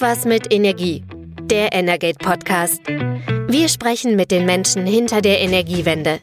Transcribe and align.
Irgendwas 0.00 0.26
mit 0.26 0.54
Energie. 0.54 1.02
Der 1.42 1.72
Energate 1.72 2.18
Podcast. 2.18 2.86
Wir 2.86 3.68
sprechen 3.68 4.14
mit 4.14 4.30
den 4.30 4.46
Menschen 4.46 4.86
hinter 4.86 5.20
der 5.20 5.40
Energiewende. 5.40 6.20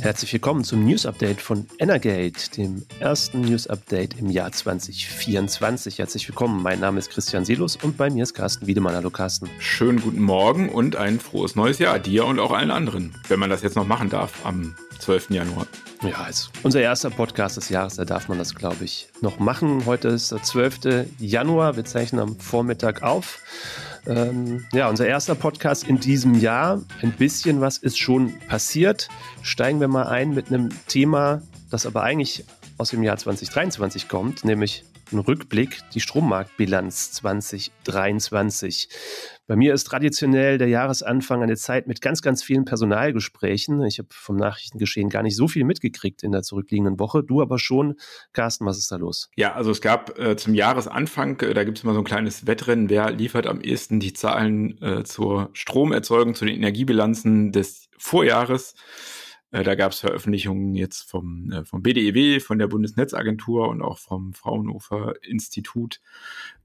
Herzlich 0.00 0.32
willkommen 0.32 0.64
zum 0.64 0.86
News 0.86 1.04
Update 1.04 1.42
von 1.42 1.66
Energate, 1.78 2.56
dem 2.56 2.86
ersten 3.00 3.42
News 3.42 3.66
Update 3.66 4.18
im 4.18 4.30
Jahr 4.30 4.50
2024. 4.50 5.98
Herzlich 5.98 6.26
willkommen. 6.26 6.62
Mein 6.62 6.80
Name 6.80 6.98
ist 7.00 7.10
Christian 7.10 7.44
Selus 7.44 7.76
und 7.76 7.98
bei 7.98 8.08
mir 8.08 8.22
ist 8.22 8.32
Carsten 8.32 8.66
Wiedemann. 8.66 8.94
Hallo 8.94 9.10
Carsten. 9.10 9.50
Schönen 9.58 10.00
guten 10.00 10.22
Morgen 10.22 10.70
und 10.70 10.96
ein 10.96 11.20
frohes 11.20 11.54
neues 11.54 11.78
Jahr 11.78 11.98
dir 11.98 12.24
und 12.24 12.38
auch 12.38 12.52
allen 12.52 12.70
anderen, 12.70 13.14
wenn 13.28 13.38
man 13.38 13.50
das 13.50 13.60
jetzt 13.60 13.76
noch 13.76 13.86
machen 13.86 14.08
darf 14.08 14.46
am 14.46 14.74
12. 14.98 15.30
Januar. 15.30 15.66
Ja, 16.02 16.26
ist 16.26 16.50
unser 16.62 16.80
erster 16.80 17.10
Podcast 17.10 17.56
des 17.56 17.68
Jahres, 17.68 17.96
da 17.96 18.04
darf 18.04 18.28
man 18.28 18.38
das, 18.38 18.54
glaube 18.54 18.84
ich, 18.84 19.08
noch 19.20 19.38
machen. 19.38 19.84
Heute 19.86 20.08
ist 20.08 20.30
der 20.30 20.42
12. 20.42 21.06
Januar, 21.18 21.76
wir 21.76 21.84
zeichnen 21.84 22.20
am 22.20 22.38
Vormittag 22.38 23.02
auf. 23.02 23.40
Ähm, 24.06 24.66
ja, 24.72 24.88
unser 24.88 25.06
erster 25.06 25.34
Podcast 25.34 25.84
in 25.84 25.98
diesem 25.98 26.34
Jahr. 26.34 26.82
Ein 27.02 27.12
bisschen 27.12 27.60
was 27.60 27.78
ist 27.78 27.98
schon 27.98 28.38
passiert. 28.48 29.08
Steigen 29.42 29.80
wir 29.80 29.88
mal 29.88 30.06
ein 30.06 30.34
mit 30.34 30.48
einem 30.48 30.70
Thema, 30.86 31.42
das 31.70 31.84
aber 31.84 32.02
eigentlich 32.02 32.44
aus 32.78 32.90
dem 32.90 33.02
Jahr 33.02 33.16
2023 33.16 34.08
kommt, 34.08 34.44
nämlich 34.44 34.84
ein 35.12 35.18
Rückblick, 35.18 35.80
die 35.94 36.00
Strommarktbilanz 36.00 37.12
2023. 37.12 38.88
Bei 39.48 39.56
mir 39.56 39.72
ist 39.72 39.84
traditionell 39.84 40.58
der 40.58 40.68
Jahresanfang 40.68 41.42
eine 41.42 41.56
Zeit 41.56 41.86
mit 41.86 42.02
ganz, 42.02 42.20
ganz 42.20 42.42
vielen 42.42 42.66
Personalgesprächen. 42.66 43.82
Ich 43.84 43.98
habe 43.98 44.08
vom 44.12 44.36
Nachrichtengeschehen 44.36 45.08
gar 45.08 45.22
nicht 45.22 45.36
so 45.36 45.48
viel 45.48 45.64
mitgekriegt 45.64 46.22
in 46.22 46.32
der 46.32 46.42
zurückliegenden 46.42 46.98
Woche. 46.98 47.22
Du 47.22 47.40
aber 47.40 47.58
schon. 47.58 47.94
Carsten, 48.34 48.66
was 48.66 48.76
ist 48.76 48.92
da 48.92 48.96
los? 48.96 49.30
Ja, 49.36 49.54
also 49.54 49.70
es 49.70 49.80
gab 49.80 50.18
äh, 50.18 50.36
zum 50.36 50.52
Jahresanfang, 50.52 51.40
äh, 51.40 51.54
da 51.54 51.64
gibt 51.64 51.78
es 51.78 51.84
immer 51.84 51.94
so 51.94 52.00
ein 52.00 52.04
kleines 52.04 52.46
Wettrennen, 52.46 52.90
wer 52.90 53.10
liefert 53.10 53.46
am 53.46 53.62
ehesten 53.62 54.00
die 54.00 54.12
Zahlen 54.12 54.82
äh, 54.82 55.04
zur 55.04 55.48
Stromerzeugung, 55.54 56.34
zu 56.34 56.44
den 56.44 56.54
Energiebilanzen 56.54 57.50
des 57.50 57.88
Vorjahres. 57.96 58.74
Äh, 59.50 59.62
da 59.62 59.74
gab 59.74 59.92
es 59.92 60.00
Veröffentlichungen 60.00 60.74
jetzt 60.74 61.08
vom, 61.08 61.50
äh, 61.52 61.64
vom 61.64 61.82
BDEW, 61.82 62.40
von 62.40 62.58
der 62.58 62.66
Bundesnetzagentur 62.66 63.68
und 63.68 63.82
auch 63.82 63.98
vom 63.98 64.34
Fraunhofer 64.34 65.14
Institut. 65.22 66.00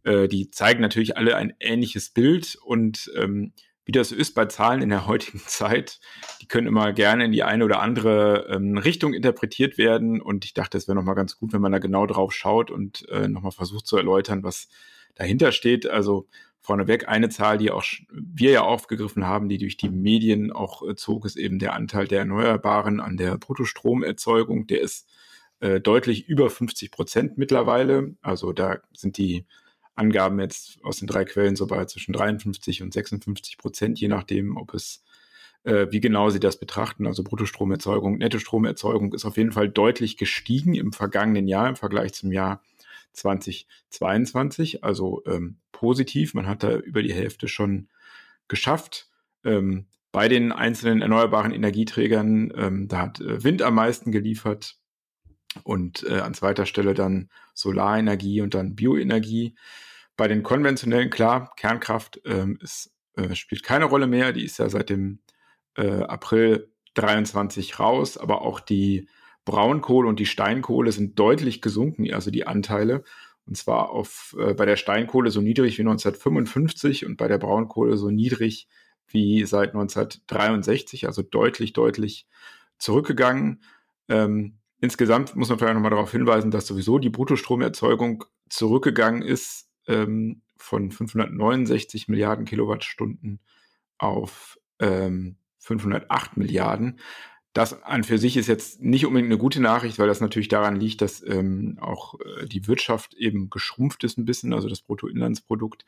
Äh, 0.03 0.27
die 0.27 0.51
zeigen 0.51 0.81
natürlich 0.81 1.17
alle 1.17 1.35
ein 1.35 1.53
ähnliches 1.59 2.09
Bild 2.09 2.57
und 2.63 3.11
ähm, 3.15 3.53
wie 3.85 3.91
das 3.91 4.13
ist 4.13 4.33
bei 4.33 4.45
Zahlen 4.45 4.81
in 4.81 4.89
der 4.89 5.07
heutigen 5.07 5.39
Zeit, 5.39 5.99
die 6.41 6.47
können 6.47 6.67
immer 6.67 6.93
gerne 6.93 7.25
in 7.25 7.31
die 7.31 7.43
eine 7.43 7.65
oder 7.65 7.81
andere 7.81 8.47
ähm, 8.49 8.77
Richtung 8.77 9.13
interpretiert 9.13 9.77
werden. 9.77 10.21
Und 10.21 10.45
ich 10.45 10.53
dachte, 10.53 10.77
es 10.77 10.87
wäre 10.87 10.95
nochmal 10.95 11.15
ganz 11.15 11.37
gut, 11.37 11.53
wenn 11.53 11.61
man 11.61 11.71
da 11.71 11.79
genau 11.79 12.05
drauf 12.05 12.33
schaut 12.33 12.71
und 12.71 13.05
nochmal 13.27 13.51
versucht 13.51 13.85
zu 13.85 13.97
erläutern, 13.97 14.43
was 14.43 14.69
dahinter 15.15 15.51
steht. 15.51 15.85
Also 15.85 16.27
vorneweg 16.63 17.09
eine 17.09 17.29
Zahl, 17.29 17.57
die 17.57 17.71
auch 17.71 17.83
wir 18.09 18.51
ja 18.51 18.61
aufgegriffen 18.61 19.27
haben, 19.27 19.49
die 19.49 19.57
durch 19.57 19.75
die 19.75 19.89
Medien 19.89 20.51
auch 20.51 20.81
äh, 20.87 20.95
zog, 20.95 21.25
ist 21.25 21.35
eben 21.35 21.59
der 21.59 21.73
Anteil 21.73 22.07
der 22.07 22.19
Erneuerbaren 22.19 23.01
an 23.01 23.17
der 23.17 23.37
Bruttostromerzeugung. 23.37 24.65
Der 24.67 24.81
ist 24.81 25.09
äh, 25.59 25.81
deutlich 25.81 26.27
über 26.27 26.49
50 26.49 26.89
Prozent 26.89 27.37
mittlerweile. 27.37 28.15
Also 28.21 28.53
da 28.53 28.79
sind 28.93 29.17
die 29.17 29.45
Angaben 29.95 30.39
jetzt 30.39 30.79
aus 30.83 30.97
den 30.97 31.07
drei 31.07 31.25
Quellen 31.25 31.57
so 31.57 31.67
bei 31.67 31.83
zwischen 31.85 32.13
53 32.13 32.81
und 32.81 32.93
56 32.93 33.57
Prozent, 33.57 33.99
je 33.99 34.07
nachdem, 34.07 34.55
ob 34.55 34.73
es 34.73 35.03
äh, 35.63 35.87
wie 35.91 35.99
genau 35.99 36.29
Sie 36.29 36.39
das 36.39 36.57
betrachten. 36.57 37.07
Also 37.07 37.23
Bruttostromerzeugung, 37.23 38.17
Nettostromerzeugung 38.17 39.13
ist 39.13 39.25
auf 39.25 39.35
jeden 39.35 39.51
Fall 39.51 39.67
deutlich 39.69 40.15
gestiegen 40.15 40.75
im 40.75 40.93
vergangenen 40.93 41.47
Jahr 41.47 41.67
im 41.67 41.75
Vergleich 41.75 42.13
zum 42.13 42.31
Jahr 42.31 42.61
2022, 43.13 44.83
also 44.83 45.23
ähm, 45.25 45.57
positiv. 45.71 46.33
Man 46.33 46.47
hat 46.47 46.63
da 46.63 46.75
über 46.77 47.03
die 47.03 47.13
Hälfte 47.13 47.47
schon 47.47 47.89
geschafft. 48.47 49.09
Ähm, 49.43 49.87
bei 50.11 50.27
den 50.27 50.51
einzelnen 50.51 51.01
erneuerbaren 51.01 51.51
Energieträgern, 51.51 52.53
ähm, 52.55 52.87
da 52.87 52.99
hat 52.99 53.19
äh, 53.19 53.43
Wind 53.43 53.61
am 53.61 53.75
meisten 53.75 54.11
geliefert 54.11 54.77
und 55.63 56.03
äh, 56.03 56.19
an 56.19 56.33
zweiter 56.33 56.65
Stelle 56.65 56.93
dann 56.93 57.29
Solarenergie 57.53 58.41
und 58.41 58.53
dann 58.53 58.75
Bioenergie. 58.75 59.55
Bei 60.15 60.27
den 60.27 60.43
konventionellen, 60.43 61.09
klar, 61.09 61.53
Kernkraft 61.57 62.21
ähm, 62.25 62.59
ist, 62.61 62.93
äh, 63.15 63.33
spielt 63.35 63.63
keine 63.63 63.85
Rolle 63.85 64.07
mehr. 64.07 64.33
Die 64.33 64.45
ist 64.45 64.59
ja 64.59 64.69
seit 64.69 64.89
dem 64.89 65.19
äh, 65.75 66.03
April 66.03 66.71
23 66.93 67.79
raus, 67.79 68.17
aber 68.17 68.41
auch 68.43 68.59
die 68.59 69.07
Braunkohle 69.45 70.07
und 70.07 70.19
die 70.19 70.25
Steinkohle 70.25 70.91
sind 70.91 71.19
deutlich 71.19 71.61
gesunken, 71.61 72.11
also 72.13 72.31
die 72.31 72.47
Anteile. 72.47 73.03
Und 73.45 73.57
zwar 73.57 73.89
auf, 73.89 74.35
äh, 74.39 74.53
bei 74.53 74.65
der 74.65 74.77
Steinkohle 74.77 75.29
so 75.29 75.41
niedrig 75.41 75.77
wie 75.77 75.83
1955 75.83 77.05
und 77.05 77.17
bei 77.17 77.27
der 77.27 77.37
Braunkohle 77.37 77.97
so 77.97 78.09
niedrig 78.09 78.67
wie 79.07 79.43
seit 79.45 79.73
1963, 79.73 81.07
also 81.07 81.21
deutlich, 81.21 81.73
deutlich 81.73 82.27
zurückgegangen. 82.77 83.63
Ähm, 84.07 84.59
insgesamt 84.79 85.35
muss 85.35 85.49
man 85.49 85.59
vielleicht 85.59 85.75
nochmal 85.75 85.91
darauf 85.91 86.11
hinweisen, 86.11 86.51
dass 86.51 86.67
sowieso 86.67 86.99
die 86.99 87.09
Bruttostromerzeugung 87.09 88.23
zurückgegangen 88.49 89.21
ist 89.21 89.69
ähm, 89.87 90.41
von 90.57 90.91
569 90.91 92.07
Milliarden 92.07 92.45
Kilowattstunden 92.45 93.41
auf 93.97 94.57
ähm, 94.79 95.37
508 95.59 96.37
Milliarden. 96.37 96.99
Das 97.53 97.83
an 97.83 98.03
für 98.03 98.17
sich 98.17 98.35
ist 98.35 98.47
jetzt 98.47 98.81
nicht 98.81 99.05
unbedingt 99.05 99.31
eine 99.31 99.39
gute 99.39 99.61
Nachricht, 99.61 99.99
weil 99.99 100.07
das 100.07 100.21
natürlich 100.21 100.47
daran 100.47 100.75
liegt, 100.75 101.01
dass 101.01 101.23
ähm, 101.25 101.77
auch 101.79 102.15
äh, 102.19 102.47
die 102.47 102.67
Wirtschaft 102.67 103.13
eben 103.13 103.49
geschrumpft 103.51 104.03
ist 104.03 104.17
ein 104.17 104.25
bisschen, 104.25 104.53
also 104.53 104.67
das 104.67 104.81
Bruttoinlandsprodukt. 104.81 105.85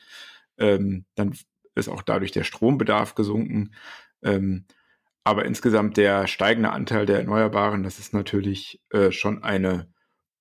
Ähm, 0.58 1.06
dann 1.16 1.36
ist 1.74 1.90
auch 1.90 2.04
dadurch 2.04 2.32
der 2.32 2.44
Strombedarf 2.44 3.16
gesunken. 3.16 3.74
Ähm, 4.22 4.66
aber 5.24 5.46
insgesamt 5.46 5.98
der 5.98 6.28
steigende 6.28 6.72
Anteil 6.72 7.08
der 7.08 7.18
Erneuerbaren, 7.18 7.82
das 7.82 7.98
ist 7.98 8.14
natürlich 8.14 8.80
äh, 8.92 9.12
schon 9.12 9.44
eine 9.44 9.92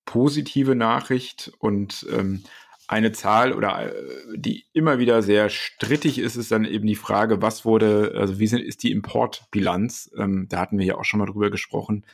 positive 0.05 0.75
Nachricht 0.75 1.51
und 1.57 2.05
ähm, 2.11 2.43
eine 2.87 3.11
Zahl 3.11 3.53
oder 3.53 3.93
äh, 3.93 4.37
die 4.37 4.65
immer 4.73 4.99
wieder 4.99 5.21
sehr 5.21 5.49
strittig 5.49 6.19
ist, 6.19 6.35
ist 6.35 6.51
dann 6.51 6.65
eben 6.65 6.87
die 6.87 6.95
Frage, 6.95 7.41
was 7.41 7.65
wurde, 7.65 8.13
also 8.15 8.39
wie 8.39 8.47
sind, 8.47 8.61
ist 8.61 8.83
die 8.83 8.91
Importbilanz? 8.91 10.11
Ähm, 10.17 10.47
da 10.49 10.59
hatten 10.59 10.77
wir 10.77 10.85
ja 10.85 10.95
auch 10.95 11.05
schon 11.05 11.19
mal 11.19 11.25
drüber 11.25 11.49
gesprochen. 11.49 12.05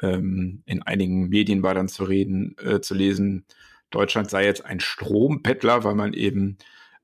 Ähm, 0.00 0.62
in 0.66 0.82
einigen 0.82 1.28
Medien 1.28 1.62
war 1.62 1.74
dann 1.74 1.88
zu 1.88 2.04
reden, 2.04 2.56
äh, 2.58 2.80
zu 2.80 2.94
lesen, 2.94 3.44
Deutschland 3.90 4.30
sei 4.30 4.44
jetzt 4.44 4.64
ein 4.64 4.80
Strombettler, 4.80 5.84
weil 5.84 5.94
man 5.94 6.12
eben 6.12 6.58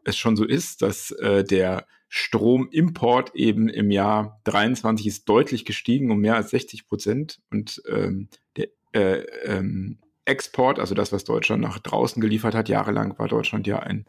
es 0.04 0.16
schon 0.16 0.36
so 0.36 0.44
ist, 0.44 0.82
dass 0.82 1.10
äh, 1.12 1.44
der 1.44 1.86
Stromimport 2.08 3.34
eben 3.34 3.68
im 3.68 3.90
Jahr 3.90 4.40
23 4.44 5.06
ist 5.06 5.28
deutlich 5.28 5.64
gestiegen 5.64 6.10
um 6.10 6.18
mehr 6.18 6.36
als 6.36 6.50
60 6.50 6.86
Prozent 6.86 7.40
und 7.50 7.82
ähm, 7.88 8.28
der 8.56 8.68
äh, 8.92 9.20
ähm, 9.44 9.98
Export, 10.24 10.78
also 10.78 10.94
das, 10.94 11.12
was 11.12 11.24
Deutschland 11.24 11.62
nach 11.62 11.78
draußen 11.78 12.20
geliefert 12.20 12.54
hat. 12.54 12.68
Jahrelang 12.68 13.18
war 13.18 13.28
Deutschland 13.28 13.66
ja 13.66 13.80
ein 13.80 14.06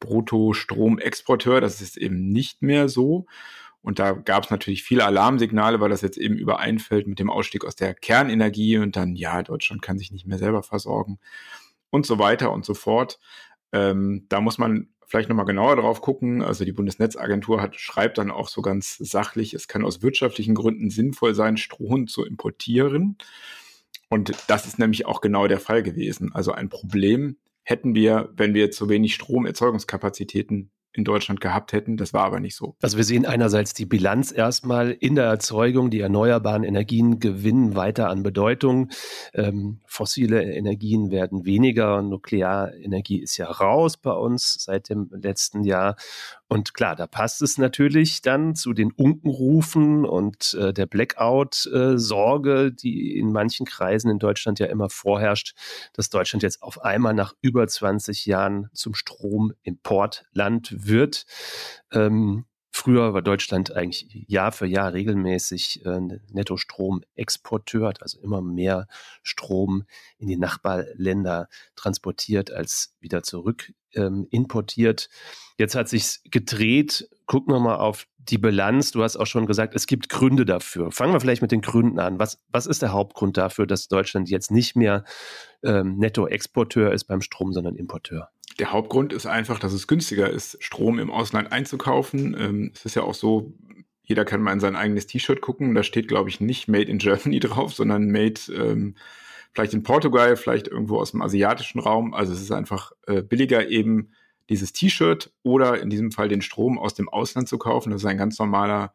Bruttostromexporteur. 0.00 1.60
Das 1.60 1.80
ist 1.80 1.96
eben 1.96 2.32
nicht 2.32 2.62
mehr 2.62 2.88
so. 2.88 3.26
Und 3.82 4.00
da 4.00 4.12
gab 4.12 4.44
es 4.44 4.50
natürlich 4.50 4.82
viele 4.82 5.04
Alarmsignale, 5.04 5.80
weil 5.80 5.90
das 5.90 6.02
jetzt 6.02 6.18
eben 6.18 6.36
übereinfällt 6.36 7.06
mit 7.06 7.20
dem 7.20 7.30
Ausstieg 7.30 7.64
aus 7.64 7.76
der 7.76 7.94
Kernenergie 7.94 8.78
und 8.78 8.96
dann, 8.96 9.14
ja, 9.14 9.42
Deutschland 9.44 9.80
kann 9.80 9.96
sich 9.96 10.10
nicht 10.10 10.26
mehr 10.26 10.38
selber 10.38 10.64
versorgen 10.64 11.20
und 11.90 12.04
so 12.04 12.18
weiter 12.18 12.52
und 12.52 12.64
so 12.64 12.74
fort. 12.74 13.20
Ähm, 13.72 14.26
da 14.28 14.40
muss 14.40 14.58
man 14.58 14.88
vielleicht 15.06 15.28
nochmal 15.28 15.46
genauer 15.46 15.76
drauf 15.76 16.00
gucken. 16.00 16.42
Also 16.42 16.64
die 16.64 16.72
Bundesnetzagentur 16.72 17.62
hat, 17.62 17.76
schreibt 17.76 18.18
dann 18.18 18.32
auch 18.32 18.48
so 18.48 18.60
ganz 18.60 18.96
sachlich, 18.96 19.54
es 19.54 19.68
kann 19.68 19.84
aus 19.84 20.02
wirtschaftlichen 20.02 20.56
Gründen 20.56 20.90
sinnvoll 20.90 21.34
sein, 21.34 21.56
Strom 21.56 22.08
zu 22.08 22.24
importieren. 22.24 23.16
Und 24.08 24.32
das 24.48 24.66
ist 24.66 24.78
nämlich 24.78 25.06
auch 25.06 25.20
genau 25.20 25.46
der 25.46 25.60
Fall 25.60 25.82
gewesen. 25.82 26.32
Also 26.32 26.52
ein 26.52 26.68
Problem 26.68 27.36
hätten 27.62 27.94
wir, 27.94 28.32
wenn 28.36 28.54
wir 28.54 28.70
zu 28.70 28.88
wenig 28.88 29.14
Stromerzeugungskapazitäten 29.14 30.70
in 30.96 31.04
Deutschland 31.04 31.40
gehabt 31.40 31.72
hätten. 31.72 31.96
Das 31.96 32.12
war 32.12 32.24
aber 32.24 32.40
nicht 32.40 32.56
so. 32.56 32.76
Also 32.82 32.96
wir 32.96 33.04
sehen 33.04 33.26
einerseits 33.26 33.74
die 33.74 33.86
Bilanz 33.86 34.32
erstmal 34.32 34.90
in 34.90 35.14
der 35.14 35.26
Erzeugung. 35.26 35.90
Die 35.90 36.00
erneuerbaren 36.00 36.64
Energien 36.64 37.20
gewinnen 37.20 37.74
weiter 37.74 38.08
an 38.08 38.22
Bedeutung. 38.22 38.90
Ähm, 39.34 39.80
fossile 39.86 40.42
Energien 40.42 41.10
werden 41.10 41.44
weniger. 41.44 42.02
Nuklearenergie 42.02 43.18
ist 43.18 43.36
ja 43.36 43.46
raus 43.46 43.96
bei 43.96 44.12
uns 44.12 44.54
seit 44.58 44.88
dem 44.88 45.10
letzten 45.12 45.64
Jahr. 45.64 45.96
Und 46.48 46.74
klar, 46.74 46.94
da 46.94 47.08
passt 47.08 47.42
es 47.42 47.58
natürlich 47.58 48.22
dann 48.22 48.54
zu 48.54 48.72
den 48.72 48.92
Unkenrufen 48.92 50.04
und 50.04 50.54
äh, 50.54 50.72
der 50.72 50.86
Blackout-Sorge, 50.86 52.66
äh, 52.66 52.72
die 52.72 53.18
in 53.18 53.32
manchen 53.32 53.66
Kreisen 53.66 54.10
in 54.10 54.20
Deutschland 54.20 54.60
ja 54.60 54.66
immer 54.66 54.88
vorherrscht, 54.88 55.56
dass 55.92 56.08
Deutschland 56.08 56.44
jetzt 56.44 56.62
auf 56.62 56.82
einmal 56.82 57.14
nach 57.14 57.34
über 57.40 57.66
20 57.66 58.26
Jahren 58.26 58.68
zum 58.72 58.94
Stromimportland 58.94 60.85
wird. 60.86 61.26
Ähm, 61.92 62.44
früher 62.70 63.14
war 63.14 63.22
Deutschland 63.22 63.74
eigentlich 63.74 64.06
Jahr 64.28 64.52
für 64.52 64.66
Jahr 64.66 64.92
regelmäßig 64.92 65.84
äh, 65.84 66.00
Netto-Strom-Exporteur, 66.30 67.88
hat 67.88 68.02
also 68.02 68.20
immer 68.20 68.42
mehr 68.42 68.86
Strom 69.22 69.84
in 70.18 70.28
die 70.28 70.36
Nachbarländer 70.36 71.48
transportiert 71.74 72.52
als 72.52 72.94
wieder 73.00 73.22
zurück 73.22 73.72
ähm, 73.94 74.26
importiert. 74.30 75.08
Jetzt 75.58 75.74
hat 75.74 75.88
sich's 75.88 76.22
gedreht. 76.30 77.08
Gucken 77.26 77.54
wir 77.54 77.60
mal 77.60 77.76
auf 77.76 78.06
die 78.18 78.38
Bilanz. 78.38 78.90
Du 78.90 79.02
hast 79.02 79.16
auch 79.16 79.26
schon 79.26 79.46
gesagt, 79.46 79.74
es 79.74 79.86
gibt 79.86 80.08
Gründe 80.08 80.44
dafür. 80.44 80.92
Fangen 80.92 81.12
wir 81.12 81.20
vielleicht 81.20 81.42
mit 81.42 81.52
den 81.52 81.62
Gründen 81.62 81.98
an. 81.98 82.18
Was, 82.18 82.40
was 82.50 82.66
ist 82.66 82.82
der 82.82 82.92
Hauptgrund 82.92 83.36
dafür, 83.36 83.66
dass 83.66 83.88
Deutschland 83.88 84.28
jetzt 84.28 84.50
nicht 84.50 84.76
mehr 84.76 85.04
ähm, 85.62 85.96
Netto-Exporteur 85.96 86.92
ist 86.92 87.04
beim 87.04 87.22
Strom, 87.22 87.52
sondern 87.52 87.76
Importeur? 87.76 88.30
Der 88.58 88.72
Hauptgrund 88.72 89.12
ist 89.12 89.26
einfach, 89.26 89.58
dass 89.58 89.72
es 89.72 89.86
günstiger 89.86 90.30
ist, 90.30 90.62
Strom 90.62 90.98
im 90.98 91.10
Ausland 91.10 91.52
einzukaufen. 91.52 92.36
Ähm, 92.38 92.72
es 92.74 92.84
ist 92.84 92.96
ja 92.96 93.02
auch 93.02 93.14
so, 93.14 93.52
jeder 94.02 94.24
kann 94.24 94.40
mal 94.40 94.52
in 94.52 94.60
sein 94.60 94.76
eigenes 94.76 95.06
T-Shirt 95.06 95.40
gucken. 95.40 95.74
Da 95.74 95.82
steht, 95.82 96.08
glaube 96.08 96.30
ich, 96.30 96.40
nicht 96.40 96.68
Made 96.68 96.90
in 96.90 96.98
Germany 96.98 97.40
drauf, 97.40 97.74
sondern 97.74 98.10
Made 98.10 98.40
ähm, 98.54 98.94
vielleicht 99.52 99.74
in 99.74 99.82
Portugal, 99.82 100.36
vielleicht 100.36 100.68
irgendwo 100.68 100.98
aus 100.98 101.12
dem 101.12 101.22
asiatischen 101.22 101.80
Raum. 101.80 102.14
Also 102.14 102.32
es 102.32 102.40
ist 102.40 102.52
einfach 102.52 102.92
äh, 103.06 103.22
billiger 103.22 103.68
eben 103.68 104.12
dieses 104.48 104.72
T-Shirt 104.72 105.32
oder 105.42 105.80
in 105.80 105.90
diesem 105.90 106.12
Fall 106.12 106.28
den 106.28 106.42
Strom 106.42 106.78
aus 106.78 106.94
dem 106.94 107.08
Ausland 107.08 107.48
zu 107.48 107.58
kaufen. 107.58 107.90
Das 107.90 108.02
ist 108.02 108.06
ein 108.06 108.18
ganz 108.18 108.38
normaler 108.38 108.94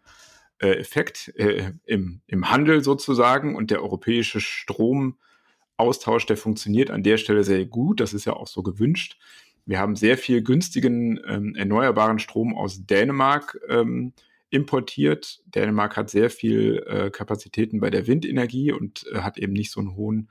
äh, 0.59 0.69
Effekt 0.75 1.33
äh, 1.35 1.71
im, 1.85 2.21
im 2.27 2.49
Handel 2.49 2.83
sozusagen. 2.83 3.55
Und 3.55 3.71
der 3.71 3.81
europäische 3.81 4.39
Stromaustausch, 4.39 6.25
der 6.25 6.37
funktioniert 6.37 6.91
an 6.91 7.03
der 7.03 7.17
Stelle 7.17 7.43
sehr 7.43 7.65
gut. 7.65 7.99
Das 7.99 8.13
ist 8.13 8.25
ja 8.25 8.33
auch 8.33 8.47
so 8.47 8.63
gewünscht. 8.63 9.17
Wir 9.65 9.79
haben 9.79 9.95
sehr 9.95 10.17
viel 10.17 10.41
günstigen 10.41 11.19
ähm, 11.27 11.55
erneuerbaren 11.55 12.19
Strom 12.19 12.55
aus 12.55 12.85
Dänemark 12.85 13.59
ähm, 13.69 14.13
importiert. 14.49 15.41
Dänemark 15.45 15.95
hat 15.97 16.09
sehr 16.09 16.29
viel 16.29 16.83
äh, 16.87 17.09
Kapazitäten 17.09 17.79
bei 17.79 17.89
der 17.89 18.07
Windenergie 18.07 18.71
und 18.71 19.05
äh, 19.11 19.19
hat 19.19 19.37
eben 19.37 19.53
nicht 19.53 19.71
so 19.71 19.79
einen 19.79 19.95
hohen 19.95 20.29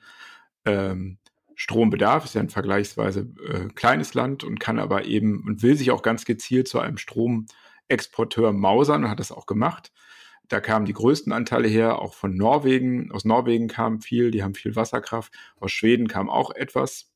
ähm, 0.65 1.19
Strombedarf, 1.55 2.25
ist 2.25 2.35
ja 2.35 2.41
ein 2.41 2.49
vergleichsweise 2.49 3.29
äh, 3.47 3.69
kleines 3.75 4.15
Land 4.15 4.45
und 4.45 4.61
kann 4.61 4.79
aber 4.79 5.05
eben 5.05 5.45
und 5.47 5.63
will 5.63 5.77
sich 5.77 5.91
auch 5.91 6.03
ganz 6.03 6.25
gezielt 6.25 6.69
zu 6.69 6.81
einem 6.81 6.97
Stromexporteur 6.97 8.53
mausern 8.53 9.05
und 9.05 9.11
hat 9.11 9.21
das 9.21 9.33
auch 9.33 9.47
gemacht. 9.47 9.93
Da 10.49 10.61
kamen 10.61 10.85
die 10.85 10.95
größten 10.95 11.33
Anteile 11.33 11.69
her, 11.69 12.01
auch 12.01 12.15
von 12.15 12.35
Norwegen. 12.35 13.13
Aus 13.13 13.25
Norwegen 13.25 13.69
kam 13.69 14.01
viel, 14.01 14.31
die 14.31 14.43
haben 14.43 14.55
viel 14.55 14.75
Wasserkraft. 14.75 15.33
Aus 15.61 15.71
Schweden 15.71 16.09
kam 16.09 16.29
auch 16.29 16.51
etwas. 16.51 17.10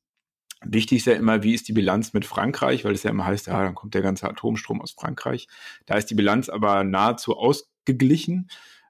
Wichtig 0.67 0.99
ist 0.99 1.05
ja 1.05 1.13
immer, 1.13 1.43
wie 1.43 1.53
ist 1.53 1.67
die 1.67 1.73
Bilanz 1.73 2.13
mit 2.13 2.25
Frankreich, 2.25 2.85
weil 2.85 2.93
es 2.93 3.03
ja 3.03 3.11
immer 3.11 3.25
heißt, 3.25 3.47
ja, 3.47 3.63
dann 3.63 3.75
kommt 3.75 3.93
der 3.93 4.01
ganze 4.01 4.27
Atomstrom 4.29 4.81
aus 4.81 4.91
Frankreich. 4.91 5.47
Da 5.85 5.95
ist 5.95 6.07
die 6.07 6.15
Bilanz 6.15 6.49
aber 6.49 6.83
nahezu 6.83 7.37
ausgeglichen. 7.37 8.49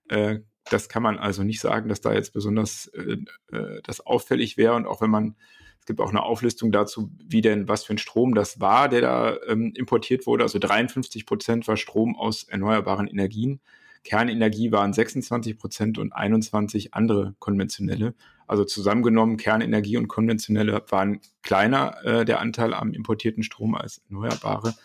Äh, 0.10 0.40
das 0.70 0.90
kann 0.90 1.04
man 1.04 1.20
also 1.20 1.44
nicht 1.44 1.60
sagen, 1.60 1.90
dass 1.90 2.02
da 2.02 2.14
jetzt 2.14 2.34
besonders 2.34 2.88
äh, 2.88 3.18
äh, 3.56 3.82
das 3.84 4.02
auffällig 4.02 4.58
wäre. 4.58 4.76
Und 4.76 4.88
auch 4.88 5.02
wenn 5.02 5.12
man, 5.12 5.36
es 5.80 5.86
gibt 5.86 6.02
auch 6.02 6.10
eine 6.10 6.24
Auflistung 6.24 6.72
dazu, 6.72 7.12
wie 7.24 7.42
denn, 7.42 7.68
was 7.68 7.84
für 7.84 7.94
ein 7.94 8.00
Strom 8.00 8.34
das 8.34 8.60
war, 8.60 8.90
der 8.90 9.02
da 9.02 9.38
ähm, 9.48 9.74
importiert 9.76 10.26
wurde. 10.26 10.44
Also 10.44 10.58
53 10.58 11.26
Prozent 11.26 11.68
war 11.68 11.78
Strom 11.78 12.16
aus 12.16 12.44
erneuerbaren 12.44 13.08
Energien. 13.08 13.62
Kernenergie 14.06 14.72
waren 14.72 14.94
26 14.94 15.58
Prozent 15.58 15.98
und 15.98 16.14
21 16.14 16.94
andere 16.94 17.36
konventionelle. 17.40 18.16
Also 18.48 18.64
zusammengenommen, 18.64 19.36
Kernenergie 19.36 19.98
und 19.98 20.08
konventionelle 20.08 20.82
waren 20.90 21.20
kleiner 21.44 21.98
äh, 22.06 22.26
der 22.26 22.40
Anteil 22.40 22.74
am 22.74 22.94
importierten 22.94 23.44
Strom 23.44 23.76
als 23.76 24.02
erneuerbare 24.10 24.76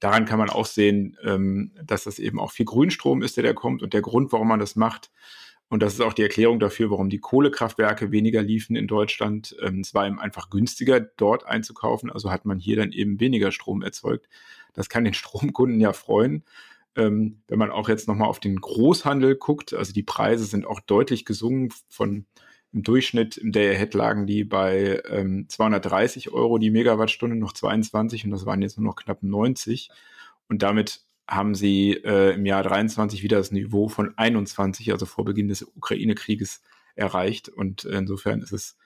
daran 0.00 0.24
kann 0.24 0.38
man 0.38 0.50
auch 0.50 0.66
sehen, 0.66 1.16
ähm, 1.24 1.72
dass 1.82 2.04
das 2.04 2.18
eben 2.18 2.38
auch 2.38 2.52
viel 2.52 2.66
Grünstrom 2.66 3.22
ist, 3.22 3.36
der 3.36 3.44
da 3.44 3.52
kommt 3.52 3.82
und 3.82 3.92
der 3.92 4.02
Grund, 4.02 4.32
warum 4.32 4.48
man 4.48 4.60
das 4.60 4.76
macht. 4.76 5.10
Und 5.70 5.82
das 5.82 5.92
ist 5.92 6.00
auch 6.00 6.14
die 6.14 6.22
Erklärung 6.22 6.60
dafür, 6.60 6.90
warum 6.90 7.10
die 7.10 7.18
Kohlekraftwerke 7.18 8.10
weniger 8.10 8.42
liefen 8.42 8.74
in 8.74 8.86
Deutschland. 8.86 9.54
Ähm, 9.60 9.80
es 9.80 9.92
war 9.92 10.06
eben 10.06 10.18
einfach 10.18 10.50
günstiger, 10.50 11.00
dort 11.00 11.46
einzukaufen. 11.46 12.10
Also 12.10 12.30
hat 12.30 12.46
man 12.46 12.58
hier 12.58 12.76
dann 12.76 12.92
eben 12.92 13.20
weniger 13.20 13.52
Strom 13.52 13.82
erzeugt. 13.82 14.28
Das 14.72 14.88
kann 14.88 15.04
den 15.04 15.14
Stromkunden 15.14 15.80
ja 15.80 15.92
freuen. 15.92 16.44
Ähm, 16.96 17.42
wenn 17.48 17.58
man 17.58 17.70
auch 17.70 17.88
jetzt 17.88 18.08
nochmal 18.08 18.28
auf 18.28 18.40
den 18.40 18.60
Großhandel 18.60 19.36
guckt, 19.36 19.74
also 19.74 19.92
die 19.92 20.02
Preise 20.02 20.44
sind 20.44 20.66
auch 20.66 20.80
deutlich 20.80 21.24
gesungen 21.24 21.72
von 21.88 22.26
im 22.72 22.82
Durchschnitt 22.82 23.38
im 23.38 23.50
Day-Ahead 23.50 23.94
lagen 23.94 24.26
die 24.26 24.44
bei 24.44 25.02
ähm, 25.08 25.46
230 25.48 26.30
Euro 26.32 26.58
die 26.58 26.70
Megawattstunde, 26.70 27.34
noch 27.36 27.52
22 27.52 28.24
und 28.24 28.30
das 28.30 28.44
waren 28.44 28.60
jetzt 28.60 28.78
nur 28.78 28.86
noch 28.90 28.96
knapp 28.96 29.22
90. 29.22 29.90
Und 30.48 30.62
damit 30.62 31.02
haben 31.26 31.54
sie 31.54 31.92
äh, 31.92 32.34
im 32.34 32.46
Jahr 32.46 32.62
23 32.62 33.22
wieder 33.22 33.38
das 33.38 33.52
Niveau 33.52 33.88
von 33.88 34.16
21, 34.16 34.92
also 34.92 35.06
vor 35.06 35.24
Beginn 35.24 35.48
des 35.48 35.62
Ukraine-Krieges, 35.62 36.62
erreicht. 36.94 37.48
Und 37.48 37.84
insofern 37.84 38.40
ist 38.40 38.52
es 38.52 38.76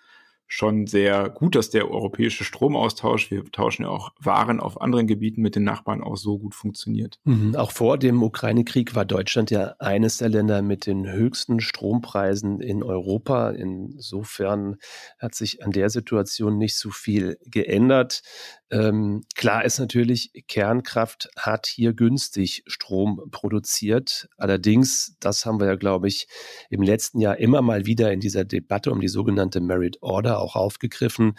schon 0.47 0.87
sehr 0.87 1.31
gut, 1.31 1.55
dass 1.55 1.71
der 1.71 1.91
europäische 1.91 2.45
Stromaustausch, 2.45 3.31
wir 3.31 3.45
tauschen 3.53 3.85
ja 3.85 3.89
auch 3.89 4.11
Waren 4.21 4.61
auf 4.61 4.81
anderen 4.81 5.07
Gebieten 5.07 5.41
mit 5.41 5.57
den 5.57 5.65
Nachbarn 5.65 6.03
auch 6.03 6.17
so 6.17 6.39
gut 6.39 6.55
funktioniert. 6.55 7.19
Mhm. 7.25 7.57
Auch 7.57 7.71
vor 7.71 7.97
dem 7.97 8.23
Ukraine-Krieg 8.23 8.95
war 8.95 9.07
Deutschland 9.07 9.51
ja 9.51 9.75
eines 9.79 10.19
der 10.19 10.29
Länder 10.29 10.61
mit 10.61 10.87
den 10.87 11.11
höchsten 11.11 11.61
Strompreisen 11.61 12.61
in 12.61 12.83
Europa. 12.83 13.51
Insofern 13.51 14.77
hat 15.19 15.35
sich 15.35 15.65
an 15.65 15.71
der 15.71 15.89
Situation 15.89 16.59
nicht 16.59 16.77
so 16.77 16.91
viel 16.91 17.39
geändert. 17.47 18.23
Ähm, 18.71 19.23
klar 19.35 19.65
ist 19.65 19.79
natürlich, 19.79 20.33
Kernkraft 20.49 21.29
hat 21.37 21.67
hier 21.67 21.93
günstig 21.93 22.63
Strom 22.67 23.21
produziert. 23.31 24.29
Allerdings, 24.39 25.17
das 25.21 25.45
haben 25.45 25.61
wir 25.61 25.67
ja, 25.67 25.77
glaube 25.77 26.09
ich, 26.09 26.27
im 26.71 26.83
letzten 26.83 27.21
Jahr 27.21 27.37
immer 27.37 27.61
mal 27.61 27.85
wieder 27.85 28.13
in 28.13 28.21
dieser 28.21 28.45
Debatte 28.45 28.91
um 28.91 29.01
die 29.01 29.09
sogenannte 29.09 29.61
Merit 29.61 29.99
Order 30.01 30.32
auch 30.39 30.57
aufgegriffen. 30.57 31.39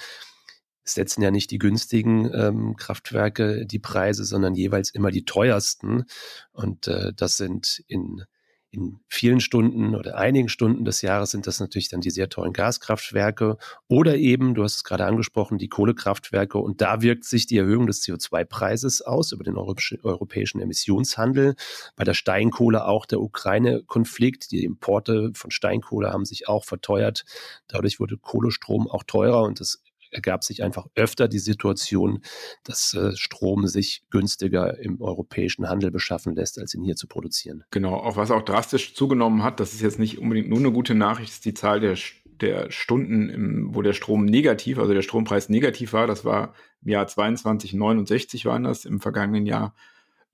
Setzen 0.86 1.22
ja 1.22 1.32
nicht 1.32 1.52
die 1.52 1.60
günstigen 1.60 2.30
ähm, 2.34 2.76
Kraftwerke 2.76 3.66
die 3.66 3.80
Preise, 3.80 4.26
sondern 4.26 4.54
jeweils 4.54 4.90
immer 4.90 5.12
die 5.12 5.24
teuersten. 5.24 6.04
Und 6.52 6.88
äh, 6.88 7.14
das 7.16 7.38
sind 7.38 7.84
in 7.88 8.24
in 8.74 9.00
vielen 9.08 9.40
Stunden 9.40 9.96
oder 9.96 10.18
einigen 10.18 10.50
Stunden 10.50 10.84
des 10.84 11.04
Jahres 11.04 11.30
sind 11.30 11.46
das 11.46 11.60
natürlich 11.60 11.90
dann 11.90 12.02
die 12.02 12.10
sehr 12.10 12.28
teuren 12.28 12.54
Gaskraftwerke 12.54 13.58
oder 13.88 14.16
eben, 14.16 14.56
du 14.56 14.64
hast 14.64 14.78
es 14.78 14.84
gerade 14.84 15.06
angesprochen, 15.06 15.60
die 15.60 15.70
Kohlekraftwerke. 15.70 16.58
Und 16.58 16.82
da 16.82 17.04
wirkt 17.04 17.24
sich 17.24 17.46
die 17.46 17.58
Erhöhung 17.58 17.86
des 17.86 18.04
CO2-Preises 18.04 19.04
aus 19.04 19.32
über 19.32 19.44
den 19.44 19.58
europäischen 19.58 20.60
Emissionshandel. 20.60 21.56
Bei 21.96 22.04
der 22.04 22.16
Steinkohle 22.16 22.86
auch 22.86 23.06
der 23.06 23.22
Ukraine-Konflikt. 23.22 24.50
Die 24.52 24.64
Importe 24.64 25.32
von 25.36 25.52
Steinkohle 25.52 26.12
haben 26.12 26.26
sich 26.26 26.48
auch 26.48 26.66
verteuert. 26.66 27.26
Dadurch 27.68 28.00
wurde 28.00 28.18
Kohlestrom 28.18 28.90
auch 28.90 29.04
teurer 29.04 29.44
und 29.44 29.60
das 29.60 29.84
ergab 30.14 30.44
sich 30.44 30.64
einfach 30.64 30.88
öfter 30.96 31.28
die 31.28 31.40
Situation, 31.40 32.22
dass 32.64 32.94
äh, 32.94 33.16
Strom 33.16 33.68
sich 33.68 34.04
günstiger 34.10 34.80
im 34.80 35.02
europäischen 35.02 35.68
Handel 35.70 35.92
beschaffen 35.92 36.36
lässt, 36.36 36.60
als 36.60 36.74
ihn 36.74 36.84
hier 36.84 36.96
zu 36.96 37.08
produzieren. 37.08 37.64
Genau, 37.72 37.96
auch 37.96 38.18
was 38.18 38.32
auch 38.32 38.44
drastisch 38.44 38.94
zugenommen 38.94 39.44
hat, 39.44 39.60
das 39.60 39.74
ist 39.74 39.82
jetzt 39.82 40.00
nicht 40.00 40.20
unbedingt 40.20 40.50
nur 40.50 40.60
eine 40.60 40.72
gute 40.72 40.96
Nachricht, 40.96 41.32
ist 41.32 41.46
die 41.46 41.54
Zahl 41.54 41.80
der, 41.80 41.98
der 42.26 42.72
Stunden, 42.72 43.30
im, 43.30 43.76
wo 43.76 43.82
der 43.82 43.94
Strom 43.94 44.26
negativ, 44.26 44.80
also 44.80 44.94
der 44.94 45.02
Strompreis 45.02 45.50
negativ 45.50 45.94
war. 45.94 46.08
Das 46.08 46.26
war 46.26 46.54
im 46.84 46.90
Jahr 46.90 47.08
22, 47.08 47.74
69 47.74 48.46
waren 48.46 48.64
das, 48.64 48.86
im 48.86 49.00
vergangenen 49.00 49.46
Jahr 49.46 49.76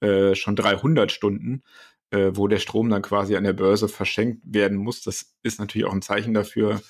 äh, 0.01 0.35
schon 0.35 0.55
300 0.55 1.11
Stunden 1.11 1.63
äh, 2.11 2.31
wo 2.33 2.47
der 2.47 2.59
Strom 2.59 2.89
dann 2.89 3.01
quasi 3.01 3.35
an 3.35 3.43
der 3.43 3.53
Börse 3.53 3.87
verschenkt 3.87 4.41
werden 4.43 4.77
muss. 4.77 5.03
Das 5.03 5.35
ist 5.43 5.59
natürlich 5.59 5.85
auch 5.87 5.93
ein 5.93 6.01
Zeichen 6.01 6.33
dafür, 6.33 6.81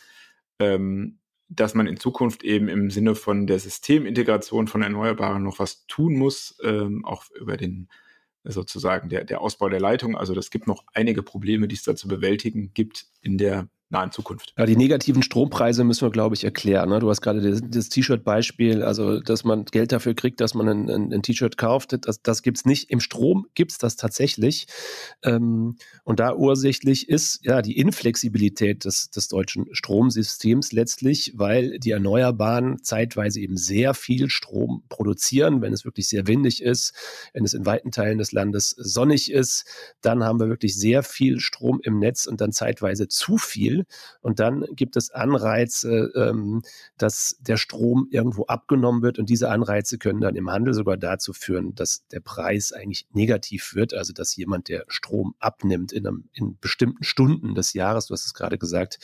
ähm, 0.59 1.18
dass 1.49 1.73
man 1.73 1.87
in 1.87 1.97
Zukunft 1.97 2.43
eben 2.43 2.69
im 2.69 2.91
Sinne 2.91 3.15
von 3.15 3.47
der 3.47 3.59
Systemintegration 3.59 4.67
von 4.67 4.83
Erneuerbaren 4.83 5.43
noch 5.43 5.59
was 5.59 5.85
tun 5.87 6.15
muss, 6.15 6.57
ähm, 6.63 7.03
auch 7.03 7.25
über 7.31 7.57
den 7.57 7.89
sozusagen 8.43 9.09
der, 9.09 9.25
der 9.25 9.41
Ausbau 9.41 9.67
der 9.67 9.79
Leitung. 9.79 10.15
Also 10.15 10.33
das 10.33 10.51
gibt 10.51 10.67
noch 10.67 10.85
einige 10.93 11.23
Probleme, 11.23 11.67
die 11.67 11.75
es 11.75 11.83
da 11.83 11.95
zu 11.95 12.07
bewältigen 12.07 12.73
gibt 12.73 13.07
in 13.21 13.37
der 13.37 13.67
nahen 13.89 14.11
Zukunft. 14.11 14.53
Ja, 14.55 14.67
die 14.67 14.75
negativen 14.75 15.23
Strompreise 15.23 15.83
müssen 15.83 16.05
wir, 16.05 16.11
glaube 16.11 16.35
ich, 16.35 16.43
erklären. 16.43 16.89
Ne? 16.89 16.99
Du 16.99 17.09
hast 17.09 17.21
gerade 17.21 17.59
das, 17.59 17.89
T-Shirt-Beispiel, 17.89 18.83
also 18.83 19.19
dass 19.19 19.43
man 19.43 19.65
Geld 19.65 19.91
dafür 19.91 20.13
kriegt, 20.13 20.41
dass 20.41 20.53
man 20.53 20.69
ein, 20.69 20.89
ein, 20.89 21.11
ein 21.11 21.23
T-Shirt 21.23 21.57
kauft, 21.57 21.97
das, 22.05 22.21
das 22.21 22.43
gibt 22.43 22.57
es 22.57 22.65
nicht. 22.65 22.91
Im 22.91 22.99
Strom 22.99 23.47
gibt 23.55 23.71
es 23.71 23.77
das 23.79 23.95
tatsächlich. 23.95 24.67
Ähm, 25.23 25.77
und 26.03 26.19
da 26.19 26.35
ursächlich 26.35 27.09
ist 27.09 27.39
ja 27.43 27.63
die 27.63 27.77
Inflexibilität 27.77 28.85
des, 28.85 29.09
des 29.09 29.27
deutschen 29.27 29.65
Stromsystems 29.71 30.71
letztlich, 30.71 31.33
weil 31.35 31.79
die 31.79 31.91
Erneuerbaren 31.91 32.83
zeitweise 32.83 33.39
eben 33.39 33.57
sehr 33.57 33.95
viel 33.95 34.29
Strom 34.29 34.83
produzieren, 34.89 35.63
wenn 35.63 35.73
es 35.73 35.83
wirklich 35.83 36.07
sehr 36.07 36.27
windig 36.27 36.61
ist, 36.61 36.93
wenn 37.33 37.43
es 37.43 37.55
in 37.55 37.65
weiten 37.65 37.89
Teilen 37.89 38.19
des 38.19 38.33
Landes 38.33 38.69
sonnig 38.69 39.31
ist, 39.31 39.65
dann 40.01 40.23
haben 40.23 40.39
wir 40.39 40.47
wirklich 40.47 40.75
sehr 40.77 41.01
viel 41.01 41.39
Strom 41.39 41.79
im 41.81 41.97
Netz 41.97 42.27
und 42.27 42.39
dann 42.39 42.51
zeitweise 42.51 43.07
zu 43.07 43.39
viel 43.39 43.78
Und 44.21 44.39
dann 44.39 44.65
gibt 44.71 44.95
es 44.95 45.11
Anreize, 45.11 46.11
ähm, 46.15 46.61
dass 46.97 47.37
der 47.39 47.57
Strom 47.57 48.07
irgendwo 48.11 48.45
abgenommen 48.45 49.01
wird. 49.01 49.19
Und 49.19 49.29
diese 49.29 49.49
Anreize 49.49 49.97
können 49.97 50.21
dann 50.21 50.35
im 50.35 50.49
Handel 50.49 50.73
sogar 50.73 50.97
dazu 50.97 51.33
führen, 51.33 51.75
dass 51.75 52.05
der 52.07 52.19
Preis 52.19 52.71
eigentlich 52.71 53.07
negativ 53.11 53.75
wird. 53.75 53.93
Also 53.93 54.13
dass 54.13 54.35
jemand, 54.35 54.69
der 54.69 54.85
Strom 54.87 55.35
abnimmt 55.39 55.91
in, 55.91 56.05
einem, 56.05 56.29
in 56.33 56.57
bestimmten 56.59 57.03
Stunden 57.03 57.55
des 57.55 57.73
Jahres, 57.73 58.07
du 58.07 58.13
hast 58.13 58.25
es 58.25 58.33
gerade 58.33 58.57
gesagt, 58.57 58.99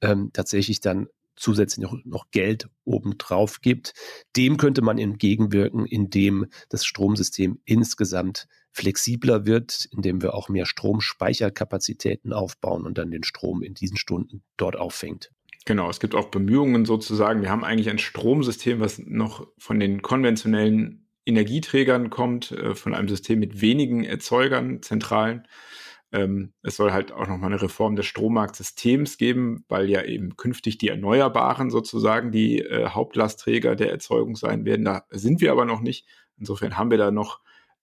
ähm, 0.00 0.30
tatsächlich 0.32 0.80
dann 0.80 1.08
zusätzlich 1.36 1.82
noch, 1.82 1.96
noch 2.04 2.30
Geld 2.30 2.68
obendrauf 2.84 3.60
gibt. 3.60 3.94
Dem 4.36 4.56
könnte 4.56 4.82
man 4.82 4.98
entgegenwirken, 4.98 5.86
indem 5.86 6.46
das 6.68 6.84
Stromsystem 6.84 7.60
insgesamt 7.64 8.48
flexibler 8.72 9.44
wird, 9.44 9.88
indem 9.92 10.22
wir 10.22 10.34
auch 10.34 10.48
mehr 10.48 10.66
Stromspeicherkapazitäten 10.66 12.32
aufbauen 12.32 12.86
und 12.86 12.98
dann 12.98 13.10
den 13.10 13.24
Strom 13.24 13.62
in 13.62 13.74
diesen 13.74 13.96
Stunden 13.96 14.42
dort 14.56 14.76
auffängt. 14.76 15.30
Genau, 15.64 15.88
es 15.90 16.00
gibt 16.00 16.14
auch 16.14 16.30
Bemühungen 16.30 16.84
sozusagen. 16.84 17.42
Wir 17.42 17.50
haben 17.50 17.64
eigentlich 17.64 17.90
ein 17.90 17.98
Stromsystem, 17.98 18.80
was 18.80 18.98
noch 18.98 19.46
von 19.58 19.78
den 19.78 20.02
konventionellen 20.02 21.06
Energieträgern 21.24 22.10
kommt, 22.10 22.50
äh, 22.50 22.74
von 22.74 22.94
einem 22.94 23.08
System 23.08 23.38
mit 23.38 23.60
wenigen 23.60 24.04
Erzeugern, 24.04 24.82
zentralen. 24.82 25.46
Ähm, 26.12 26.52
es 26.62 26.76
soll 26.76 26.92
halt 26.92 27.10
auch 27.10 27.26
nochmal 27.26 27.52
eine 27.52 27.62
Reform 27.62 27.96
des 27.96 28.06
Strommarktsystems 28.06 29.16
geben, 29.16 29.64
weil 29.68 29.88
ja 29.88 30.02
eben 30.02 30.36
künftig 30.36 30.76
die 30.76 30.88
Erneuerbaren 30.88 31.70
sozusagen 31.70 32.30
die 32.30 32.60
äh, 32.60 32.88
Hauptlastträger 32.88 33.76
der 33.76 33.90
Erzeugung 33.90 34.36
sein 34.36 34.66
werden. 34.66 34.84
Da 34.84 35.04
sind 35.10 35.40
wir 35.40 35.52
aber 35.52 35.64
noch 35.64 35.80
nicht. 35.80 36.06
Insofern 36.38 36.76
haben 36.76 36.90
wir 36.90 36.98
da 36.98 37.10
noch 37.10 37.40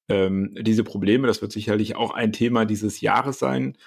ähm, 0.10 0.56
diese 0.60 0.84
Probleme. 0.84 1.28
Das 1.28 1.42
wird 1.42 1.52
sicherlich 1.52 1.96
auch 1.96 2.12
ein 2.12 2.32
Thema 2.32 2.66
dieses 2.66 3.02
Jahres 3.02 3.40
sein. 3.40 3.78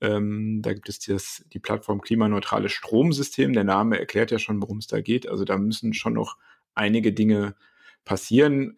Ähm, 0.00 0.62
da 0.62 0.72
gibt 0.74 0.88
es 0.88 0.98
das, 0.98 1.44
die 1.52 1.60
Plattform 1.60 2.00
Klimaneutrales 2.00 2.72
Stromsystem. 2.72 3.52
Der 3.52 3.64
Name 3.64 4.00
erklärt 4.00 4.32
ja 4.32 4.40
schon, 4.40 4.60
worum 4.60 4.78
es 4.78 4.88
da 4.88 5.00
geht. 5.00 5.28
Also 5.28 5.44
da 5.44 5.56
müssen 5.58 5.94
schon 5.94 6.14
noch 6.14 6.38
einige 6.74 7.12
Dinge 7.12 7.54
passieren 8.04 8.76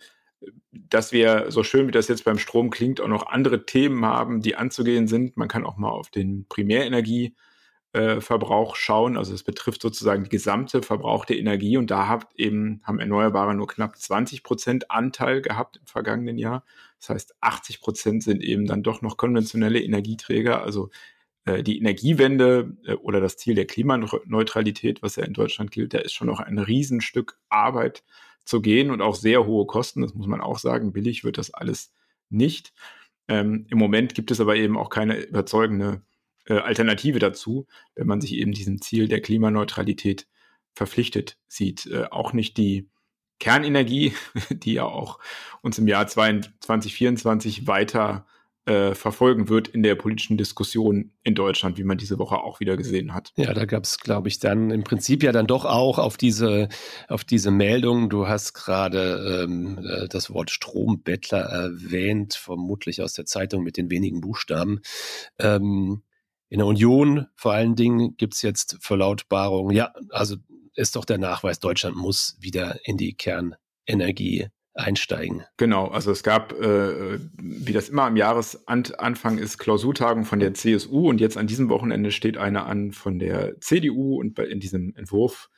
dass 0.72 1.12
wir, 1.12 1.50
so 1.50 1.62
schön 1.62 1.86
wie 1.86 1.92
das 1.92 2.08
jetzt 2.08 2.24
beim 2.24 2.38
Strom 2.38 2.70
klingt, 2.70 3.00
auch 3.00 3.08
noch 3.08 3.26
andere 3.26 3.66
Themen 3.66 4.04
haben, 4.04 4.40
die 4.40 4.56
anzugehen 4.56 5.08
sind. 5.08 5.36
Man 5.36 5.48
kann 5.48 5.64
auch 5.64 5.76
mal 5.76 5.90
auf 5.90 6.10
den 6.10 6.46
Primärenergieverbrauch 6.48 8.76
schauen. 8.76 9.16
Also 9.16 9.34
es 9.34 9.42
betrifft 9.42 9.82
sozusagen 9.82 10.24
die 10.24 10.30
gesamte 10.30 10.82
verbrauchte 10.82 11.34
Energie 11.34 11.76
und 11.76 11.90
da 11.90 12.08
hat 12.08 12.28
eben, 12.36 12.80
haben 12.84 13.00
Erneuerbare 13.00 13.54
nur 13.54 13.66
knapp 13.66 13.96
20 13.96 14.42
Prozent 14.42 14.90
Anteil 14.90 15.42
gehabt 15.42 15.78
im 15.78 15.86
vergangenen 15.86 16.38
Jahr. 16.38 16.64
Das 17.00 17.10
heißt, 17.10 17.34
80 17.40 17.80
Prozent 17.80 18.22
sind 18.22 18.42
eben 18.42 18.66
dann 18.66 18.82
doch 18.82 19.02
noch 19.02 19.16
konventionelle 19.16 19.80
Energieträger. 19.80 20.62
Also 20.62 20.90
äh, 21.44 21.62
die 21.62 21.78
Energiewende 21.78 22.76
äh, 22.86 22.94
oder 22.94 23.20
das 23.20 23.36
Ziel 23.36 23.54
der 23.54 23.66
Klimaneutralität, 23.66 25.02
was 25.02 25.16
ja 25.16 25.24
in 25.24 25.34
Deutschland 25.34 25.70
gilt, 25.70 25.94
da 25.94 25.98
ist 25.98 26.14
schon 26.14 26.28
noch 26.28 26.40
ein 26.40 26.58
Riesenstück 26.58 27.38
Arbeit 27.48 28.04
zu 28.44 28.60
gehen 28.60 28.90
und 28.90 29.00
auch 29.00 29.14
sehr 29.14 29.46
hohe 29.46 29.66
Kosten. 29.66 30.02
Das 30.02 30.14
muss 30.14 30.26
man 30.26 30.40
auch 30.40 30.58
sagen. 30.58 30.92
Billig 30.92 31.24
wird 31.24 31.38
das 31.38 31.52
alles 31.52 31.92
nicht. 32.30 32.72
Ähm, 33.28 33.66
Im 33.70 33.78
Moment 33.78 34.14
gibt 34.14 34.30
es 34.30 34.40
aber 34.40 34.56
eben 34.56 34.76
auch 34.76 34.90
keine 34.90 35.18
überzeugende 35.18 36.02
äh, 36.46 36.54
Alternative 36.54 37.18
dazu, 37.18 37.66
wenn 37.94 38.06
man 38.06 38.20
sich 38.20 38.34
eben 38.34 38.52
diesem 38.52 38.80
Ziel 38.80 39.08
der 39.08 39.20
Klimaneutralität 39.20 40.26
verpflichtet 40.74 41.38
sieht. 41.48 41.86
Äh, 41.86 42.06
auch 42.10 42.32
nicht 42.32 42.56
die 42.56 42.88
Kernenergie, 43.38 44.14
die 44.50 44.74
ja 44.74 44.84
auch 44.84 45.18
uns 45.62 45.78
im 45.78 45.88
Jahr 45.88 46.06
2024 46.06 47.66
weiter 47.66 48.26
äh, 48.66 48.94
verfolgen 48.94 49.48
wird 49.48 49.68
in 49.68 49.82
der 49.82 49.94
politischen 49.94 50.38
Diskussion 50.38 51.12
in 51.22 51.34
Deutschland, 51.34 51.76
wie 51.76 51.84
man 51.84 51.98
diese 51.98 52.18
Woche 52.18 52.36
auch 52.36 52.60
wieder 52.60 52.76
gesehen 52.76 53.12
hat. 53.12 53.32
Ja, 53.36 53.52
da 53.52 53.66
gab 53.66 53.84
es, 53.84 53.98
glaube 53.98 54.28
ich, 54.28 54.38
dann 54.38 54.70
im 54.70 54.84
Prinzip 54.84 55.22
ja 55.22 55.32
dann 55.32 55.46
doch 55.46 55.64
auch 55.64 55.98
auf 55.98 56.16
diese, 56.16 56.68
auf 57.08 57.24
diese 57.24 57.50
Meldung, 57.50 58.08
du 58.08 58.26
hast 58.26 58.54
gerade 58.54 59.44
ähm, 59.44 59.78
äh, 59.78 60.08
das 60.08 60.30
Wort 60.30 60.50
Strombettler 60.50 61.40
erwähnt, 61.40 62.34
vermutlich 62.34 63.02
aus 63.02 63.12
der 63.12 63.26
Zeitung 63.26 63.64
mit 63.64 63.76
den 63.76 63.90
wenigen 63.90 64.20
Buchstaben. 64.20 64.80
Ähm, 65.38 66.02
in 66.48 66.58
der 66.58 66.66
Union 66.66 67.26
vor 67.34 67.52
allen 67.52 67.76
Dingen 67.76 68.16
gibt 68.16 68.34
es 68.34 68.42
jetzt 68.42 68.78
Verlautbarungen, 68.80 69.76
ja, 69.76 69.92
also 70.10 70.36
ist 70.74 70.96
doch 70.96 71.04
der 71.04 71.18
Nachweis, 71.18 71.60
Deutschland 71.60 71.96
muss 71.96 72.36
wieder 72.40 72.78
in 72.84 72.96
die 72.96 73.14
Kernenergie 73.14 74.48
einsteigen. 74.74 75.44
Genau, 75.56 75.86
also 75.86 76.10
es 76.10 76.22
gab, 76.22 76.52
äh, 76.52 77.18
wie 77.36 77.72
das 77.72 77.88
immer 77.88 78.04
am 78.04 78.16
Jahresanfang 78.16 79.38
ist, 79.38 79.58
Klausurtagung 79.58 80.24
von 80.24 80.40
der 80.40 80.54
CSU 80.54 81.08
und 81.08 81.20
jetzt 81.20 81.36
an 81.36 81.46
diesem 81.46 81.68
Wochenende 81.68 82.10
steht 82.10 82.36
eine 82.36 82.64
an 82.64 82.92
von 82.92 83.18
der 83.18 83.60
CDU 83.60 84.18
und 84.20 84.34
bei, 84.34 84.44
in 84.44 84.60
diesem 84.60 84.94
Entwurf 84.96 85.48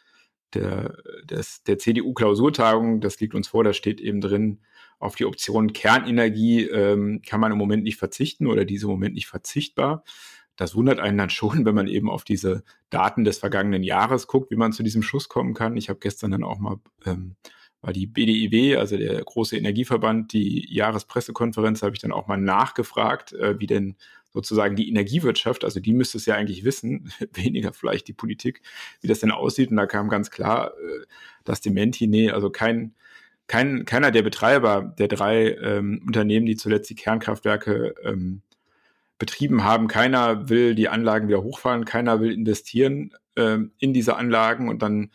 der, 0.55 0.97
des, 1.25 1.63
der 1.65 1.79
CDU-Klausurtagung, 1.79 3.01
das 3.01 3.19
liegt 3.19 3.35
uns 3.35 3.49
vor, 3.49 3.65
da 3.65 3.73
steht 3.73 4.01
eben 4.01 4.21
drin, 4.21 4.61
auf 4.99 5.15
die 5.15 5.27
Option 5.27 5.73
Kernenergie 5.73 6.65
ähm, 6.65 7.21
kann 7.27 7.41
man 7.41 7.53
im 7.53 7.59
Moment 7.59 7.85
nicht 7.85 7.99
verzichten 7.99 8.47
oder 8.47 8.65
diese 8.65 8.87
im 8.87 8.93
Moment 8.93 9.15
nicht 9.15 9.27
verzichtbar. 9.27 10.05
Das 10.57 10.75
wundert 10.75 11.01
einen 11.01 11.19
dann 11.19 11.29
schon, 11.31 11.67
wenn 11.67 11.75
man 11.75 11.87
eben 11.87 12.11
auf 12.11 12.25
diese 12.25 12.65
Daten 12.89 13.25
des 13.25 13.39
vergangenen 13.39 13.83
Jahres 13.83 14.27
guckt, 14.27 14.51
wie 14.51 14.57
man 14.57 14.73
zu 14.73 14.83
diesem 14.83 15.03
Schluss 15.03 15.29
kommen 15.29 15.53
kann. 15.53 15.77
Ich 15.77 15.91
habe 15.91 15.99
gestern 15.99 16.31
dann 16.31 16.45
auch 16.45 16.59
mal 16.59 16.77
ähm, 17.05 17.37
war 17.87 17.93
die 17.93 18.09
BDIW, 18.09 18.77
also 18.79 18.97
der 18.97 19.23
große 19.23 19.57
Energieverband, 19.57 20.33
die 20.33 20.67
Jahrespressekonferenz, 20.75 21.85
habe 21.85 21.95
ich 21.95 22.01
dann 22.01 22.11
auch 22.11 22.27
mal 22.27 22.37
nachgefragt, 22.37 23.33
äh, 23.35 23.61
wie 23.61 23.69
denn 23.69 23.95
sozusagen 24.33 24.75
die 24.75 24.89
Energiewirtschaft, 24.89 25.65
also 25.65 25.79
die 25.79 25.95
müsste 25.95 26.19
es 26.19 26.27
ja 26.27 26.35
eigentlich 26.35 26.65
wissen, 26.65 27.13
weniger 27.33 27.73
vielleicht 27.73 28.09
die 28.09 28.13
Politik, 28.13 28.63
wie 29.01 29.07
das 29.07 29.21
denn 29.21 29.31
aussieht. 29.31 29.71
Und 29.71 29.77
da 29.77 29.87
kam 29.87 30.09
ganz 30.09 30.33
klar, 30.33 30.73
äh, 30.73 31.07
dass 31.45 31.61
Dementi, 31.61 32.09
nee, 32.09 32.29
also 32.29 32.51
kein, 32.51 32.97
kein, 33.47 33.85
keiner 33.85 34.11
der 34.11 34.23
Betreiber 34.23 34.83
der 34.99 35.07
drei 35.07 35.53
ähm, 35.53 36.03
Unternehmen, 36.05 36.47
die 36.47 36.57
zuletzt 36.57 36.91
die 36.91 36.97
Kernkraftwerke 36.97 37.95
ähm, 38.03 38.43
betrieben 39.17 39.63
haben, 39.63 39.87
keiner 39.87 40.49
will 40.49 40.75
die 40.75 40.89
Anlagen 40.89 41.29
wieder 41.29 41.45
hochfahren, 41.45 41.85
keiner 41.85 42.21
will 42.21 42.33
investieren 42.33 43.15
ähm, 43.37 43.71
in 43.79 43.95
diese 43.95 44.17
Anlagen 44.17 44.69
und 44.69 44.83
dann 44.83 45.13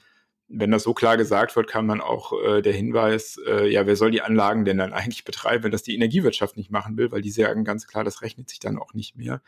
wenn 0.53 0.71
das 0.71 0.83
so 0.83 0.93
klar 0.93 1.17
gesagt 1.17 1.55
wird, 1.55 1.67
kann 1.67 1.85
man 1.85 2.01
auch 2.01 2.33
äh, 2.43 2.61
der 2.61 2.73
Hinweis, 2.73 3.39
äh, 3.47 3.71
ja, 3.71 3.85
wer 3.85 3.95
soll 3.95 4.11
die 4.11 4.21
Anlagen 4.21 4.65
denn 4.65 4.77
dann 4.77 4.93
eigentlich 4.93 5.23
betreiben, 5.23 5.63
wenn 5.63 5.71
das 5.71 5.83
die 5.83 5.95
Energiewirtschaft 5.95 6.57
nicht 6.57 6.71
machen 6.71 6.97
will, 6.97 7.11
weil 7.11 7.21
die 7.21 7.31
sagen 7.31 7.63
ganz 7.63 7.87
klar, 7.87 8.03
das 8.03 8.21
rechnet 8.21 8.49
sich 8.49 8.59
dann 8.59 8.77
auch 8.77 8.93
nicht 8.93 9.15
mehr. 9.15 9.41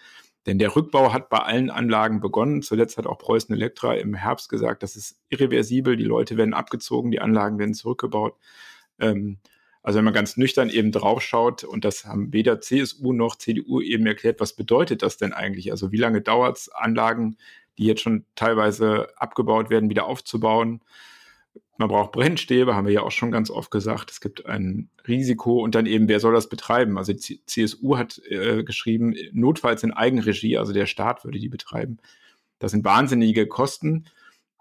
Denn 0.45 0.59
der 0.59 0.75
Rückbau 0.75 1.13
hat 1.13 1.29
bei 1.29 1.39
allen 1.39 1.69
Anlagen 1.69 2.19
begonnen. 2.19 2.61
Zuletzt 2.61 2.97
hat 2.97 3.05
auch 3.07 3.17
Preußen 3.17 3.53
Elektra 3.53 3.93
im 3.95 4.13
Herbst 4.13 4.49
gesagt, 4.49 4.83
das 4.83 4.95
ist 4.95 5.17
irreversibel, 5.29 5.95
die 5.95 6.03
Leute 6.03 6.37
werden 6.37 6.53
abgezogen, 6.53 7.11
die 7.11 7.21
Anlagen 7.21 7.59
werden 7.59 7.73
zurückgebaut. 7.73 8.35
Ähm, 8.99 9.39
also 9.81 9.97
wenn 9.97 10.05
man 10.05 10.13
ganz 10.13 10.37
nüchtern 10.37 10.69
eben 10.69 10.93
draufschaut, 10.93 11.65
und 11.65 11.83
das 11.83 12.05
haben 12.05 12.31
weder 12.31 12.61
CSU 12.61 13.11
noch 13.11 13.35
CDU 13.35 13.81
eben 13.81 14.05
erklärt, 14.05 14.39
was 14.39 14.55
bedeutet 14.55 15.01
das 15.01 15.17
denn 15.17 15.33
eigentlich? 15.33 15.71
Also 15.71 15.91
wie 15.91 15.97
lange 15.97 16.21
dauert 16.21 16.57
es, 16.57 16.69
Anlagen 16.69 17.37
die 17.77 17.85
jetzt 17.85 18.01
schon 18.01 18.25
teilweise 18.35 19.07
abgebaut 19.17 19.69
werden, 19.69 19.89
wieder 19.89 20.05
aufzubauen. 20.05 20.81
Man 21.77 21.89
braucht 21.89 22.11
Brennstäbe, 22.11 22.75
haben 22.75 22.85
wir 22.85 22.93
ja 22.93 23.01
auch 23.01 23.11
schon 23.11 23.31
ganz 23.31 23.49
oft 23.49 23.71
gesagt. 23.71 24.11
Es 24.11 24.21
gibt 24.21 24.45
ein 24.45 24.89
Risiko 25.07 25.59
und 25.59 25.75
dann 25.75 25.85
eben, 25.85 26.07
wer 26.07 26.19
soll 26.19 26.33
das 26.33 26.47
betreiben? 26.47 26.97
Also 26.97 27.13
die 27.13 27.43
CSU 27.45 27.97
hat 27.97 28.21
äh, 28.29 28.63
geschrieben, 28.63 29.15
notfalls 29.31 29.83
in 29.83 29.91
Eigenregie, 29.91 30.57
also 30.57 30.71
der 30.71 30.85
Staat 30.85 31.25
würde 31.25 31.39
die 31.39 31.49
betreiben. 31.49 31.97
Das 32.59 32.71
sind 32.71 32.85
wahnsinnige 32.85 33.47
Kosten. 33.47 34.05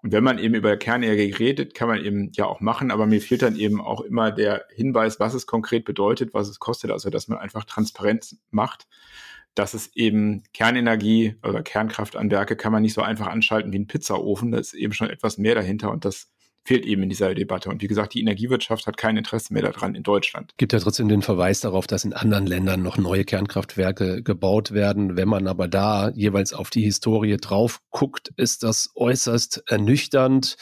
Und 0.02 0.10
wenn 0.10 0.24
man 0.24 0.38
eben 0.38 0.54
über 0.54 0.76
Kernenergie 0.76 1.30
redet, 1.30 1.74
kann 1.74 1.86
man 1.86 2.04
eben 2.04 2.32
ja 2.34 2.46
auch 2.46 2.60
machen, 2.60 2.90
aber 2.90 3.06
mir 3.06 3.20
fehlt 3.20 3.42
dann 3.42 3.54
eben 3.54 3.80
auch 3.80 4.00
immer 4.00 4.32
der 4.32 4.64
Hinweis, 4.74 5.20
was 5.20 5.34
es 5.34 5.46
konkret 5.46 5.84
bedeutet, 5.84 6.34
was 6.34 6.48
es 6.48 6.58
kostet, 6.58 6.90
also 6.90 7.08
dass 7.08 7.28
man 7.28 7.38
einfach 7.38 7.64
Transparenz 7.64 8.36
macht 8.50 8.88
dass 9.54 9.74
es 9.74 9.94
eben 9.94 10.42
Kernenergie 10.54 11.36
oder 11.42 11.62
Kernkraftanwerke 11.62 12.56
kann 12.56 12.72
man 12.72 12.82
nicht 12.82 12.94
so 12.94 13.02
einfach 13.02 13.26
anschalten 13.26 13.72
wie 13.72 13.78
ein 13.78 13.86
Pizzaofen. 13.86 14.52
Da 14.52 14.58
ist 14.58 14.74
eben 14.74 14.92
schon 14.92 15.10
etwas 15.10 15.38
mehr 15.38 15.54
dahinter 15.54 15.90
und 15.90 16.04
das 16.04 16.30
fehlt 16.64 16.86
eben 16.86 17.02
in 17.02 17.08
dieser 17.08 17.34
Debatte. 17.34 17.70
Und 17.70 17.82
wie 17.82 17.88
gesagt, 17.88 18.14
die 18.14 18.20
Energiewirtschaft 18.20 18.86
hat 18.86 18.96
kein 18.96 19.16
Interesse 19.16 19.52
mehr 19.52 19.62
daran 19.62 19.94
in 19.94 20.02
Deutschland. 20.02 20.52
Gibt 20.56 20.72
ja 20.72 20.78
trotzdem 20.78 21.08
den 21.08 21.22
Verweis 21.22 21.60
darauf, 21.60 21.86
dass 21.86 22.04
in 22.04 22.12
anderen 22.12 22.46
Ländern 22.46 22.82
noch 22.82 22.98
neue 22.98 23.24
Kernkraftwerke 23.24 24.22
gebaut 24.22 24.72
werden. 24.72 25.16
Wenn 25.16 25.28
man 25.28 25.48
aber 25.48 25.68
da 25.68 26.10
jeweils 26.10 26.52
auf 26.52 26.70
die 26.70 26.82
Historie 26.82 27.36
drauf 27.36 27.80
guckt, 27.90 28.32
ist 28.36 28.62
das 28.62 28.90
äußerst 28.94 29.64
ernüchternd. 29.66 30.56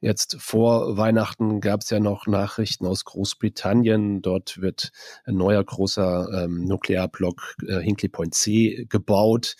Jetzt 0.00 0.36
vor 0.40 0.96
Weihnachten 0.96 1.60
gab 1.60 1.80
es 1.80 1.90
ja 1.90 2.00
noch 2.00 2.26
Nachrichten 2.26 2.86
aus 2.86 3.04
Großbritannien. 3.04 4.20
Dort 4.22 4.60
wird 4.60 4.90
ein 5.24 5.36
neuer 5.36 5.64
großer 5.64 6.44
ähm, 6.44 6.64
Nuklearblock 6.64 7.56
äh, 7.66 7.80
Hinkley 7.80 8.08
Point 8.08 8.34
C 8.34 8.86
gebaut. 8.88 9.56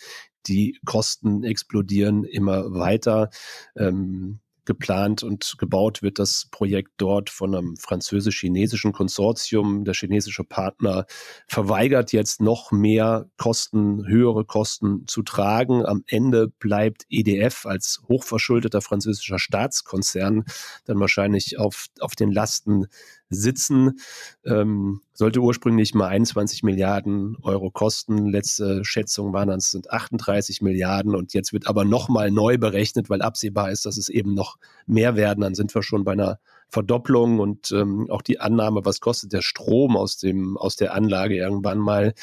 Die 0.47 0.79
Kosten 0.85 1.43
explodieren 1.43 2.23
immer 2.23 2.73
weiter. 2.73 3.29
Ähm, 3.75 4.39
geplant 4.67 5.23
und 5.23 5.55
gebaut 5.57 6.03
wird 6.03 6.19
das 6.19 6.47
Projekt 6.51 6.91
dort 6.97 7.31
von 7.31 7.55
einem 7.55 7.77
französisch-chinesischen 7.77 8.91
Konsortium. 8.91 9.85
Der 9.85 9.95
chinesische 9.95 10.43
Partner 10.43 11.07
verweigert 11.47 12.11
jetzt 12.11 12.41
noch 12.41 12.71
mehr 12.71 13.27
Kosten, 13.37 14.05
höhere 14.05 14.45
Kosten 14.45 15.07
zu 15.07 15.23
tragen. 15.23 15.85
Am 15.85 16.03
Ende 16.05 16.49
bleibt 16.59 17.05
EDF 17.09 17.65
als 17.65 18.03
hochverschuldeter 18.07 18.81
französischer 18.81 19.39
Staatskonzern 19.39 20.43
dann 20.85 20.99
wahrscheinlich 20.99 21.57
auf, 21.57 21.87
auf 21.99 22.15
den 22.15 22.31
Lasten 22.31 22.87
sitzen. 23.29 23.99
Ähm, 24.45 25.01
sollte 25.13 25.39
ursprünglich 25.39 25.93
mal 25.93 26.07
21 26.07 26.63
Milliarden 26.63 27.37
Euro 27.41 27.71
kosten. 27.71 28.27
Letzte 28.27 28.83
Schätzung 28.85 29.33
waren 29.33 29.49
dann, 29.49 29.59
sind 29.59 29.91
38 29.91 30.61
Milliarden 30.61 31.15
und 31.15 31.33
jetzt 31.33 31.53
wird 31.53 31.67
aber 31.67 31.85
nochmal 31.85 32.31
neu 32.31 32.57
berechnet, 32.57 33.09
weil 33.09 33.21
absehbar 33.21 33.71
ist, 33.71 33.85
dass 33.85 33.97
es 33.97 34.09
eben 34.09 34.33
noch 34.33 34.57
mehr 34.85 35.15
werden. 35.15 35.41
Dann 35.41 35.55
sind 35.55 35.73
wir 35.73 35.83
schon 35.83 36.03
bei 36.03 36.13
einer 36.13 36.39
Verdopplung 36.69 37.39
und 37.39 37.71
ähm, 37.71 38.09
auch 38.09 38.21
die 38.21 38.39
Annahme, 38.39 38.83
was 38.83 38.99
kostet 38.99 39.33
der 39.33 39.41
Strom 39.41 39.95
aus 39.95 40.17
dem 40.17 40.57
aus 40.57 40.75
der 40.75 40.93
Anlage 40.93 41.37
irgendwann 41.37 41.79
mal, 41.79 42.13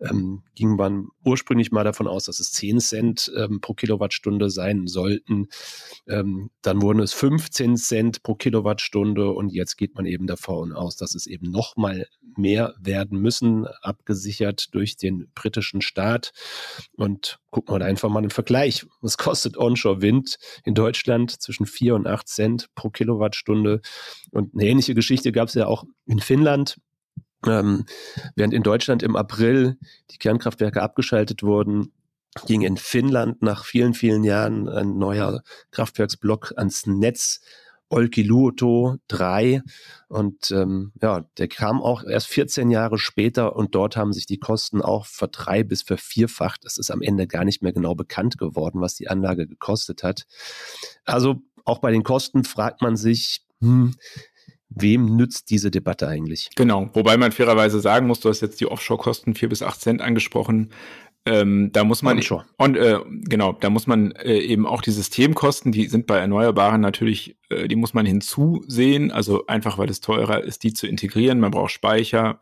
ähm, 0.00 0.42
ging 0.54 0.76
man 0.76 1.08
ursprünglich 1.24 1.70
mal 1.70 1.84
davon 1.84 2.08
aus, 2.08 2.24
dass 2.24 2.40
es 2.40 2.52
10 2.52 2.80
Cent 2.80 3.32
ähm, 3.36 3.60
pro 3.60 3.74
Kilowattstunde 3.74 4.50
sein 4.50 4.86
sollten. 4.86 5.48
Ähm, 6.08 6.50
dann 6.62 6.82
wurden 6.82 7.00
es 7.00 7.12
15 7.12 7.76
Cent 7.76 8.22
pro 8.22 8.34
Kilowattstunde 8.34 9.30
und 9.30 9.52
jetzt 9.52 9.76
geht 9.76 9.94
man 9.94 10.06
eben 10.06 10.26
davon 10.26 10.72
aus, 10.72 10.96
dass 10.96 11.14
es 11.14 11.26
eben 11.26 11.50
noch 11.50 11.76
mal 11.76 12.06
mehr 12.36 12.74
werden 12.80 13.20
müssen, 13.20 13.66
abgesichert 13.82 14.74
durch 14.74 14.96
den 14.96 15.30
britischen 15.34 15.82
Staat. 15.82 16.32
Und 16.96 17.38
gucken 17.50 17.78
wir 17.78 17.84
einfach 17.84 18.08
mal 18.08 18.20
einen 18.20 18.30
Vergleich. 18.30 18.86
Was 19.00 19.18
kostet 19.18 19.56
Onshore-Wind 19.56 20.38
in 20.64 20.74
Deutschland 20.74 21.30
zwischen 21.30 21.66
4 21.66 21.94
und 21.94 22.06
8 22.06 22.26
Cent 22.26 22.74
pro 22.74 22.90
Kilowattstunde? 22.90 23.82
Und 24.30 24.54
eine 24.54 24.66
ähnliche 24.66 24.94
Geschichte 24.94 25.32
gab 25.32 25.48
es 25.48 25.54
ja 25.54 25.66
auch 25.66 25.84
in 26.06 26.20
Finnland. 26.20 26.76
Ähm, 27.46 27.86
während 28.36 28.54
in 28.54 28.62
Deutschland 28.62 29.02
im 29.02 29.16
April 29.16 29.76
die 30.10 30.18
Kernkraftwerke 30.18 30.80
abgeschaltet 30.80 31.42
wurden, 31.42 31.92
ging 32.46 32.62
in 32.62 32.76
Finnland 32.76 33.42
nach 33.42 33.64
vielen, 33.64 33.94
vielen 33.94 34.24
Jahren 34.24 34.68
ein 34.68 34.96
neuer 34.96 35.42
Kraftwerksblock 35.70 36.54
ans 36.56 36.86
Netz 36.86 37.40
Olkiluoto 37.92 38.96
3. 39.08 39.62
Und 40.08 40.50
ähm, 40.50 40.92
ja, 41.00 41.26
der 41.36 41.48
kam 41.48 41.82
auch 41.82 42.04
erst 42.04 42.28
14 42.28 42.70
Jahre 42.70 42.98
später 42.98 43.54
und 43.54 43.74
dort 43.74 43.96
haben 43.96 44.12
sich 44.12 44.26
die 44.26 44.38
Kosten 44.38 44.80
auch 44.80 45.06
verdrei 45.06 45.62
bis 45.62 45.82
vervierfacht. 45.82 46.64
Es 46.64 46.78
ist 46.78 46.90
am 46.90 47.02
Ende 47.02 47.26
gar 47.26 47.44
nicht 47.44 47.62
mehr 47.62 47.72
genau 47.72 47.94
bekannt 47.94 48.38
geworden, 48.38 48.80
was 48.80 48.94
die 48.94 49.08
Anlage 49.08 49.46
gekostet 49.46 50.02
hat. 50.02 50.24
Also 51.04 51.42
auch 51.64 51.78
bei 51.78 51.92
den 51.92 52.02
Kosten 52.02 52.44
fragt 52.44 52.80
man 52.80 52.96
sich, 52.96 53.42
hm, 53.62 53.94
wem 54.68 55.16
nützt 55.16 55.50
diese 55.50 55.70
Debatte 55.70 56.08
eigentlich? 56.08 56.50
Genau, 56.56 56.90
wobei 56.94 57.16
man 57.16 57.32
fairerweise 57.32 57.80
sagen 57.80 58.06
muss, 58.06 58.20
du 58.20 58.28
hast 58.28 58.40
jetzt 58.40 58.60
die 58.60 58.66
Offshore-Kosten 58.66 59.34
4 59.34 59.48
bis 59.48 59.62
8 59.62 59.80
Cent 59.80 60.02
angesprochen. 60.02 60.70
Ähm, 61.24 61.70
da 61.72 61.84
muss 61.84 62.02
man 62.02 62.16
Onshore. 62.16 62.44
Und, 62.58 62.76
äh, 62.76 62.98
genau, 63.08 63.52
da 63.52 63.70
muss 63.70 63.86
man 63.86 64.10
äh, 64.12 64.38
eben 64.38 64.66
auch 64.66 64.82
die 64.82 64.90
Systemkosten, 64.90 65.70
die 65.70 65.86
sind 65.86 66.08
bei 66.08 66.18
Erneuerbaren 66.18 66.80
natürlich, 66.80 67.36
äh, 67.48 67.68
die 67.68 67.76
muss 67.76 67.94
man 67.94 68.06
hinzusehen, 68.06 69.12
also 69.12 69.46
einfach 69.46 69.78
weil 69.78 69.88
es 69.88 70.00
teurer 70.00 70.42
ist, 70.42 70.64
die 70.64 70.72
zu 70.72 70.88
integrieren. 70.88 71.38
Man 71.38 71.52
braucht 71.52 71.70
Speicher, 71.70 72.40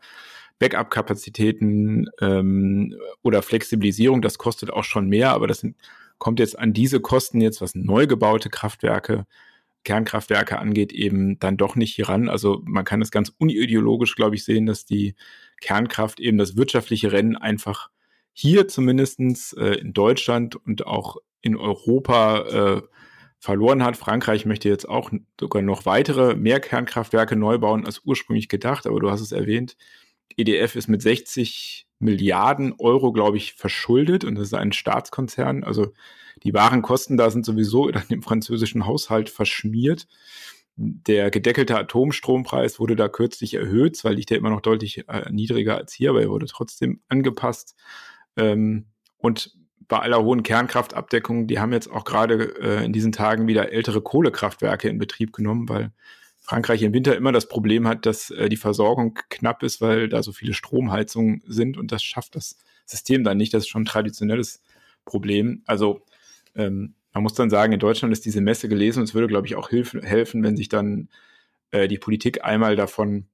Backup-Kapazitäten 0.57 2.07
ähm, 2.21 2.95
oder 3.21 3.43
Flexibilisierung, 3.43 4.23
das 4.23 4.39
kostet 4.39 4.71
auch 4.71 4.83
schon 4.83 5.07
mehr, 5.07 5.31
aber 5.31 5.45
das 5.45 5.59
sind, 5.59 5.75
kommt 6.17 6.39
jetzt 6.39 6.57
an 6.57 6.73
diese 6.73 6.99
Kosten 6.99 7.39
jetzt, 7.39 7.61
was 7.61 7.75
neu 7.75 8.07
gebaute 8.07 8.49
Kraftwerke, 8.49 9.25
Kernkraftwerke 9.83 10.59
angeht, 10.59 10.91
eben 10.91 11.39
dann 11.39 11.57
doch 11.57 11.75
nicht 11.75 11.95
hier 11.95 12.09
ran. 12.09 12.29
Also 12.29 12.61
man 12.65 12.85
kann 12.85 13.01
es 13.01 13.11
ganz 13.11 13.33
unideologisch, 13.37 14.15
glaube 14.15 14.35
ich, 14.35 14.43
sehen, 14.43 14.65
dass 14.65 14.85
die 14.85 15.15
Kernkraft 15.59 16.19
eben 16.19 16.37
das 16.37 16.55
wirtschaftliche 16.55 17.11
Rennen 17.11 17.35
einfach 17.35 17.89
hier 18.33 18.67
zumindestens 18.67 19.53
äh, 19.53 19.75
in 19.75 19.93
Deutschland 19.93 20.55
und 20.55 20.85
auch 20.85 21.17
in 21.41 21.55
Europa 21.55 22.77
äh, 22.77 22.81
verloren 23.39 23.83
hat. 23.83 23.97
Frankreich 23.97 24.45
möchte 24.45 24.69
jetzt 24.69 24.87
auch 24.87 25.11
sogar 25.39 25.61
noch 25.63 25.85
weitere, 25.85 26.35
mehr 26.35 26.59
Kernkraftwerke 26.59 27.35
neu 27.35 27.57
bauen 27.57 27.85
als 27.85 28.01
ursprünglich 28.05 28.49
gedacht, 28.49 28.85
aber 28.85 28.99
du 28.99 29.09
hast 29.09 29.21
es 29.21 29.31
erwähnt. 29.31 29.75
EDF 30.37 30.75
ist 30.75 30.87
mit 30.87 31.01
60 31.01 31.87
Milliarden 32.01 32.73
Euro, 32.79 33.11
glaube 33.11 33.37
ich, 33.37 33.53
verschuldet 33.53 34.23
und 34.23 34.35
das 34.35 34.47
ist 34.47 34.53
ein 34.53 34.73
Staatskonzern. 34.73 35.63
Also 35.63 35.93
die 36.43 36.53
wahren 36.53 36.81
Kosten 36.81 37.17
da 37.17 37.29
sind 37.29 37.45
sowieso 37.45 37.89
dann 37.91 38.05
im 38.09 38.23
französischen 38.23 38.85
Haushalt 38.85 39.29
verschmiert. 39.29 40.07
Der 40.75 41.29
gedeckelte 41.29 41.77
Atomstrompreis 41.77 42.79
wurde 42.79 42.95
da 42.95 43.07
kürzlich 43.07 43.53
erhöht, 43.53 43.97
zwar 43.97 44.13
liegt 44.13 44.31
er 44.31 44.37
immer 44.37 44.49
noch 44.49 44.61
deutlich 44.61 45.07
äh, 45.09 45.29
niedriger 45.29 45.77
als 45.77 45.93
hier, 45.93 46.11
aber 46.11 46.21
er 46.21 46.29
wurde 46.29 46.47
trotzdem 46.47 47.01
angepasst. 47.07 47.75
Ähm, 48.37 48.87
und 49.17 49.55
bei 49.87 49.99
aller 49.99 50.23
hohen 50.23 50.41
Kernkraftabdeckung, 50.41 51.47
die 51.47 51.59
haben 51.59 51.73
jetzt 51.73 51.91
auch 51.91 52.05
gerade 52.05 52.55
äh, 52.61 52.85
in 52.85 52.93
diesen 52.93 53.11
Tagen 53.11 53.47
wieder 53.47 53.73
ältere 53.73 54.01
Kohlekraftwerke 54.01 54.87
in 54.87 54.97
Betrieb 54.97 55.33
genommen, 55.33 55.67
weil 55.67 55.91
Frankreich 56.41 56.81
im 56.81 56.93
Winter 56.93 57.15
immer 57.15 57.31
das 57.31 57.47
Problem 57.47 57.87
hat, 57.87 58.05
dass 58.05 58.31
äh, 58.31 58.49
die 58.49 58.57
Versorgung 58.57 59.17
knapp 59.29 59.63
ist, 59.63 59.79
weil 59.79 60.09
da 60.09 60.23
so 60.23 60.31
viele 60.31 60.53
Stromheizungen 60.53 61.43
sind 61.45 61.77
und 61.77 61.91
das 61.91 62.03
schafft 62.03 62.35
das 62.35 62.57
System 62.85 63.23
dann 63.23 63.37
nicht. 63.37 63.53
Das 63.53 63.63
ist 63.63 63.69
schon 63.69 63.83
ein 63.83 63.85
traditionelles 63.85 64.61
Problem. 65.05 65.61
Also 65.65 66.01
ähm, 66.55 66.95
man 67.13 67.23
muss 67.23 67.33
dann 67.33 67.49
sagen, 67.49 67.73
in 67.73 67.79
Deutschland 67.79 68.11
ist 68.11 68.25
diese 68.25 68.41
Messe 68.41 68.69
gelesen 68.69 68.99
und 68.99 69.05
es 69.05 69.13
würde, 69.13 69.27
glaube 69.27 69.47
ich, 69.47 69.55
auch 69.55 69.69
hilf 69.69 69.93
helfen, 69.93 70.43
wenn 70.43 70.57
sich 70.57 70.69
dann 70.69 71.09
äh, 71.71 71.87
die 71.87 71.97
Politik 71.97 72.43
einmal 72.43 72.75
davon 72.75 73.27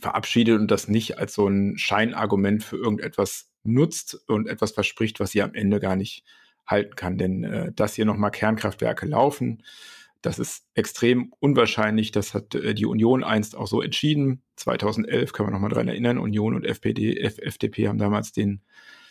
verabschiedet 0.00 0.58
und 0.58 0.70
das 0.70 0.88
nicht 0.88 1.18
als 1.18 1.34
so 1.34 1.46
ein 1.46 1.76
Scheinargument 1.78 2.64
für 2.64 2.76
irgendetwas 2.76 3.50
nutzt 3.62 4.22
und 4.26 4.48
etwas 4.48 4.72
verspricht, 4.72 5.20
was 5.20 5.30
sie 5.32 5.42
am 5.42 5.54
Ende 5.54 5.80
gar 5.80 5.96
nicht 5.96 6.24
halten 6.66 6.96
kann. 6.96 7.18
Denn 7.18 7.44
äh, 7.44 7.72
dass 7.72 7.94
hier 7.94 8.04
nochmal 8.04 8.30
Kernkraftwerke 8.30 9.06
laufen, 9.06 9.62
das 10.22 10.38
ist 10.38 10.64
extrem 10.74 11.32
unwahrscheinlich. 11.40 12.12
Das 12.12 12.32
hat 12.32 12.54
äh, 12.54 12.74
die 12.74 12.86
Union 12.86 13.24
einst 13.24 13.56
auch 13.56 13.66
so 13.66 13.82
entschieden. 13.82 14.42
2011 14.56 15.32
kann 15.32 15.46
man 15.46 15.52
nochmal 15.52 15.70
dran 15.70 15.88
erinnern. 15.88 16.18
Union 16.18 16.54
und 16.54 16.64
FPD, 16.64 17.20
F 17.20 17.38
FDP 17.38 17.88
haben 17.88 17.98
damals 17.98 18.32
den 18.32 18.62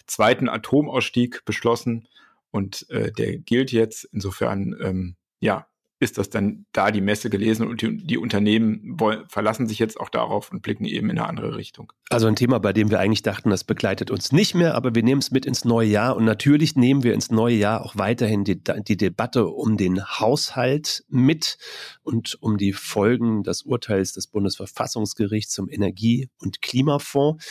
zweiten 0.08 0.50
Atomausstieg 0.50 1.44
beschlossen 1.46 2.08
und 2.50 2.90
äh, 2.90 3.12
der 3.12 3.38
gilt 3.38 3.72
jetzt. 3.72 4.06
Insofern, 4.12 4.76
ähm, 4.82 5.16
ja, 5.40 5.68
ist 6.02 6.18
das 6.18 6.32
dann 6.32 6.66
da 6.72 6.90
die 6.90 7.00
Messe 7.00 7.30
gelesen 7.30 7.68
und 7.68 7.84
die, 7.84 7.96
die 7.96 8.18
Unternehmen 8.18 9.00
wollen, 9.00 9.24
verlassen 9.30 9.68
sich 9.68 9.78
jetzt 9.78 10.00
auch 10.00 10.10
darauf 10.10 10.52
und 10.52 10.64
blicken 10.64 10.86
eben 10.86 11.12
in 11.12 11.20
eine 11.20 11.30
andere 11.30 11.56
Richtung. 11.56 11.94
Also 12.10 12.26
ein 12.26 12.36
Thema, 12.36 12.60
bei 12.60 12.74
dem 12.74 12.90
wir 12.90 13.00
eigentlich 13.00 13.22
dachten, 13.22 13.52
das 13.52 13.64
begleitet 13.64 14.10
uns 14.10 14.32
nicht 14.32 14.56
mehr, 14.56 14.74
aber 14.74 14.96
wir 14.96 15.04
nehmen 15.04 15.20
es 15.20 15.30
mit 15.30 15.46
ins 15.46 15.64
neue 15.64 15.88
Jahr 15.88 16.16
und 16.18 16.26
natürlich 16.26 16.76
nehmen 16.76 17.04
wir 17.04 17.14
ins 17.14 17.30
neue 17.30 17.56
Jahr 17.56 17.86
auch 17.86 17.96
weiterhin 17.98 18.44
die, 18.44 18.60
die 18.60 18.98
Debatte 18.98 19.46
um 19.46 19.78
den 19.78 20.04
Haushalt 20.04 21.06
mit 21.08 21.60
und 22.02 22.36
um 22.42 22.58
die 22.58 22.74
Folgen 22.74 23.44
des 23.44 23.62
Urteils 23.62 24.14
des 24.14 24.26
Bundesverfassungsgerichts 24.26 25.54
zum 25.54 25.70
Energie- 25.70 26.30
und 26.40 26.64
Klimafonds. 26.64 27.46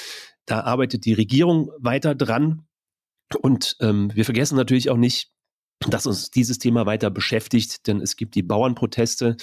Da 0.44 0.62
arbeitet 0.62 1.04
die 1.04 1.14
Regierung 1.14 1.70
weiter 1.78 2.16
dran. 2.16 2.66
Und 3.40 3.76
ähm, 3.80 4.10
wir 4.12 4.24
vergessen 4.24 4.56
natürlich 4.56 4.90
auch 4.90 4.96
nicht, 4.96 5.30
dass 5.88 6.06
uns 6.06 6.30
dieses 6.30 6.58
Thema 6.58 6.86
weiter 6.86 7.10
beschäftigt, 7.10 7.86
denn 7.86 8.00
es 8.00 8.16
gibt 8.16 8.34
die 8.34 8.42
Bauernproteste, 8.42 9.36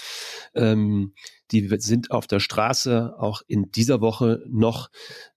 ähm, 0.54 1.14
die 1.52 1.68
sind 1.80 2.12
auf 2.12 2.28
der 2.28 2.40
Straße 2.40 3.16
auch 3.18 3.42
in 3.48 3.72
dieser 3.72 4.02
Woche 4.02 4.44
noch. 4.48 4.90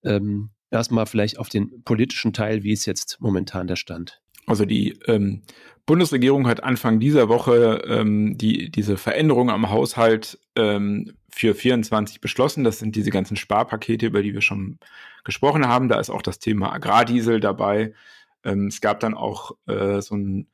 Ähm, 0.05 0.51
erstmal 0.71 1.07
vielleicht 1.07 1.39
auf 1.39 1.49
den 1.49 1.83
politischen 1.85 2.33
Teil, 2.33 2.63
wie 2.63 2.73
ist 2.73 2.87
jetzt 2.87 3.19
momentan 3.21 3.67
der 3.67 3.77
Stand? 3.77 4.21
Also 4.47 4.65
die 4.65 4.99
ähm, 5.07 5.43
Bundesregierung 5.87 6.47
hat 6.47 6.63
Anfang 6.63 7.01
dieser 7.01 7.29
Woche 7.29 7.83
ähm, 7.87 8.37
die, 8.37 8.71
diese 8.71 8.97
Veränderung 8.97 9.51
am 9.51 9.71
Haushalt 9.71 10.39
ähm, 10.57 11.13
für 11.31 11.55
24 11.55 12.21
beschlossen. 12.21 12.65
Das 12.65 12.79
sind 12.79 12.97
diese 12.97 13.11
ganzen 13.11 13.37
Sparpakete, 13.37 14.07
über 14.07 14.23
die 14.23 14.35
wir 14.35 14.43
schon 14.43 14.79
gesprochen 15.25 15.67
haben. 15.67 15.89
Da 15.89 16.01
ist 16.01 16.11
auch 16.11 16.23
das 16.23 16.39
Thema 16.39 16.73
Agrardiesel 16.73 17.41
dabei. 17.41 17.95
Ähm, 18.45 18.67
es 18.67 18.81
gab 18.81 19.01
dann 19.01 19.15
auch 19.15 19.53
äh, 19.67 20.01
so 20.01 20.17
ein 20.17 20.47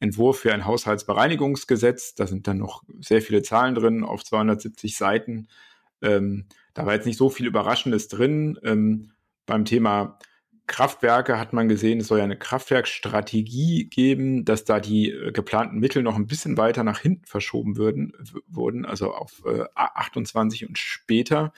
Entwurf 0.00 0.38
für 0.38 0.52
ein 0.52 0.66
Haushaltsbereinigungsgesetz. 0.66 2.14
Da 2.14 2.26
sind 2.26 2.46
dann 2.46 2.58
noch 2.58 2.82
sehr 3.00 3.22
viele 3.22 3.42
Zahlen 3.42 3.74
drin 3.74 4.04
auf 4.04 4.24
270 4.24 4.96
Seiten. 4.96 5.48
Ähm, 6.02 6.46
da 6.74 6.86
war 6.86 6.94
jetzt 6.94 7.06
nicht 7.06 7.18
so 7.18 7.30
viel 7.30 7.46
Überraschendes 7.46 8.08
drin. 8.08 8.58
Ähm, 8.62 9.12
beim 9.46 9.64
Thema 9.64 10.18
Kraftwerke 10.66 11.38
hat 11.38 11.52
man 11.52 11.68
gesehen, 11.68 12.00
es 12.00 12.08
soll 12.08 12.18
ja 12.18 12.24
eine 12.24 12.38
Kraftwerkstrategie 12.38 13.84
geben, 13.84 14.44
dass 14.44 14.64
da 14.64 14.80
die 14.80 15.10
äh, 15.10 15.30
geplanten 15.32 15.78
Mittel 15.78 16.02
noch 16.02 16.16
ein 16.16 16.26
bisschen 16.26 16.56
weiter 16.56 16.84
nach 16.84 17.00
hinten 17.00 17.26
verschoben 17.26 17.76
würden, 17.76 18.12
wurden, 18.48 18.86
also 18.86 19.12
auf 19.12 19.42
äh, 19.44 19.64
28 19.74 20.66
und 20.66 20.78
später. 20.78 21.52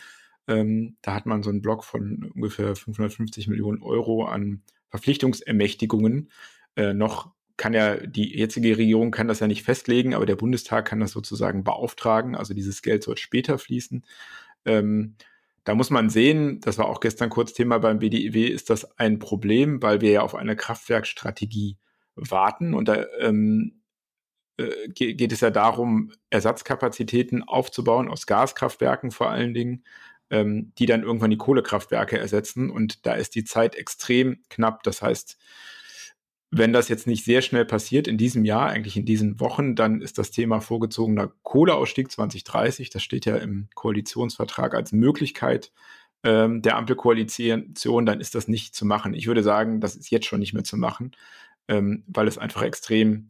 Ähm, 0.49 0.96
da 1.03 1.14
hat 1.14 1.27
man 1.27 1.42
so 1.42 1.51
einen 1.51 1.62
Block 1.62 1.85
von 1.85 2.31
ungefähr 2.35 2.75
550 2.75 3.49
Millionen 3.49 3.83
Euro 3.83 4.25
an 4.25 4.62
Verpflichtungsermächtigungen 4.90 6.31
äh, 6.77 6.92
noch 6.92 7.33
kann 7.57 7.73
ja, 7.75 7.97
die 7.97 8.37
jetzige 8.37 8.77
Regierung 8.77 9.11
kann 9.11 9.29
das 9.29 9.40
ja 9.40 9.47
nicht 9.47 9.62
festlegen, 9.62 10.14
aber 10.14 10.27
der 10.27 10.37
Bundestag 10.37 10.87
kann 10.87 11.01
das 11.01 11.12
sozusagen 11.12 11.64
beauftragen. 11.64 12.35
Also 12.35 12.55
dieses 12.55 12.83
Geld 12.83 13.03
soll 13.03 13.16
später 13.16 13.59
fließen. 13.59 14.05
Ähm, 14.64 15.16
da 15.64 15.75
muss 15.75 15.90
man 15.90 16.11
sehen, 16.11 16.61
das 16.61 16.79
war 16.79 16.87
auch 16.87 17.01
gestern 17.01 17.31
kurz 17.31 17.53
Thema 17.53 17.79
beim 17.79 17.99
BDIW, 17.99 18.47
ist 18.47 18.71
das 18.71 18.99
ein 18.99 19.19
Problem, 19.19 19.83
weil 19.83 20.01
wir 20.01 20.11
ja 20.11 20.21
auf 20.21 20.35
eine 20.35 20.55
Kraftwerkstrategie 20.55 21.77
warten. 22.14 22.75
Und 22.75 22.88
da 22.88 23.05
ähm, 23.19 23.83
äh, 24.59 24.88
geht 24.88 25.33
es 25.33 25.40
ja 25.40 25.51
darum, 25.51 26.12
Ersatzkapazitäten 26.31 27.42
aufzubauen 27.42 28.09
aus 28.09 28.27
Gaskraftwerken 28.27 29.11
vor 29.11 29.31
allen 29.31 29.55
Dingen, 29.55 29.85
ähm, 30.31 30.73
die 30.79 30.87
dann 30.87 31.03
irgendwann 31.03 31.31
die 31.31 31.37
Kohlekraftwerke 31.37 32.19
ersetzen. 32.19 32.71
Und 32.71 33.05
da 33.07 33.14
ist 33.14 33.35
die 33.35 33.45
Zeit 33.45 33.75
extrem 33.75 34.42
knapp. 34.51 34.83
Das 34.83 35.03
heißt, 35.03 35.37
wenn 36.50 36.72
das 36.72 36.88
jetzt 36.88 37.06
nicht 37.06 37.24
sehr 37.24 37.42
schnell 37.42 37.64
passiert 37.64 38.06
in 38.09 38.18
diesem 38.18 38.44
Jahr, 38.44 38.68
eigentlich 38.68 38.96
in 38.96 39.04
diesen 39.04 39.40
Wochen, 39.40 39.74
dann 39.74 40.00
ist 40.00 40.18
das 40.18 40.30
Thema 40.30 40.61
vorgezogener 40.61 41.32
Kohleausstieg 41.42 42.11
2030, 42.11 42.90
das 42.90 43.02
steht 43.02 43.26
ja 43.26 43.37
im 43.37 43.68
Koalitionsvertrag 43.74 44.74
als 44.74 44.92
Möglichkeit 44.92 45.72
ähm, 46.22 46.62
der 46.62 46.76
Ampelkoalition, 46.76 48.06
dann 48.06 48.20
ist 48.20 48.35
das 48.35 48.48
nicht 48.48 48.74
zu 48.74 48.87
machen. 48.87 49.14
Ich 49.14 49.26
würde 49.26 49.42
sagen, 49.42 49.80
das 49.80 49.96
ist 49.96 50.11
jetzt 50.11 50.26
schon 50.26 50.40
nicht 50.40 50.54
mehr 50.54 50.64
zu 50.64 50.76
machen, 50.76 51.12
ähm, 51.68 52.04
weil 52.06 52.28
es 52.28 52.38
einfach 52.38 52.62
extrem 52.62 53.28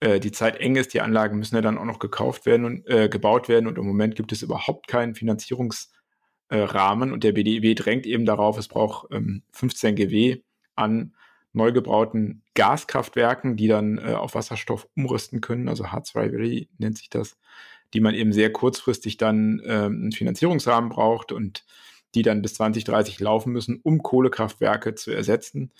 äh, 0.00 0.20
die 0.20 0.32
Zeit 0.32 0.56
eng 0.56 0.76
ist. 0.76 0.94
Die 0.94 1.00
Anlagen 1.00 1.38
müssen 1.38 1.56
ja 1.56 1.62
dann 1.62 1.78
auch 1.78 1.84
noch 1.84 1.98
gekauft 1.98 2.46
werden 2.46 2.64
und 2.64 2.86
äh, 2.88 3.08
gebaut 3.08 3.48
werden 3.48 3.66
und 3.66 3.78
im 3.78 3.86
Moment 3.86 4.14
gibt 4.14 4.32
es 4.32 4.42
überhaupt 4.42 4.86
keinen 4.88 5.14
Finanzierungsrahmen 5.14 7.12
und 7.12 7.24
der 7.24 7.32
BDIW 7.32 7.74
drängt 7.74 8.06
eben 8.06 8.24
darauf, 8.24 8.56
es 8.58 8.68
braucht 8.68 9.08
ähm, 9.12 9.42
15 9.52 9.96
GW 9.96 10.42
an 10.76 11.12
neu 11.56 11.72
gebauten 11.72 12.42
Gaskraftwerken, 12.54 13.56
die 13.56 13.66
dann 13.66 13.98
äh, 13.98 14.12
auf 14.12 14.34
Wasserstoff 14.34 14.88
umrüsten 14.96 15.40
können, 15.40 15.68
also 15.68 15.84
H2 15.84 16.32
Ready 16.32 16.68
nennt 16.78 16.98
sich 16.98 17.10
das, 17.10 17.36
die 17.94 18.00
man 18.00 18.14
eben 18.14 18.32
sehr 18.32 18.52
kurzfristig 18.52 19.16
dann 19.16 19.60
äh, 19.64 19.86
einen 19.86 20.12
Finanzierungsrahmen 20.12 20.90
braucht 20.90 21.32
und 21.32 21.64
die 22.14 22.22
dann 22.22 22.42
bis 22.42 22.54
2030 22.54 23.20
laufen 23.20 23.52
müssen, 23.52 23.80
um 23.82 24.02
Kohlekraftwerke 24.02 24.94
zu 24.94 25.10
ersetzen. 25.10 25.72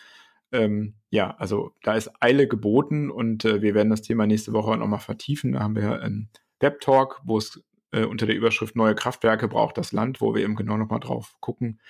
Ähm, 0.53 0.95
ja, 1.11 1.35
also 1.39 1.73
da 1.83 1.95
ist 1.95 2.11
Eile 2.21 2.49
geboten 2.49 3.11
und 3.11 3.45
äh, 3.45 3.62
wir 3.62 3.75
werden 3.75 3.91
das 3.91 4.03
Thema 4.03 4.27
nächste 4.27 4.53
Woche 4.53 4.77
nochmal 4.77 5.01
vertiefen. 5.01 5.53
Da 5.53 5.61
haben 5.61 5.77
wir 5.77 6.01
einen 6.01 6.29
Web-Talk, 6.61 7.21
wo 7.25 7.39
es 7.39 7.62
äh, 7.93 8.05
unter 8.05 8.27
der 8.27 8.37
Überschrift 8.37 8.77
Neue 8.77 8.95
Kraftwerke 8.95 9.49
braucht 9.49 9.79
das 9.79 9.93
Land, 9.93 10.21
wo 10.21 10.35
wir 10.35 10.43
eben 10.43 10.57
genau 10.57 10.77
nochmal 10.77 11.01
drauf 11.01 11.37
gucken, 11.41 11.81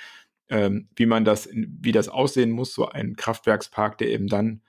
ähm, 0.48 0.88
wie 0.96 1.06
man 1.06 1.24
das, 1.24 1.48
wie 1.52 1.92
das 1.92 2.08
aussehen 2.08 2.50
muss, 2.50 2.74
so 2.74 2.88
ein 2.88 3.16
Kraftwerkspark, 3.16 3.98
der 3.98 4.08
eben 4.08 4.28
dann 4.28 4.62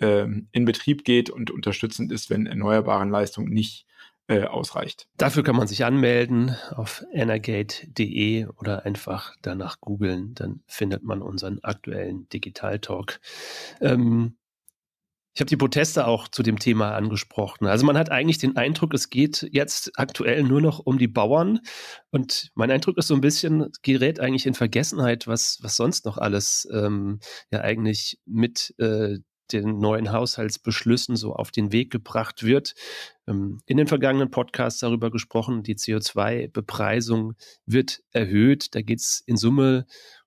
ähm, 0.00 0.48
in 0.52 0.64
Betrieb 0.64 1.04
geht 1.04 1.30
und 1.30 1.50
unterstützend 1.50 2.12
ist, 2.12 2.30
wenn 2.30 2.46
erneuerbaren 2.46 3.10
Leistungen 3.10 3.52
nicht 3.52 3.86
äh, 4.28 4.44
ausreicht. 4.44 5.08
Dafür 5.16 5.44
kann 5.44 5.56
man 5.56 5.68
sich 5.68 5.84
anmelden 5.84 6.56
auf 6.70 7.04
energate.de 7.12 8.46
oder 8.46 8.84
einfach 8.84 9.34
danach 9.42 9.80
googeln, 9.80 10.34
dann 10.34 10.62
findet 10.66 11.02
man 11.04 11.22
unseren 11.22 11.60
aktuellen 11.62 12.28
Digital 12.28 12.80
Talk. 12.80 13.20
Ähm, 13.80 14.36
ich 15.36 15.40
habe 15.40 15.50
die 15.50 15.58
Proteste 15.58 16.06
auch 16.06 16.28
zu 16.28 16.42
dem 16.42 16.58
Thema 16.58 16.94
angesprochen. 16.94 17.66
Also 17.66 17.84
man 17.84 17.98
hat 17.98 18.10
eigentlich 18.10 18.38
den 18.38 18.56
Eindruck, 18.56 18.94
es 18.94 19.10
geht 19.10 19.46
jetzt 19.52 19.92
aktuell 19.96 20.42
nur 20.42 20.62
noch 20.62 20.78
um 20.78 20.96
die 20.96 21.08
Bauern. 21.08 21.60
Und 22.10 22.50
mein 22.54 22.70
Eindruck 22.70 22.96
ist 22.96 23.08
so 23.08 23.14
ein 23.14 23.20
bisschen, 23.20 23.70
gerät 23.82 24.18
eigentlich 24.18 24.46
in 24.46 24.54
Vergessenheit, 24.54 25.26
was, 25.26 25.58
was 25.60 25.76
sonst 25.76 26.06
noch 26.06 26.16
alles 26.16 26.66
ähm, 26.72 27.20
ja 27.50 27.60
eigentlich 27.60 28.18
mit 28.24 28.74
äh, 28.78 29.18
den 29.52 29.78
neuen 29.78 30.10
Haushaltsbeschlüssen 30.10 31.16
so 31.16 31.34
auf 31.34 31.50
den 31.50 31.70
Weg 31.70 31.92
gebracht 31.92 32.42
wird. 32.42 32.74
Ähm, 33.28 33.60
in 33.66 33.76
den 33.76 33.88
vergangenen 33.88 34.30
Podcasts 34.30 34.80
darüber 34.80 35.10
gesprochen, 35.10 35.62
die 35.62 35.76
CO2-Bepreisung 35.76 37.34
wird 37.66 38.00
erhöht. 38.10 38.74
Da 38.74 38.80
geht 38.80 39.00
es 39.00 39.22
in 39.26 39.36
Summe 39.36 39.84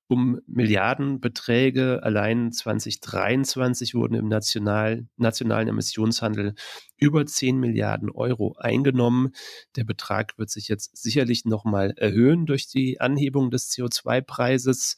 um 0.10 0.42
Milliardenbeträge. 0.48 2.02
Allein 2.02 2.52
2023 2.52 3.94
wurden 3.94 4.16
im 4.16 4.28
national, 4.28 5.08
nationalen 5.18 5.68
Emissionshandel 5.68 6.56
über 6.98 7.28
10 7.28 7.60
Milliarden 7.60 8.10
Euro 8.10 8.56
eingenommen. 8.58 9.34
Der 9.76 9.84
Betrag 9.84 10.36
wird 10.40 10.50
sich 10.50 10.68
jetzt 10.68 10.98
sicherlich 10.98 11.46
nochmal 11.46 11.94
erhöhen 11.96 12.48
durch 12.48 12.68
die 12.68 13.00
Anhebung 13.00 13.52
des 13.52 13.70
CO2-Preises. 13.72 14.98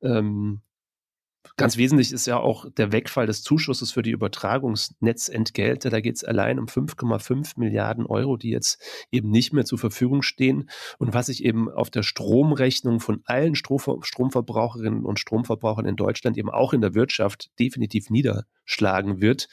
Ähm, 0.00 0.62
Ganz 1.56 1.76
wesentlich 1.76 2.12
ist 2.12 2.26
ja 2.26 2.38
auch 2.38 2.66
der 2.70 2.92
Wegfall 2.92 3.26
des 3.26 3.42
Zuschusses 3.42 3.92
für 3.92 4.02
die 4.02 4.10
Übertragungsnetzentgelte. 4.10 5.90
Da 5.90 6.00
geht 6.00 6.16
es 6.16 6.24
allein 6.24 6.58
um 6.58 6.66
5,5 6.66 7.52
Milliarden 7.56 8.06
Euro, 8.06 8.36
die 8.36 8.50
jetzt 8.50 8.80
eben 9.10 9.30
nicht 9.30 9.52
mehr 9.52 9.64
zur 9.64 9.78
Verfügung 9.78 10.22
stehen. 10.22 10.70
Und 10.98 11.12
was 11.14 11.26
sich 11.26 11.44
eben 11.44 11.70
auf 11.70 11.90
der 11.90 12.02
Stromrechnung 12.02 13.00
von 13.00 13.20
allen 13.24 13.54
Stromverbraucherinnen 13.54 15.04
und 15.04 15.20
Stromverbrauchern 15.20 15.86
in 15.86 15.96
Deutschland 15.96 16.38
eben 16.38 16.50
auch 16.50 16.72
in 16.72 16.80
der 16.80 16.94
Wirtschaft 16.94 17.50
definitiv 17.58 18.08
niederschlagen 18.08 19.20
wird. 19.20 19.48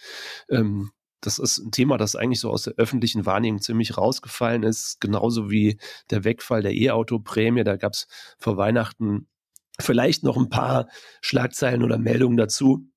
Ähm, 0.49 0.91
das 1.21 1.37
ist 1.37 1.57
ein 1.57 1.71
Thema, 1.71 1.97
das 1.97 2.15
eigentlich 2.15 2.39
so 2.39 2.49
aus 2.49 2.63
der 2.63 2.75
öffentlichen 2.75 3.25
Wahrnehmung 3.25 3.61
ziemlich 3.61 3.97
rausgefallen 3.97 4.63
ist, 4.63 5.01
genauso 5.01 5.51
wie 5.51 5.77
der 6.09 6.23
Wegfall 6.23 6.61
der 6.61 6.73
E-Auto-Prämie. 6.73 7.65
Da 7.65 7.75
gab 7.75 7.93
es 7.93 8.07
vor 8.37 8.55
Weihnachten 8.55 9.27
Vielleicht 9.79 10.23
noch 10.23 10.37
ein 10.37 10.49
paar 10.49 10.87
Schlagzeilen 11.21 11.83
oder 11.83 11.97
Meldungen 11.97 12.37
dazu. 12.37 12.89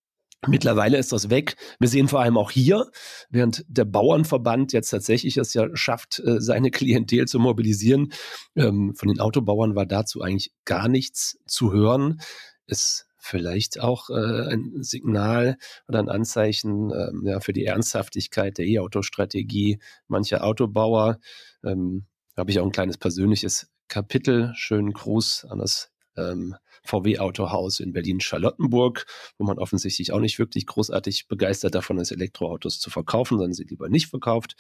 Mittlerweile 0.49 0.99
ist 0.99 1.13
das 1.13 1.31
weg. 1.31 1.55
Wir 1.79 1.89
sehen 1.89 2.09
vor 2.09 2.21
allem 2.21 2.37
auch 2.37 2.51
hier, 2.51 2.91
während 3.31 3.65
der 3.69 3.85
Bauernverband 3.85 4.73
jetzt 4.73 4.91
tatsächlich 4.91 5.37
es 5.37 5.55
ja 5.55 5.69
schafft, 5.75 6.19
äh, 6.19 6.41
seine 6.41 6.73
Klientel 6.73 7.29
zu 7.29 7.39
mobilisieren. 7.39 8.13
Ähm, 8.57 8.93
von 8.97 9.07
den 9.07 9.21
Autobauern 9.21 9.77
war 9.77 9.87
dazu 9.87 10.21
eigentlich 10.21 10.53
gar 10.65 10.89
nichts 10.89 11.39
zu 11.47 11.73
hören. 11.73 12.21
Ist 12.67 13.07
vielleicht 13.19 13.79
auch 13.79 14.11
äh, 14.11 14.53
ein 14.53 14.83
Signal 14.83 15.59
oder 15.87 16.01
ein 16.01 16.09
Anzeichen 16.09 16.91
ähm, 16.91 17.41
für 17.41 17.53
die 17.53 17.65
Ernsthaftigkeit 17.65 18.59
der 18.59 18.67
E-Auto-Strategie 18.67 19.79
mancher 20.09 20.43
Autobauer. 20.43 21.21
Ähm, 21.65 22.07
da 22.35 22.41
habe 22.41 22.51
ich 22.51 22.59
auch 22.59 22.67
ein 22.67 22.73
kleines 22.73 22.99
persönliches 22.99 23.69
Kapitel. 23.87 24.51
Schönen 24.57 24.93
Gruß 24.93 25.47
an 25.49 25.61
das 25.61 25.92
ähm, 26.17 26.55
VW 26.85 27.19
Autohaus 27.19 27.81
in 27.81 27.93
Berlin-Charlottenburg, 27.93 29.07
wo 29.39 29.45
man 29.45 29.59
offensichtlich 29.59 30.13
auch 30.13 30.21
nicht 30.21 30.39
wirklich 30.39 30.67
großartig 30.67 31.29
begeistert 31.29 31.75
davon 31.75 31.99
ist, 31.99 32.11
Elektroautos 32.11 32.81
zu 32.81 32.91
verkaufen, 32.91 33.39
sondern 33.39 33.55
sie 33.55 33.65
lieber 33.65 33.89
nicht 33.89 34.09
verkauft. 34.09 34.57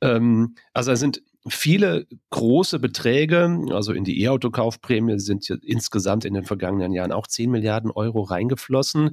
Ähm, 0.00 0.56
also 0.72 0.92
es 0.92 1.00
sind 1.00 1.22
viele 1.48 2.06
große 2.30 2.78
Beträge, 2.78 3.66
also 3.70 3.92
in 3.92 4.04
die 4.04 4.22
E-Auto-Kaufprämie 4.22 5.18
sind 5.18 5.48
insgesamt 5.50 6.24
in 6.24 6.34
den 6.34 6.44
vergangenen 6.44 6.92
Jahren 6.92 7.12
auch 7.12 7.26
10 7.26 7.50
Milliarden 7.50 7.90
Euro 7.90 8.22
reingeflossen 8.22 9.10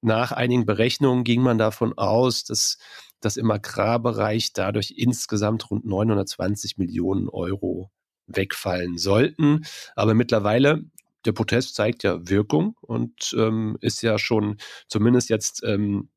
nach 0.03 0.31
einigen 0.31 0.66
Berechnungen 0.66 1.25
ging 1.25 1.40
man 1.42 1.57
davon 1.59 1.97
aus, 1.97 2.45
dass 2.45 2.77
dass 3.24 3.37
im 3.37 3.50
Agrarbereich 3.50 4.52
dadurch 4.52 4.94
insgesamt 4.96 5.70
rund 5.70 5.85
920 5.85 6.78
Millionen 6.78 7.28
Euro 7.28 7.90
wegfallen 8.26 8.98
sollten. 8.98 9.64
Aber 9.96 10.14
mittlerweile, 10.14 10.85
der 11.24 11.32
Protest 11.32 11.74
zeigt 11.74 12.02
ja 12.02 12.28
Wirkung 12.28 12.76
und 12.80 13.35
ähm, 13.37 13.76
ist 13.80 14.02
ja 14.02 14.18
schon 14.18 14.58
zumindest 14.88 15.30
jetzt 15.30 15.62
ähm, 15.64 16.11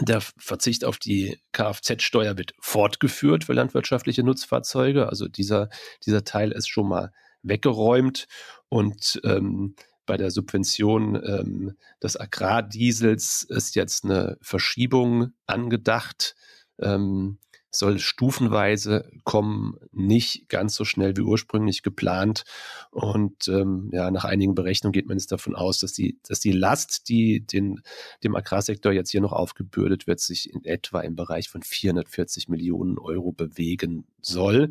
der 0.00 0.20
Verzicht 0.20 0.84
auf 0.84 0.98
die 0.98 1.38
Kfz-Steuer 1.52 2.38
wird 2.38 2.54
fortgeführt 2.60 3.44
für 3.44 3.52
landwirtschaftliche 3.52 4.22
Nutzfahrzeuge. 4.22 5.08
Also 5.08 5.28
dieser, 5.28 5.68
dieser 6.06 6.24
Teil 6.24 6.52
ist 6.52 6.68
schon 6.68 6.88
mal 6.88 7.12
weggeräumt 7.42 8.26
und 8.68 9.20
ähm, 9.24 9.74
bei 10.06 10.16
der 10.16 10.30
Subvention 10.30 11.16
ähm, 11.16 11.76
des 12.02 12.18
Agrardiesels 12.18 13.44
ist 13.44 13.74
jetzt 13.74 14.04
eine 14.04 14.38
Verschiebung 14.40 15.32
angedacht. 15.46 16.34
Ähm, 16.78 17.38
soll 17.74 17.98
stufenweise 17.98 19.10
kommen, 19.24 19.78
nicht 19.92 20.48
ganz 20.48 20.74
so 20.74 20.84
schnell 20.84 21.16
wie 21.16 21.22
ursprünglich 21.22 21.82
geplant. 21.82 22.44
Und 22.90 23.48
ähm, 23.48 23.88
ja, 23.92 24.10
nach 24.10 24.24
einigen 24.24 24.54
Berechnungen 24.54 24.92
geht 24.92 25.06
man 25.06 25.16
jetzt 25.16 25.32
davon 25.32 25.54
aus, 25.54 25.78
dass 25.78 25.92
die, 25.92 26.18
dass 26.28 26.40
die 26.40 26.52
Last, 26.52 27.08
die 27.08 27.40
den, 27.46 27.80
dem 28.22 28.36
Agrarsektor 28.36 28.92
jetzt 28.92 29.10
hier 29.10 29.22
noch 29.22 29.32
aufgebürdet 29.32 30.06
wird, 30.06 30.20
sich 30.20 30.52
in 30.52 30.64
etwa 30.64 31.00
im 31.00 31.16
Bereich 31.16 31.48
von 31.48 31.62
440 31.62 32.48
Millionen 32.48 32.98
Euro 32.98 33.32
bewegen 33.32 34.04
soll. 34.20 34.70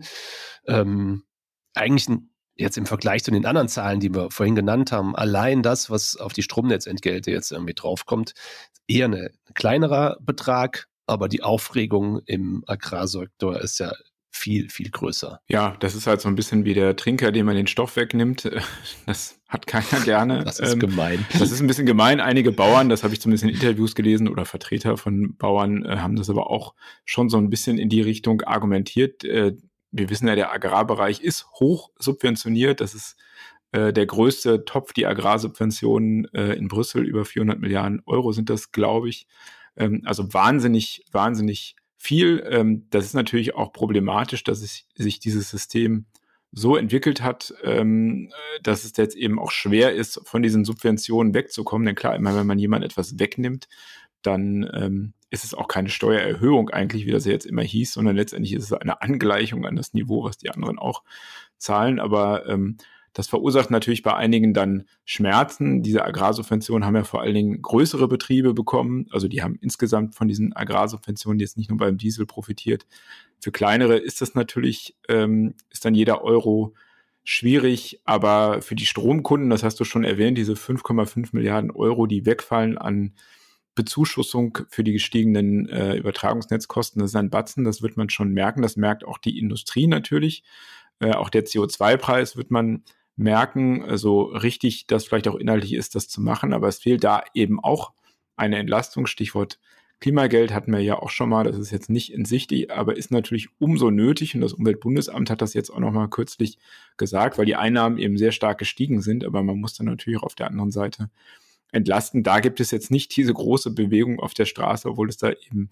Ähm, 0.68 1.24
eigentlich 1.74 2.08
ein 2.08 2.31
jetzt 2.62 2.78
im 2.78 2.86
Vergleich 2.86 3.24
zu 3.24 3.32
den 3.32 3.46
anderen 3.46 3.68
Zahlen, 3.68 4.00
die 4.00 4.14
wir 4.14 4.32
vorhin 4.32 4.56
genannt 4.56 4.92
haben, 4.92 5.16
allein 5.16 5.64
das, 5.64 5.90
was 5.90 6.16
auf 6.16 6.34
die 6.34 6.44
Stromnetzentgelte 6.44 7.32
jetzt 7.32 7.52
irgendwie 7.52 7.74
draufkommt, 7.74 8.34
eher 8.88 9.08
ein 9.08 9.30
kleinerer 9.54 10.18
Betrag, 10.22 10.88
aber 11.08 11.28
die 11.28 11.44
Aufregung 11.44 12.22
im 12.26 12.64
Agrarsektor 12.68 13.60
ist 13.60 13.80
ja 13.80 13.92
viel, 14.34 14.70
viel 14.70 14.90
größer. 14.90 15.42
Ja, 15.50 15.76
das 15.80 15.94
ist 15.94 16.08
halt 16.08 16.22
so 16.22 16.30
ein 16.30 16.36
bisschen 16.36 16.64
wie 16.64 16.74
der 16.74 16.96
Trinker, 16.96 17.32
dem 17.32 17.46
man 17.46 17.56
den 17.56 17.68
Stoff 17.68 17.96
wegnimmt. 17.96 18.50
Das 19.06 19.40
hat 19.48 19.68
keiner 19.68 20.04
gerne. 20.06 20.44
Das 20.46 20.60
ist 20.60 20.74
ähm, 20.74 20.80
gemein. 20.80 21.26
Das 21.38 21.52
ist 21.52 21.60
ein 21.60 21.68
bisschen 21.68 21.86
gemein. 21.86 22.22
Einige 22.22 22.52
Bauern, 22.52 22.88
das 22.88 23.04
habe 23.04 23.14
ich 23.14 23.20
zumindest 23.20 23.44
in 23.44 23.50
Interviews 23.50 23.96
gelesen 23.96 24.30
oder 24.30 24.46
Vertreter 24.46 24.96
von 24.96 25.36
Bauern, 25.36 25.84
äh, 25.84 25.98
haben 25.98 26.16
das 26.16 26.30
aber 26.30 26.50
auch 26.50 26.74
schon 27.04 27.30
so 27.30 27.38
ein 27.38 27.50
bisschen 27.50 27.78
in 27.78 27.90
die 27.90 28.02
Richtung 28.02 28.42
argumentiert. 28.42 29.26
Äh, 29.26 29.58
wir 29.92 30.10
wissen 30.10 30.28
ja, 30.28 30.36
der 30.36 30.52
Agrarbereich 30.52 31.22
ist 31.22 31.48
hoch 31.60 31.92
subventioniert. 31.98 32.82
Das 32.82 32.96
ist 32.96 33.18
äh, 33.72 33.94
der 33.94 34.06
größte 34.06 34.66
Topf, 34.66 34.94
die 34.94 35.06
Agrarsubventionen 35.06 36.26
äh, 36.34 36.54
in 36.54 36.68
Brüssel. 36.68 37.04
Über 37.06 37.26
400 37.26 37.60
Milliarden 37.60 38.02
Euro 38.06 38.32
sind 38.32 38.50
das, 38.50 38.72
glaube 38.72 39.10
ich. 39.10 39.28
Ähm, 39.76 40.02
also 40.06 40.34
wahnsinnig, 40.34 41.06
wahnsinnig 41.12 41.76
viel. 41.98 42.44
Ähm, 42.50 42.88
das 42.90 43.06
ist 43.06 43.14
natürlich 43.14 43.56
auch 43.56 43.74
problematisch, 43.74 44.44
dass 44.44 44.62
es, 44.62 44.86
sich 44.96 45.20
dieses 45.20 45.50
System 45.50 46.06
so 46.52 46.76
entwickelt 46.76 47.22
hat, 47.22 47.54
ähm, 47.64 48.32
dass 48.62 48.84
es 48.84 48.98
jetzt 48.98 49.16
eben 49.16 49.40
auch 49.40 49.52
schwer 49.52 49.94
ist, 49.94 50.20
von 50.26 50.44
diesen 50.44 50.66
Subventionen 50.66 51.34
wegzukommen. 51.34 51.86
Denn 51.86 51.96
klar, 51.96 52.16
immer 52.16 52.36
wenn 52.36 52.48
man 52.48 52.60
jemand 52.60 52.84
etwas 52.84 53.20
wegnimmt, 53.20 53.70
dann 54.22 54.70
ähm, 54.74 55.14
ist 55.32 55.46
es 55.46 55.54
auch 55.54 55.68
keine 55.68 55.90
Steuererhöhung 55.90 56.70
eigentlich, 56.70 57.06
wie 57.06 57.12
das 57.12 57.26
jetzt 57.26 57.46
immer 57.46 57.64
hieß, 57.64 57.94
sondern 57.94 58.16
letztendlich 58.16 58.54
ist 58.54 58.66
es 58.66 58.74
eine 58.74 59.02
Angleichung 59.02 59.66
an 59.66 59.78
das 59.78 59.94
Niveau, 59.94 60.24
was 60.24 60.38
die 60.38 60.50
anderen 60.50 60.78
auch 60.78 61.04
zahlen. 61.58 62.00
Aber 62.00 62.46
ähm, 62.48 62.78
das 63.14 63.28
verursacht 63.28 63.72
natürlich 63.72 64.04
bei 64.04 64.14
einigen 64.14 64.54
dann 64.54 64.84
Schmerzen. 65.06 65.84
Diese 65.84 66.04
Agrarsubventionen 66.04 66.86
haben 66.86 66.98
ja 66.98 67.06
vor 67.06 67.22
allen 67.22 67.34
Dingen 67.34 67.62
größere 67.62 68.10
Betriebe 68.10 68.54
bekommen. 68.54 69.08
Also 69.12 69.30
die 69.30 69.42
haben 69.42 69.58
insgesamt 69.62 70.16
von 70.16 70.28
diesen 70.28 70.54
Agrarsubventionen 70.54 71.40
jetzt 71.40 71.58
nicht 71.58 71.70
nur 71.70 71.80
beim 71.80 71.98
Diesel 71.98 72.26
profitiert. 72.26 72.86
Für 73.40 73.52
kleinere 73.54 73.98
ist 73.98 74.20
das 74.20 74.36
natürlich, 74.36 74.98
ähm, 75.08 75.56
ist 75.70 75.86
dann 75.86 75.96
jeder 75.96 76.24
Euro 76.24 76.74
schwierig, 77.24 78.02
aber 78.04 78.62
für 78.62 78.76
die 78.76 78.86
Stromkunden, 78.86 79.50
das 79.50 79.64
hast 79.64 79.80
du 79.80 79.86
schon 79.86 80.04
erwähnt, 80.04 80.38
diese 80.38 80.54
5,5 80.54 81.30
Milliarden 81.32 81.72
Euro, 81.72 82.06
die 82.06 82.26
wegfallen 82.26 82.78
an 82.78 83.14
Bezuschussung 83.76 84.60
für 84.70 84.84
die 84.84 84.94
gestiegenen 84.94 85.68
äh, 85.70 85.96
Übertragungsnetzkosten, 85.96 87.02
das 87.02 87.12
ist 87.12 87.16
ein 87.16 87.30
Batzen, 87.30 87.64
das 87.64 87.82
wird 87.82 87.98
man 87.98 88.10
schon 88.10 88.32
merken. 88.32 88.62
Das 88.62 88.76
merkt 88.76 89.06
auch 89.06 89.18
die 89.18 89.40
Industrie 89.40 89.88
natürlich. 89.88 90.44
Äh, 91.00 91.14
auch 91.14 91.30
der 91.30 91.46
CO2-Preis 91.46 92.36
wird 92.36 92.52
man 92.52 92.84
merken. 93.16 93.84
Also 93.84 94.24
richtig, 94.24 94.88
dass 94.88 95.06
vielleicht 95.06 95.28
auch 95.28 95.36
inhaltlich 95.36 95.74
ist, 95.74 95.96
das 95.96 96.08
zu 96.08 96.22
machen, 96.22 96.54
aber 96.54 96.68
es 96.68 96.80
fehlt 96.80 97.04
da 97.04 97.24
eben 97.34 97.60
auch 97.64 97.94
eine 98.36 98.58
Entlastung. 98.58 99.06
Stichwort 99.06 99.60
Klimageld 100.02 100.52
hatten 100.52 100.72
wir 100.72 100.80
ja 100.80 100.98
auch 100.98 101.12
schon 101.12 101.30
mal, 101.30 101.44
das 101.44 101.60
ist 101.60 101.70
jetzt 101.70 101.90
nicht 101.90 102.12
in 102.12 102.26
Sicht, 102.26 102.52
aber 102.72 102.98
ist 102.98 103.12
natürlich 103.12 103.50
umso 103.60 103.92
nötig 103.92 104.34
und 104.34 104.42
das 104.42 104.54
Umweltbundesamt 104.54 105.30
hat 105.30 105.44
das 105.44 105.54
jetzt 105.54 105.70
auch 105.70 105.80
noch 105.80 105.92
mal 105.92 106.10
kürzlich 106.10 106.58
gesagt, 106.98 107.38
weil 107.38 107.46
die 107.46 107.56
Einnahmen 107.56 108.00
eben 108.00 108.18
sehr 108.18 108.32
stark 108.32 108.58
gestiegen 108.58 109.02
sind, 109.02 109.24
aber 109.24 109.44
man 109.44 109.60
muss 109.60 109.76
dann 109.76 109.86
natürlich 109.86 110.20
auch 110.20 110.24
auf 110.24 110.36
der 110.36 110.48
anderen 110.48 110.72
Seite 110.72 111.12
entlasten. 111.72 112.24
Da 112.24 112.40
gibt 112.40 112.60
es 112.60 112.72
jetzt 112.72 112.92
nicht 112.92 113.16
diese 113.16 113.34
große 113.34 113.72
Bewegung 113.72 114.20
auf 114.20 114.34
der 114.34 114.46
Straße, 114.46 114.90
obwohl 114.90 115.10
es 115.10 115.18
da 115.18 115.32
eben 115.32 115.70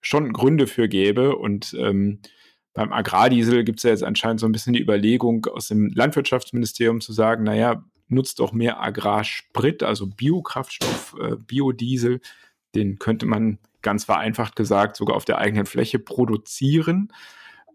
schon 0.00 0.32
Gründe 0.32 0.66
für 0.66 0.88
gäbe 0.88 1.36
und 1.36 1.74
ähm, 1.78 2.20
beim 2.76 2.92
Agrardiesel 2.92 3.64
gibt 3.64 3.78
es 3.78 3.84
ja 3.84 3.90
jetzt 3.90 4.04
anscheinend 4.04 4.38
so 4.38 4.46
ein 4.46 4.52
bisschen 4.52 4.74
die 4.74 4.82
Überlegung 4.82 5.46
aus 5.46 5.68
dem 5.68 5.88
Landwirtschaftsministerium 5.94 7.00
zu 7.00 7.14
sagen, 7.14 7.42
naja, 7.42 7.82
nutzt 8.08 8.38
doch 8.38 8.52
mehr 8.52 8.82
Agrarsprit, 8.82 9.82
also 9.82 10.06
Biokraftstoff, 10.06 11.16
äh, 11.18 11.36
Biodiesel. 11.36 12.20
Den 12.74 12.98
könnte 12.98 13.24
man 13.24 13.58
ganz 13.80 14.04
vereinfacht 14.04 14.56
gesagt 14.56 14.96
sogar 14.96 15.16
auf 15.16 15.24
der 15.24 15.38
eigenen 15.38 15.64
Fläche 15.64 15.98
produzieren. 15.98 17.12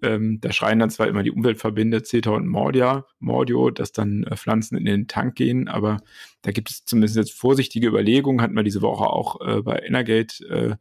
Ähm, 0.01 0.39
da 0.41 0.51
schreien 0.51 0.79
dann 0.79 0.89
zwar 0.89 1.07
immer 1.07 1.23
die 1.23 1.31
Umweltverbände 1.31 2.03
CETA 2.03 2.31
und 2.31 2.47
Mordia, 2.47 3.05
Mordio, 3.19 3.69
dass 3.69 3.91
dann 3.91 4.23
äh, 4.23 4.35
Pflanzen 4.35 4.77
in 4.77 4.85
den 4.85 5.07
Tank 5.07 5.35
gehen, 5.35 5.67
aber 5.67 5.97
da 6.41 6.51
gibt 6.51 6.69
es 6.69 6.85
zumindest 6.85 7.15
jetzt 7.15 7.33
vorsichtige 7.33 7.87
Überlegungen, 7.87 8.41
hat 8.41 8.51
man 8.51 8.65
diese 8.65 8.81
Woche 8.81 9.05
auch 9.05 9.39
äh, 9.41 9.61
bei 9.61 9.79
Energate 9.79 10.79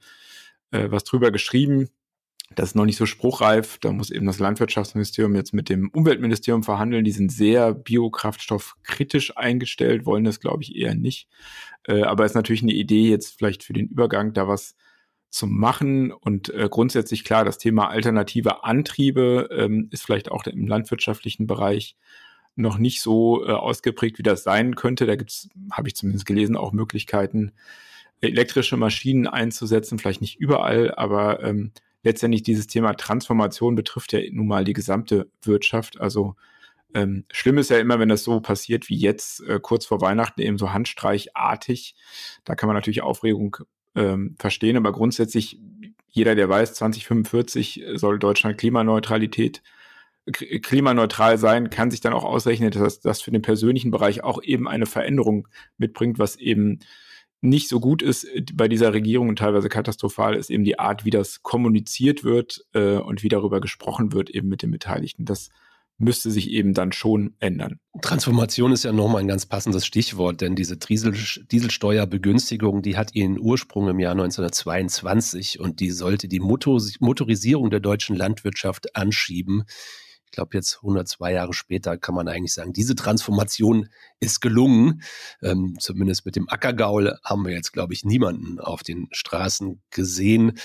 äh, 0.73 0.77
äh, 0.77 0.91
was 0.91 1.05
drüber 1.05 1.31
geschrieben, 1.31 1.89
das 2.57 2.71
ist 2.71 2.75
noch 2.75 2.85
nicht 2.85 2.97
so 2.97 3.07
spruchreif. 3.07 3.79
Da 3.79 3.93
muss 3.93 4.11
eben 4.11 4.27
das 4.27 4.41
Landwirtschaftsministerium 4.41 5.37
jetzt 5.37 5.55
mit 5.55 5.69
dem 5.69 5.89
Umweltministerium 5.91 6.65
verhandeln. 6.65 7.05
Die 7.05 7.13
sind 7.13 7.31
sehr 7.31 7.73
biokraftstoffkritisch 7.75 9.37
eingestellt, 9.37 10.05
wollen 10.05 10.25
das, 10.25 10.41
glaube 10.41 10.65
ich, 10.65 10.75
eher 10.75 10.97
nicht. 10.97 11.29
Äh, 11.87 12.03
aber 12.03 12.25
ist 12.25 12.35
natürlich 12.35 12.63
eine 12.63 12.73
Idee, 12.73 13.09
jetzt 13.09 13.39
vielleicht 13.39 13.63
für 13.63 13.73
den 13.73 13.87
Übergang 13.87 14.33
da 14.33 14.49
was 14.49 14.75
zu 15.31 15.47
machen. 15.47 16.13
Und 16.13 16.53
äh, 16.53 16.69
grundsätzlich 16.71 17.25
klar, 17.25 17.45
das 17.45 17.59
Thema 17.59 17.89
alternative 17.89 18.65
Antriebe 18.65 19.49
ähm, 19.53 19.89
ist 19.91 20.05
vielleicht 20.05 20.31
auch 20.31 20.45
im 20.47 20.67
landwirtschaftlichen 20.67 21.47
Bereich 21.47 21.97
noch 22.57 22.79
nicht 22.79 23.01
so 23.01 23.47
äh, 23.47 23.53
ausgeprägt, 23.53 24.19
wie 24.19 24.23
das 24.23 24.43
sein 24.43 24.75
könnte. 24.75 25.07
Da 25.07 25.17
gibt 25.17 25.31
es, 25.31 25.49
habe 25.73 25.89
ich 25.89 25.95
zumindest 25.95 26.27
gelesen, 26.27 26.57
auch 26.57 26.73
Möglichkeiten, 26.73 27.53
elektrische 28.21 28.77
Maschinen 28.77 29.27
einzusetzen. 29.27 29.99
Vielleicht 29.99 30.21
nicht 30.21 30.39
überall, 30.39 30.93
aber 30.95 31.43
ähm, 31.43 31.73
letztendlich 32.03 32.43
dieses 32.43 32.67
Thema 32.67 32.95
Transformation 32.95 33.77
betrifft 33.77 34.13
ja 34.13 34.21
nun 34.33 34.47
mal 34.47 34.65
die 34.65 34.73
gesamte 34.73 35.31
Wirtschaft. 35.43 36.01
Also 36.01 36.35
ähm, 36.93 37.25
schlimm 37.31 37.59
ist 37.59 37.71
ja 37.71 37.79
immer, 37.79 37.99
wenn 37.99 38.09
das 38.09 38.25
so 38.25 38.41
passiert 38.41 38.89
wie 38.89 38.97
jetzt, 38.97 39.43
äh, 39.45 39.61
kurz 39.61 39.87
vor 39.87 40.01
Weihnachten, 40.01 40.41
eben 40.41 40.59
so 40.59 40.73
handstreichartig. 40.73 41.95
Da 42.45 42.57
kann 42.57 42.67
man 42.67 42.75
natürlich 42.75 43.03
Aufregung 43.03 43.59
ähm, 43.95 44.37
verstehen, 44.39 44.77
aber 44.77 44.93
grundsätzlich, 44.93 45.59
jeder, 46.09 46.35
der 46.35 46.49
weiß, 46.49 46.75
2045 46.75 47.85
soll 47.95 48.19
Deutschland 48.19 48.59
Klimaneutralität 48.59 49.63
klimaneutral 50.33 51.39
sein, 51.39 51.71
kann 51.71 51.91
sich 51.91 52.01
dann 52.01 52.13
auch 52.13 52.25
ausrechnen, 52.25 52.71
dass 52.71 53.01
das 53.01 53.23
für 53.23 53.31
den 53.31 53.43
persönlichen 53.43 53.91
Bereich 53.91 54.23
auch 54.23 54.43
eben 54.43 54.69
eine 54.69 54.87
Veränderung 54.87 55.49
mitbringt, 55.79 56.19
was 56.19 56.37
eben 56.37 56.81
nicht 57.41 57.69
so 57.69 57.81
gut 57.81 58.03
ist 58.03 58.25
äh, 58.25 58.45
bei 58.53 58.69
dieser 58.69 58.93
Regierung 58.93 59.29
und 59.29 59.39
teilweise 59.39 59.69
katastrophal 59.69 60.37
ist 60.37 60.51
eben 60.51 60.65
die 60.65 60.79
Art, 60.79 61.05
wie 61.05 61.11
das 61.11 61.43
kommuniziert 61.43 62.23
wird 62.23 62.65
äh, 62.75 62.97
und 62.97 63.23
wie 63.23 63.29
darüber 63.29 63.61
gesprochen 63.61 64.13
wird 64.13 64.31
eben 64.31 64.49
mit 64.49 64.63
den 64.63 64.71
Beteiligten. 64.71 65.25
Das 65.25 65.51
müsste 66.01 66.31
sich 66.31 66.51
eben 66.51 66.75
dann 66.75 66.93
schon 66.93 67.35
ändern. 67.39 67.79
Transformation 68.01 68.73
ist 68.73 68.85
ja 68.85 68.93
nochmal 68.93 69.21
ein 69.21 69.29
ganz 69.29 69.47
passendes 69.47 69.85
Stichwort, 69.85 70.41
denn 70.41 70.57
diese 70.57 70.77
Diesel 70.77 71.13
Dieselsteuerbegünstigung, 71.53 72.83
die 72.83 72.97
hat 72.97 73.15
ihren 73.15 73.39
Ursprung 73.39 73.89
im 73.89 74.01
Jahr 74.01 74.13
1922 74.13 75.61
und 75.61 75.81
die 75.81 75.91
sollte 75.91 76.27
die 76.27 76.41
Motor 76.41 76.81
Motorisierung 77.01 77.71
der 77.71 77.81
deutschen 77.81 78.17
Landwirtschaft 78.17 78.97
anschieben 78.97 79.65
ich 80.31 80.37
glaube, 80.37 80.57
jetzt 80.57 80.77
102 80.77 81.33
Jahre 81.33 81.53
später 81.53 81.99
kann 81.99 82.15
man 82.15 82.29
eigentlich 82.29 82.55
sagen, 82.55 82.73
diese 82.73 82.95
Transformation 82.95 83.89
ist 84.21 84.41
gelungen. 84.41 85.03
Ähm, 85.43 85.75
zumindest 85.81 86.25
mit 86.25 86.37
dem 86.37 86.49
Ackergaul 86.49 87.19
haben 87.25 87.45
wir 87.45 87.53
jetzt, 87.53 87.73
glaube 87.73 87.95
ich, 87.95 88.05
niemanden 88.05 88.61
auf 88.61 88.85
den 88.85 89.09
Straßen 89.11 89.83
gesehen. 89.91 90.57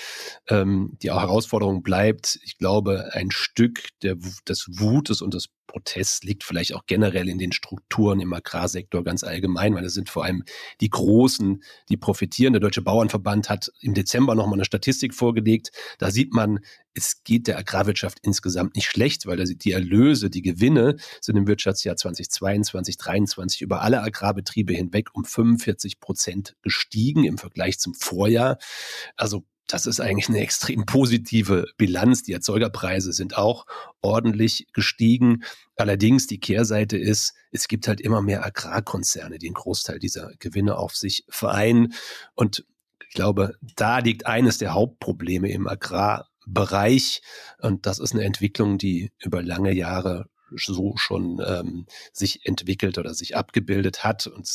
Ähm, 0.48 0.96
die 1.02 1.10
Herausforderung 1.10 1.82
bleibt, 1.82 2.38
ich 2.44 2.58
glaube, 2.58 3.10
ein 3.12 3.32
Stück 3.32 3.88
der, 4.02 4.14
des 4.46 4.68
Wutes 4.78 5.20
und 5.20 5.34
des 5.34 5.48
Protest 5.76 6.24
liegt 6.24 6.42
vielleicht 6.42 6.74
auch 6.74 6.86
generell 6.86 7.28
in 7.28 7.38
den 7.38 7.52
Strukturen 7.52 8.18
im 8.20 8.32
Agrarsektor 8.32 9.04
ganz 9.04 9.22
allgemein, 9.22 9.74
weil 9.74 9.84
es 9.84 9.92
sind 9.92 10.08
vor 10.08 10.24
allem 10.24 10.42
die 10.80 10.88
Großen, 10.88 11.62
die 11.90 11.98
profitieren. 11.98 12.54
Der 12.54 12.60
Deutsche 12.60 12.80
Bauernverband 12.80 13.50
hat 13.50 13.70
im 13.82 13.92
Dezember 13.92 14.34
nochmal 14.34 14.54
eine 14.54 14.64
Statistik 14.64 15.12
vorgelegt. 15.12 15.72
Da 15.98 16.10
sieht 16.10 16.32
man, 16.32 16.60
es 16.94 17.24
geht 17.24 17.46
der 17.46 17.58
Agrarwirtschaft 17.58 18.20
insgesamt 18.22 18.74
nicht 18.74 18.86
schlecht, 18.86 19.26
weil 19.26 19.44
die 19.44 19.72
Erlöse, 19.72 20.30
die 20.30 20.40
Gewinne 20.40 20.96
sind 21.20 21.36
im 21.36 21.46
Wirtschaftsjahr 21.46 21.96
2022, 21.96 22.96
2023 22.96 23.60
über 23.60 23.82
alle 23.82 24.00
Agrarbetriebe 24.00 24.72
hinweg 24.72 25.10
um 25.12 25.26
45 25.26 26.00
Prozent 26.00 26.56
gestiegen 26.62 27.24
im 27.24 27.36
Vergleich 27.36 27.78
zum 27.78 27.92
Vorjahr. 27.92 28.56
Also 29.14 29.44
das 29.66 29.86
ist 29.86 30.00
eigentlich 30.00 30.28
eine 30.28 30.40
extrem 30.40 30.86
positive 30.86 31.66
Bilanz. 31.76 32.22
Die 32.22 32.32
Erzeugerpreise 32.32 33.12
sind 33.12 33.36
auch 33.36 33.66
ordentlich 34.00 34.68
gestiegen. 34.72 35.42
Allerdings 35.76 36.26
die 36.26 36.38
Kehrseite 36.38 36.96
ist, 36.96 37.34
es 37.50 37.68
gibt 37.68 37.88
halt 37.88 38.00
immer 38.00 38.22
mehr 38.22 38.44
Agrarkonzerne, 38.44 39.38
die 39.38 39.46
einen 39.46 39.54
Großteil 39.54 39.98
dieser 39.98 40.32
Gewinne 40.38 40.76
auf 40.76 40.94
sich 40.94 41.24
vereinen. 41.28 41.94
Und 42.34 42.64
ich 43.08 43.14
glaube, 43.14 43.54
da 43.76 43.98
liegt 43.98 44.26
eines 44.26 44.58
der 44.58 44.74
Hauptprobleme 44.74 45.50
im 45.50 45.66
Agrar 45.66 46.28
Bereich. 46.46 47.22
Und 47.58 47.86
das 47.86 47.98
ist 47.98 48.12
eine 48.12 48.24
Entwicklung, 48.24 48.78
die 48.78 49.10
über 49.18 49.42
lange 49.42 49.72
Jahre 49.72 50.30
so 50.54 50.96
schon 50.96 51.42
ähm, 51.44 51.86
sich 52.12 52.46
entwickelt 52.46 52.98
oder 52.98 53.14
sich 53.14 53.36
abgebildet 53.36 54.04
hat 54.04 54.28
und 54.28 54.46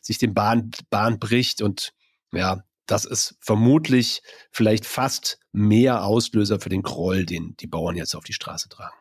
sich 0.00 0.18
den 0.18 0.34
Bahn, 0.34 0.70
Bahn 0.88 1.18
bricht. 1.18 1.60
Und 1.60 1.92
ja, 2.32 2.62
das 2.86 3.04
ist 3.04 3.36
vermutlich 3.40 4.22
vielleicht 4.50 4.86
fast 4.86 5.38
mehr 5.52 6.04
Auslöser 6.04 6.60
für 6.60 6.68
den 6.68 6.82
Groll, 6.82 7.24
den 7.24 7.56
die 7.60 7.66
Bauern 7.66 7.96
jetzt 7.96 8.14
auf 8.14 8.24
die 8.24 8.32
Straße 8.32 8.68
tragen. 8.68 8.94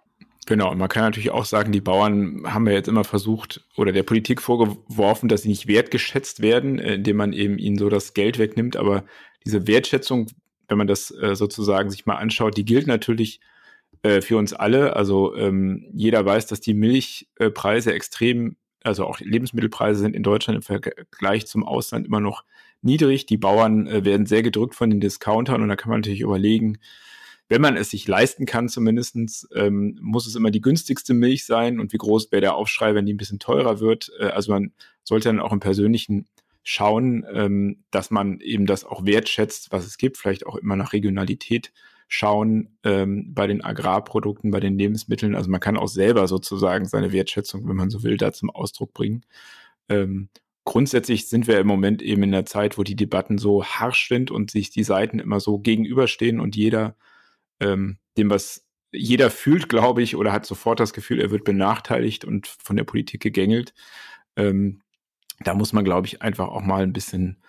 Genau, 0.48 0.72
und 0.72 0.80
man 0.80 0.90
kann 0.90 1.04
natürlich 1.04 1.32
auch 1.32 1.46
sagen, 1.46 1.72
die 1.72 1.82
Bauern 1.82 2.42
haben 2.46 2.68
ja 2.68 2.74
jetzt 2.74 2.88
immer 2.88 3.04
versucht 3.04 3.64
oder 3.78 3.92
der 3.92 4.04
Politik 4.04 4.42
vorgeworfen, 4.42 5.30
dass 5.30 5.44
sie 5.44 5.50
nicht 5.50 5.68
wertgeschätzt 5.68 6.42
werden, 6.42 6.80
äh, 6.80 6.96
indem 6.96 7.18
man 7.18 7.34
eben 7.34 7.58
ihnen 7.58 7.78
so 7.78 7.90
das 7.90 8.14
Geld 8.14 8.40
wegnimmt. 8.40 8.76
Aber 8.76 9.06
diese 9.46 9.68
Wertschätzung, 9.68 10.28
wenn 10.68 10.78
man 10.78 10.88
das 10.88 11.12
äh, 11.12 11.36
sozusagen 11.36 11.92
sich 11.92 12.06
mal 12.06 12.16
anschaut, 12.16 12.58
die 12.58 12.66
gilt 12.66 12.88
natürlich 12.88 13.40
äh, 14.02 14.22
für 14.22 14.38
uns 14.38 14.54
alle. 14.54 14.96
Also 14.96 15.36
ähm, 15.36 15.86
jeder 15.94 16.26
weiß, 16.26 16.48
dass 16.48 16.60
die 16.60 16.74
Milchpreise 16.74 17.94
extrem, 17.94 18.56
also 18.84 19.06
auch 19.06 19.20
Lebensmittelpreise 19.20 20.00
sind 20.00 20.16
in 20.16 20.24
Deutschland 20.24 20.58
im 20.58 20.64
Vergleich 20.64 21.46
zum 21.46 21.64
Ausland 21.64 22.08
immer 22.08 22.20
noch 22.20 22.44
niedrig. 22.82 23.26
Die 23.26 23.38
Bauern 23.38 23.88
äh, 23.88 24.06
werden 24.06 24.26
sehr 24.26 24.44
gedrückt 24.44 24.76
von 24.76 24.90
den 24.90 25.00
Discountern 25.00 25.62
und 25.62 25.70
da 25.70 25.76
kann 25.76 25.90
man 25.90 26.00
natürlich 26.00 26.22
überlegen, 26.22 26.80
wenn 27.52 27.62
man 27.62 27.76
es 27.76 27.90
sich 27.90 28.08
leisten 28.08 28.46
kann, 28.46 28.70
zumindestens 28.70 29.46
ähm, 29.54 30.00
muss 30.02 30.26
es 30.26 30.36
immer 30.36 30.52
die 30.52 30.62
günstigste 30.62 31.14
Milch 31.14 31.46
sein 31.46 31.82
und 31.82 31.92
wie 31.92 31.98
groß 31.98 32.32
wäre 32.32 32.40
der 32.40 32.56
Aufschrei, 32.56 32.96
wenn 32.96 33.06
die 33.06 33.14
ein 33.14 33.18
bisschen 33.18 33.40
teurer 33.40 33.82
wird. 33.82 34.10
Äh, 34.20 34.28
also 34.28 34.54
man 34.54 34.72
sollte 35.04 35.28
dann 35.28 35.42
auch 35.42 35.52
im 35.52 35.60
Persönlichen 35.60 36.28
schauen, 36.64 37.26
ähm, 37.34 37.84
dass 37.92 38.10
man 38.10 38.40
eben 38.40 38.66
das 38.66 38.86
auch 38.86 39.06
wertschätzt, 39.06 39.72
was 39.72 39.86
es 39.86 39.98
gibt, 39.98 40.18
vielleicht 40.18 40.46
auch 40.46 40.56
immer 40.56 40.76
nach 40.78 40.94
Regionalität 40.94 41.74
schauen 42.08 42.78
ähm, 42.84 43.34
bei 43.34 43.48
den 43.48 43.64
Agrarprodukten, 43.64 44.52
bei 44.52 44.60
den 44.60 44.78
Lebensmitteln. 44.78 45.36
Also 45.36 45.50
man 45.50 45.60
kann 45.60 45.78
auch 45.78 45.88
selber 45.88 46.28
sozusagen 46.28 46.86
seine 46.86 47.12
Wertschätzung, 47.12 47.68
wenn 47.68 47.76
man 47.76 47.90
so 47.90 48.04
will, 48.04 48.18
da 48.18 48.32
zum 48.32 48.50
Ausdruck 48.50 48.94
bringen. 48.94 49.26
Ähm, 49.90 50.30
grundsätzlich 50.66 51.28
sind 51.28 51.48
wir 51.48 51.60
im 51.60 51.68
Moment 51.68 52.02
eben 52.02 52.24
in 52.24 52.32
der 52.32 52.46
Zeit, 52.46 52.78
wo 52.78 52.84
die 52.84 52.96
Debatten 52.96 53.38
so 53.38 53.64
harsch 53.64 54.08
sind 54.08 54.32
und 54.32 54.52
sich 54.52 54.70
die 54.70 54.84
Seiten 54.84 55.20
immer 55.20 55.40
so 55.40 55.60
gegenüberstehen 55.60 56.40
und 56.40 56.56
jeder 56.56 56.96
ähm, 57.60 57.98
dem 58.18 58.30
was 58.30 58.66
jeder 58.92 59.30
fühlt, 59.32 59.70
glaube 59.70 60.02
ich, 60.02 60.18
oder 60.18 60.34
hat 60.34 60.46
sofort 60.46 60.80
das 60.82 60.92
Gefühl, 60.94 61.22
er 61.22 61.32
wird 61.32 61.46
benachteiligt 61.46 62.26
und 62.26 62.48
von 62.48 62.76
der 62.76 62.84
Politik 62.84 63.22
gegängelt. 63.22 63.74
Ähm, 64.36 64.82
da 65.40 65.54
muss 65.54 65.72
man, 65.72 65.86
glaube 65.86 66.08
ich, 66.08 66.22
einfach 66.22 66.50
auch 66.50 66.62
mal 66.62 66.84
ein 66.84 66.92
bisschen 66.94 67.42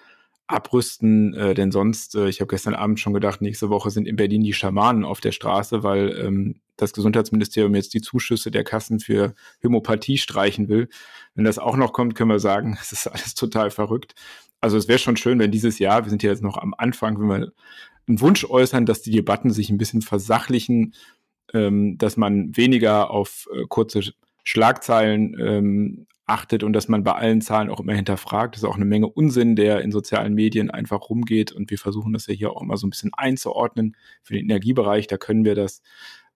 abrüsten, 0.53 1.35
äh, 1.35 1.55
denn 1.55 1.73
sonst, 1.73 2.15
äh, 2.15 2.29
ich 2.29 2.41
habe 2.41 2.49
gestern 2.49 2.75
Abend 2.75 3.01
schon 3.01 3.13
gedacht, 3.13 3.41
nächste 3.41 3.71
Woche 3.71 3.91
sind 3.91 4.07
in 4.07 4.17
Berlin 4.17 4.43
die 4.43 4.53
Schamanen 4.53 5.05
auf 5.05 5.21
der 5.21 5.33
Straße, 5.33 5.83
weil 5.83 6.19
ähm, 6.19 6.61
das 6.77 6.93
Gesundheitsministerium 6.93 7.75
jetzt 7.75 7.95
die 7.95 8.01
Zuschüsse 8.01 8.51
der 8.51 8.65
Kassen 8.65 9.01
für 9.01 9.35
Hämopathie 9.61 10.19
streichen 10.19 10.69
will. 10.69 10.89
Wenn 11.35 11.45
das 11.45 11.59
auch 11.59 11.77
noch 11.77 11.93
kommt, 11.93 12.15
können 12.15 12.31
wir 12.31 12.41
sagen, 12.41 12.77
es 12.83 12.93
ist 12.93 13.07
alles 13.07 13.35
total 13.35 13.71
verrückt. 13.71 14.15
Also 14.61 14.77
es 14.77 14.89
wäre 14.89 14.99
schon 14.99 15.17
schön, 15.17 15.39
wenn 15.39 15.51
dieses 15.51 15.79
Jahr, 15.79 16.05
wir 16.05 16.11
sind 16.11 16.23
ja 16.23 16.31
jetzt 16.31 16.43
noch 16.43 16.57
am 16.57 16.75
Anfang, 16.77 17.19
wenn 17.19 17.29
wir 17.29 17.53
einen 18.07 18.21
Wunsch 18.21 18.45
äußern, 18.45 18.87
dass 18.87 19.03
die 19.03 19.11
Debatten 19.11 19.51
sich 19.51 19.71
ein 19.71 19.79
bisschen 19.79 20.03
versachlichen, 20.03 20.95
ähm, 21.53 21.99
dass 21.99 22.17
man 22.17 22.57
weniger 22.57 23.11
auf 23.11 23.49
äh, 23.53 23.65
kurze 23.69 24.13
Schlagzeilen 24.45 25.37
ähm, 25.41 26.07
achtet 26.27 26.63
und 26.63 26.73
dass 26.73 26.89
man 26.89 27.05
bei 27.05 27.13
allen 27.13 27.41
Zahlen 27.41 27.69
auch 27.69 27.81
immer 27.81 27.95
hinterfragt. 27.95 28.55
Das 28.55 28.63
ist 28.63 28.69
auch 28.69 28.77
eine 28.77 28.85
Menge 28.85 29.09
Unsinn, 29.09 29.57
der 29.57 29.81
in 29.83 29.91
sozialen 29.91 30.35
Medien 30.35 30.71
einfach 30.71 31.09
rumgeht 31.11 31.53
und 31.53 31.71
wir 31.71 31.79
versuchen 31.79 32.13
das 32.13 32.27
ja 32.27 32.35
hier 32.35 32.53
auch 32.53 32.63
immer 32.63 32.77
so 32.77 32.87
ein 32.87 32.91
bisschen 32.91 33.13
einzuordnen 33.15 33.97
für 34.23 34.35
den 34.35 34.45
Energiebereich. 34.45 35.07
Da 35.07 35.17
können 35.17 35.45
wir 35.45 35.55
das. 35.55 35.83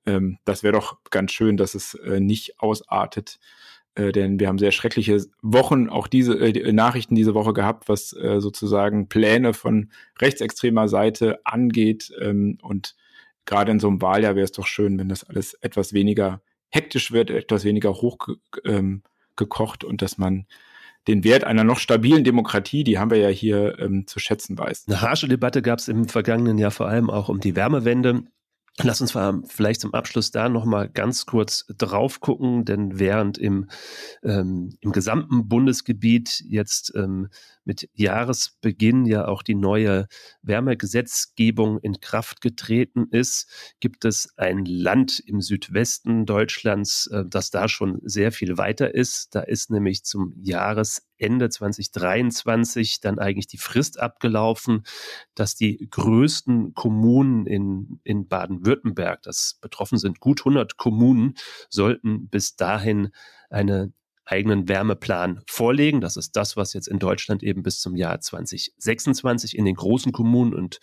Ähm, 0.04 0.38
das 0.44 0.62
wäre 0.62 0.72
doch 0.72 0.98
ganz 1.10 1.32
schön, 1.32 1.56
dass 1.56 1.74
es 1.74 1.94
äh, 1.94 2.20
nicht 2.20 2.60
ausartet, 2.60 3.38
äh, 3.96 4.12
denn 4.12 4.38
wir 4.38 4.48
haben 4.48 4.58
sehr 4.58 4.72
schreckliche 4.72 5.24
Wochen, 5.42 5.88
auch 5.88 6.06
diese 6.06 6.34
äh, 6.34 6.72
Nachrichten 6.72 7.14
diese 7.14 7.34
Woche 7.34 7.52
gehabt, 7.52 7.88
was 7.88 8.12
äh, 8.12 8.40
sozusagen 8.40 9.08
Pläne 9.08 9.54
von 9.54 9.90
rechtsextremer 10.20 10.88
Seite 10.88 11.40
angeht 11.44 12.12
ähm, 12.20 12.58
und 12.62 12.94
gerade 13.46 13.72
in 13.72 13.80
so 13.80 13.88
einem 13.88 14.02
Wahljahr 14.02 14.34
wäre 14.34 14.44
es 14.44 14.52
doch 14.52 14.66
schön, 14.66 14.98
wenn 14.98 15.08
das 15.08 15.24
alles 15.24 15.54
etwas 15.54 15.92
weniger 15.92 16.42
hektisch 16.68 17.12
wird, 17.12 17.30
etwas 17.30 17.64
weniger 17.64 17.92
hoch 17.94 18.28
ähm, 18.64 19.02
gekocht 19.36 19.84
und 19.84 20.02
dass 20.02 20.18
man 20.18 20.46
den 21.08 21.24
Wert 21.24 21.44
einer 21.44 21.64
noch 21.64 21.78
stabilen 21.78 22.24
Demokratie, 22.24 22.82
die 22.82 22.98
haben 22.98 23.10
wir 23.10 23.18
ja 23.18 23.28
hier 23.28 23.78
ähm, 23.78 24.06
zu 24.06 24.18
schätzen 24.18 24.58
weiß. 24.58 24.86
Eine 24.88 25.00
harsche 25.00 25.28
Debatte 25.28 25.62
gab 25.62 25.78
es 25.78 25.88
im 25.88 26.08
vergangenen 26.08 26.58
Jahr 26.58 26.72
vor 26.72 26.88
allem 26.88 27.10
auch 27.10 27.28
um 27.28 27.40
die 27.40 27.54
Wärmewende. 27.54 28.24
Lass 28.82 29.00
uns 29.00 29.16
vielleicht 29.48 29.80
zum 29.80 29.94
Abschluss 29.94 30.30
da 30.30 30.50
nochmal 30.50 30.90
ganz 30.90 31.24
kurz 31.24 31.64
drauf 31.78 32.20
gucken, 32.20 32.66
denn 32.66 32.98
während 32.98 33.38
im, 33.38 33.70
ähm, 34.22 34.76
im 34.82 34.92
gesamten 34.92 35.48
Bundesgebiet 35.48 36.44
jetzt 36.46 36.92
ähm, 36.94 37.28
mit 37.64 37.88
Jahresbeginn 37.94 39.06
ja 39.06 39.28
auch 39.28 39.42
die 39.42 39.54
neue 39.54 40.08
Wärmegesetzgebung 40.42 41.78
in 41.78 42.00
Kraft 42.00 42.42
getreten 42.42 43.06
ist, 43.10 43.50
gibt 43.80 44.04
es 44.04 44.28
ein 44.36 44.66
Land 44.66 45.20
im 45.20 45.40
Südwesten 45.40 46.26
Deutschlands, 46.26 47.06
äh, 47.06 47.24
das 47.26 47.50
da 47.50 47.68
schon 47.68 48.00
sehr 48.04 48.30
viel 48.30 48.58
weiter 48.58 48.94
ist. 48.94 49.34
Da 49.34 49.40
ist 49.40 49.70
nämlich 49.70 50.04
zum 50.04 50.34
Jahres 50.36 51.02
Ende 51.18 51.48
2023 51.48 53.00
dann 53.00 53.18
eigentlich 53.18 53.46
die 53.46 53.58
Frist 53.58 53.98
abgelaufen, 53.98 54.84
dass 55.34 55.54
die 55.54 55.88
größten 55.90 56.74
Kommunen 56.74 57.46
in, 57.46 58.00
in 58.04 58.28
Baden-Württemberg, 58.28 59.22
das 59.22 59.58
betroffen 59.60 59.98
sind 59.98 60.20
gut 60.20 60.40
100 60.40 60.76
Kommunen, 60.76 61.34
sollten 61.68 62.28
bis 62.28 62.56
dahin 62.56 63.10
eine 63.50 63.92
eigenen 64.26 64.68
Wärmeplan 64.68 65.40
vorlegen. 65.46 66.00
Das 66.00 66.16
ist 66.16 66.36
das, 66.36 66.56
was 66.56 66.72
jetzt 66.72 66.88
in 66.88 66.98
Deutschland 66.98 67.42
eben 67.42 67.62
bis 67.62 67.80
zum 67.80 67.94
Jahr 67.94 68.20
2026 68.20 69.56
in 69.56 69.64
den 69.64 69.76
großen 69.76 70.12
Kommunen 70.12 70.52
und 70.52 70.80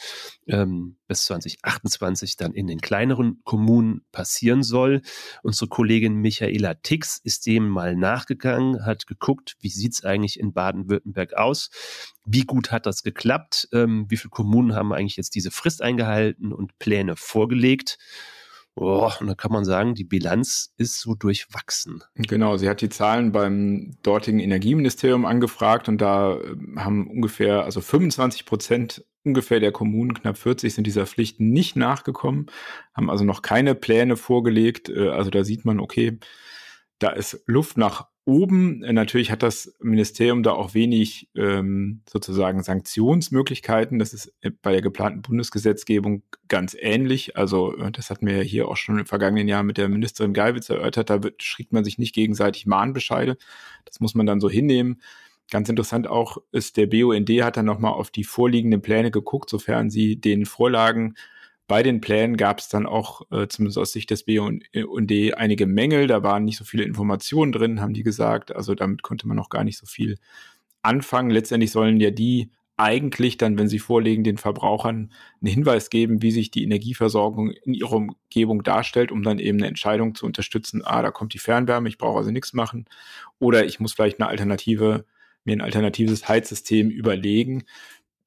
ähm, 0.48 0.98
bis 1.08 1.26
2028 1.26 2.38
dann 2.38 2.54
in 2.54 2.68
den 2.68 2.80
kleineren 2.80 3.42
Kommunen 3.44 4.06
passieren 4.12 4.64
soll. 4.64 5.02
Unsere 5.44 5.68
Kollegin 5.68 6.16
Michaela 6.16 6.74
Tix 6.76 7.20
ist 7.24 7.46
dem 7.46 7.68
mal 7.68 7.96
nachgegangen, 7.96 8.86
hat 8.86 9.08
geguckt, 9.08 9.56
wie 9.60 9.70
sieht's 9.70 10.06
eigentlich 10.06 10.40
in 10.40 10.54
Baden-Württemberg 10.54 11.34
aus, 11.34 11.70
wie 12.26 12.44
gut 12.44 12.72
hat 12.72 12.86
das 12.86 13.04
geklappt, 13.04 13.68
ähm, 13.74 14.06
wie 14.08 14.18
viele 14.18 14.32
Kommunen 14.32 14.74
haben 14.74 14.94
eigentlich 14.94 15.18
jetzt 15.18 15.36
diese 15.36 15.52
Frist 15.52 15.82
eingehalten 15.82 16.54
und 16.54 16.80
Pläne 16.80 17.16
vorgelegt. 17.18 17.98
Oh, 18.76 19.10
und 19.20 19.28
da 19.28 19.36
kann 19.36 19.52
man 19.52 19.66
sagen, 19.66 19.94
die 19.94 20.04
Bilanz 20.04 20.74
ist 20.78 21.00
so 21.00 21.14
durchwachsen. 21.14 22.04
Genau, 22.16 22.58
sie 22.58 22.68
hat 22.68 22.82
die 22.82 22.90
Zahlen 22.90 23.32
beim 23.32 23.98
dortigen 24.02 24.40
Energieministerium 24.40 25.26
angefragt 25.26 25.88
und 25.90 26.00
da 26.00 26.40
ähm, 26.40 26.80
haben 26.84 27.08
ungefähr, 27.08 27.66
also 27.66 27.82
25 27.82 28.46
Prozent 28.46 29.06
ungefähr 29.24 29.60
der 29.60 29.72
Kommunen, 29.72 30.16
knapp 30.16 30.38
40 30.38 30.74
sind 30.74 30.88
dieser 30.88 31.06
Pflichten 31.06 31.52
nicht 31.52 31.76
nachgekommen, 31.76 32.48
haben 32.96 33.12
also 33.12 33.24
noch 33.24 33.44
keine 33.44 33.76
Pläne 33.76 34.18
vorgelegt. 34.18 34.90
Äh, 34.90 35.10
also 35.10 35.30
da 35.30 35.44
sieht 35.44 35.66
man, 35.66 35.80
okay, 35.80 36.18
da 36.98 37.10
ist 37.10 37.44
Luft 37.46 37.78
nach 37.78 38.08
oben. 38.26 38.84
Äh, 38.84 38.94
natürlich 38.94 39.32
hat 39.32 39.44
das 39.44 39.74
Ministerium 39.80 40.44
da 40.44 40.52
auch 40.52 40.74
wenig 40.74 41.30
ähm, 41.36 42.02
sozusagen 42.10 42.64
Sanktionsmöglichkeiten. 42.64 44.00
Das 44.00 44.14
ist 44.14 44.34
äh, 44.42 44.52
bei 44.62 44.72
der 44.72 44.82
geplanten 44.82 45.22
Bundesgesetzgebung 45.22 46.24
ganz 46.48 46.76
ähnlich. 46.80 47.36
Also 47.38 47.78
äh, 47.78 47.92
das 47.92 48.10
hatten 48.10 48.26
wir 48.26 48.38
ja 48.38 48.44
hier 48.44 48.68
auch 48.68 48.78
schon 48.78 49.00
im 49.00 49.06
vergangenen 49.06 49.48
Jahr 49.48 49.64
mit 49.64 49.78
der 49.78 49.90
Ministerin 49.90 50.34
Geibitz 50.34 50.70
erörtert. 50.70 51.10
Da 51.10 51.24
wird, 51.24 51.44
schrieb 51.44 51.74
man 51.74 51.84
sich 51.84 51.98
nicht 51.98 52.16
gegenseitig 52.16 52.66
Mahnbescheide. 52.66 53.38
Das 53.86 54.00
muss 54.00 54.16
man 54.16 54.26
dann 54.26 54.40
so 54.40 54.50
hinnehmen. 54.50 55.02
Ganz 55.52 55.70
interessant 55.70 56.08
auch 56.08 56.38
ist, 56.52 56.78
der 56.78 56.88
BUND 56.88 57.30
hat 57.44 57.58
dann 57.58 57.66
nochmal 57.66 57.92
auf 57.94 58.10
die 58.10 58.24
vorliegenden 58.24 58.82
Pläne 58.82 59.12
geguckt, 59.12 59.50
sofern 59.50 59.90
sie 59.90 60.16
den 60.16 60.46
Vorlagen 60.46 61.16
bei 61.68 61.82
den 61.82 62.02
Plänen 62.02 62.38
gab 62.38 62.60
es 62.60 62.68
dann 62.68 62.86
auch, 62.86 63.22
äh, 63.32 63.48
zumindest 63.48 63.78
aus 63.78 63.94
Sicht 63.94 64.10
des 64.10 64.26
BUND, 64.26 64.66
einige 65.36 65.66
Mängel. 65.66 66.08
Da 66.08 66.24
waren 66.24 66.44
nicht 66.44 66.58
so 66.58 66.66
viele 66.66 66.84
Informationen 66.84 67.52
drin, 67.52 67.82
haben 67.82 67.94
die 67.94 68.04
gesagt. 68.04 68.56
Also 68.56 68.76
damit 68.76 69.02
konnte 69.02 69.28
man 69.28 69.38
noch 69.38 69.50
gar 69.50 69.64
nicht 69.64 69.78
so 69.78 69.86
viel 69.86 70.18
anfangen. 70.82 71.30
Letztendlich 71.30 71.72
sollen 71.72 72.00
ja 72.00 72.12
die 72.12 72.52
eigentlich 72.76 73.38
dann, 73.38 73.58
wenn 73.58 73.70
sie 73.70 73.80
vorlegen, 73.80 74.24
den 74.24 74.38
Verbrauchern 74.38 75.12
einen 75.42 75.54
Hinweis 75.54 75.90
geben, 75.90 76.22
wie 76.22 76.32
sich 76.32 76.52
die 76.52 76.64
Energieversorgung 76.64 77.52
in 77.52 77.74
ihrer 77.76 77.94
Umgebung 77.94 78.64
darstellt, 78.64 79.12
um 79.12 79.24
dann 79.24 79.40
eben 79.40 79.60
eine 79.60 79.68
Entscheidung 79.68 80.16
zu 80.16 80.26
unterstützen. 80.26 80.82
Ah, 80.84 81.02
da 81.02 81.12
kommt 81.12 81.34
die 81.34 81.40
Fernwärme, 81.40 81.88
ich 81.88 81.98
brauche 81.98 82.18
also 82.18 82.32
nichts 82.32 82.54
machen. 82.54 82.86
Oder 83.40 83.66
ich 83.66 83.80
muss 83.80 83.94
vielleicht 83.94 84.20
eine 84.20 84.28
Alternative, 84.28 85.06
mir 85.46 85.54
ein 85.54 85.62
alternatives 85.62 86.28
Heizsystem 86.28 86.90
überlegen 86.90 87.64